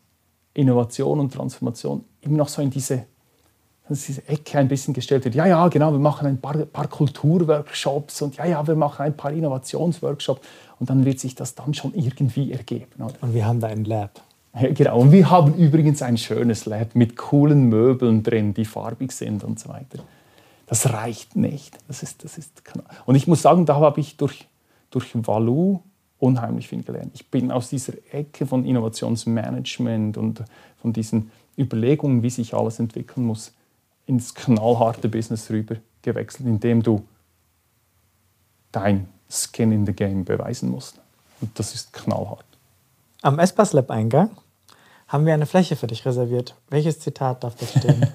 Innovation 0.54 1.20
und 1.20 1.34
Transformation 1.34 2.04
immer 2.22 2.38
noch 2.38 2.48
so 2.48 2.62
in 2.62 2.72
diese, 2.72 3.06
diese 3.90 4.28
Ecke 4.28 4.58
ein 4.58 4.68
bisschen 4.68 4.94
gestellt 4.94 5.26
wird. 5.26 5.36
Ja, 5.36 5.46
ja, 5.46 5.68
genau, 5.68 5.92
wir 5.92 6.00
machen 6.00 6.28
ein 6.28 6.40
paar, 6.40 6.54
paar 6.66 6.88
Kulturworkshops 6.88 8.22
und 8.22 8.38
ja, 8.38 8.46
ja, 8.46 8.66
wir 8.66 8.76
machen 8.76 9.04
ein 9.04 9.18
paar 9.18 9.32
Innovationsworkshops 9.32 10.42
und 10.80 10.90
dann 10.90 11.04
wird 11.06 11.20
sich 11.20 11.36
das 11.36 11.56
dann 11.56 11.74
schon 11.74 11.94
irgendwie 11.94 12.52
ergeben. 12.52 13.04
Oder? 13.04 13.16
Und 13.22 13.34
wir 13.34 13.46
haben 13.46 13.60
da 13.60 13.68
ein 13.68 13.84
Lab. 13.84 14.22
Ja, 14.60 14.72
genau, 14.72 15.00
und 15.00 15.12
wir 15.12 15.30
haben 15.30 15.56
übrigens 15.56 16.02
ein 16.02 16.18
schönes 16.18 16.66
Lab 16.66 16.96
mit 16.96 17.16
coolen 17.16 17.70
Möbeln 17.70 18.24
drin, 18.24 18.54
die 18.54 18.66
farbig 18.66 19.12
sind 19.12 19.44
und 19.44 19.60
so 19.60 19.70
weiter. 19.70 20.00
Das 20.68 20.94
reicht 20.94 21.36
nicht. 21.36 21.78
Das 21.88 22.02
ist, 22.02 22.24
das 22.24 22.38
ist 22.38 22.62
und 23.06 23.16
ich 23.16 23.28
muss 23.28 23.42
sagen, 23.42 23.66
da 23.66 23.76
habe 23.76 24.00
ich 24.00 24.16
durch, 24.18 24.48
durch 24.90 25.10
Valou 25.14 25.82
unheimlich 26.20 26.68
viel 26.68 26.84
gelernt. 26.84 27.12
Ich 27.14 27.30
bin 27.30 27.52
aus 27.52 27.70
dieser 27.70 27.94
Ecke 28.12 28.46
von 28.46 28.64
Innovationsmanagement 28.64 30.18
und 30.18 30.44
von 30.78 30.94
diesen 30.94 31.32
Überlegungen, 31.58 32.24
wie 32.24 32.30
sich 32.30 32.54
alles 32.54 32.80
entwickeln 32.80 33.26
muss, 33.26 33.54
ins 34.06 34.34
knallharte 34.34 35.10
Business 35.10 35.50
rüber 35.50 35.76
gewechselt, 36.02 36.48
indem 36.48 36.84
du 36.84 37.06
dein 38.72 39.08
Skin 39.30 39.72
in 39.72 39.86
the 39.86 39.94
Game 39.94 40.26
beweisen 40.26 40.70
musst. 40.70 41.00
Und 41.40 41.58
das 41.58 41.74
ist 41.74 41.94
knallhart. 41.94 42.46
Am 43.22 43.40
Espas 43.40 43.74
Lab 43.74 43.90
Eingang 43.92 44.32
haben 45.08 45.26
wir 45.26 45.34
eine 45.34 45.46
Fläche 45.46 45.76
für 45.76 45.88
dich 45.88 46.06
reserviert. 46.06 46.56
Welches 46.70 47.00
Zitat 47.00 47.44
darf 47.44 47.56
das 47.56 47.72
stehen? 47.72 48.06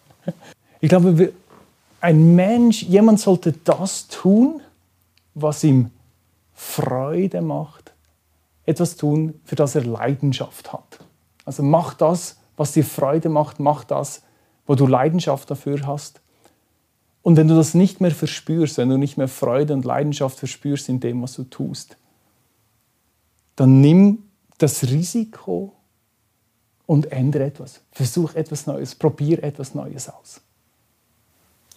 ich 0.80 0.88
glaube, 0.88 1.32
ein 2.00 2.34
Mensch, 2.34 2.82
jemand 2.82 3.20
sollte 3.20 3.52
das 3.52 4.08
tun, 4.08 4.60
was 5.34 5.64
ihm 5.64 5.90
Freude 6.54 7.40
macht. 7.40 7.92
Etwas 8.66 8.96
tun, 8.96 9.40
für 9.44 9.56
das 9.56 9.74
er 9.74 9.84
Leidenschaft 9.84 10.72
hat. 10.72 10.98
Also 11.44 11.62
mach 11.62 11.94
das, 11.94 12.36
was 12.56 12.72
dir 12.72 12.84
Freude 12.84 13.28
macht, 13.28 13.60
mach 13.60 13.84
das, 13.84 14.22
wo 14.68 14.76
du 14.76 14.86
Leidenschaft 14.86 15.50
dafür 15.50 15.84
hast. 15.86 16.20
Und 17.22 17.36
wenn 17.36 17.48
du 17.48 17.56
das 17.56 17.74
nicht 17.74 18.00
mehr 18.00 18.12
verspürst, 18.12 18.78
wenn 18.78 18.90
du 18.90 18.96
nicht 18.96 19.16
mehr 19.16 19.26
Freude 19.26 19.72
und 19.72 19.84
Leidenschaft 19.84 20.38
verspürst 20.38 20.88
in 20.88 21.00
dem, 21.00 21.20
was 21.22 21.34
du 21.34 21.42
tust, 21.44 21.96
dann 23.56 23.80
nimm 23.80 24.24
das 24.58 24.84
Risiko 24.84 25.72
und 26.86 27.10
ändere 27.10 27.44
etwas. 27.44 27.80
Versuch 27.90 28.34
etwas 28.34 28.66
Neues, 28.66 28.94
probier 28.94 29.42
etwas 29.42 29.74
Neues 29.74 30.08
aus. 30.08 30.40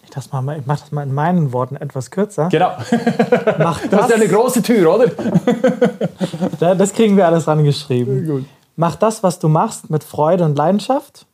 Ich, 0.04 0.10
das 0.10 0.30
mal, 0.30 0.58
ich 0.58 0.66
mache 0.66 0.80
das 0.80 0.92
mal 0.92 1.02
in 1.02 1.14
meinen 1.14 1.52
Worten 1.52 1.76
etwas 1.76 2.10
kürzer. 2.10 2.48
Genau. 2.50 2.70
Mach 3.58 3.80
das, 3.80 3.90
das 3.90 4.00
ist 4.02 4.10
ja 4.10 4.16
eine 4.16 4.28
große 4.28 4.62
Tür, 4.62 4.94
oder? 4.94 5.06
das 6.74 6.92
kriegen 6.92 7.16
wir 7.16 7.26
alles 7.26 7.46
rangeschrieben. 7.46 8.26
Gut. 8.26 8.44
Mach 8.76 8.96
das, 8.96 9.22
was 9.22 9.38
du 9.38 9.48
machst, 9.48 9.90
mit 9.90 10.04
Freude 10.04 10.44
und 10.44 10.56
Leidenschaft. 10.56 11.26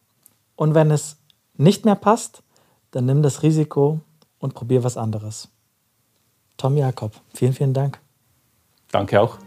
Und 0.56 0.74
wenn 0.74 0.90
es 0.90 1.18
nicht 1.58 1.84
mehr 1.84 1.94
passt, 1.94 2.42
dann 2.90 3.04
nimm 3.04 3.22
das 3.22 3.42
Risiko 3.42 4.00
und 4.38 4.54
probier 4.54 4.84
was 4.84 4.96
anderes. 4.96 5.48
Tom 6.56 6.76
Jakob, 6.76 7.12
vielen, 7.34 7.52
vielen 7.52 7.74
Dank. 7.74 8.00
Danke 8.90 9.20
auch. 9.20 9.38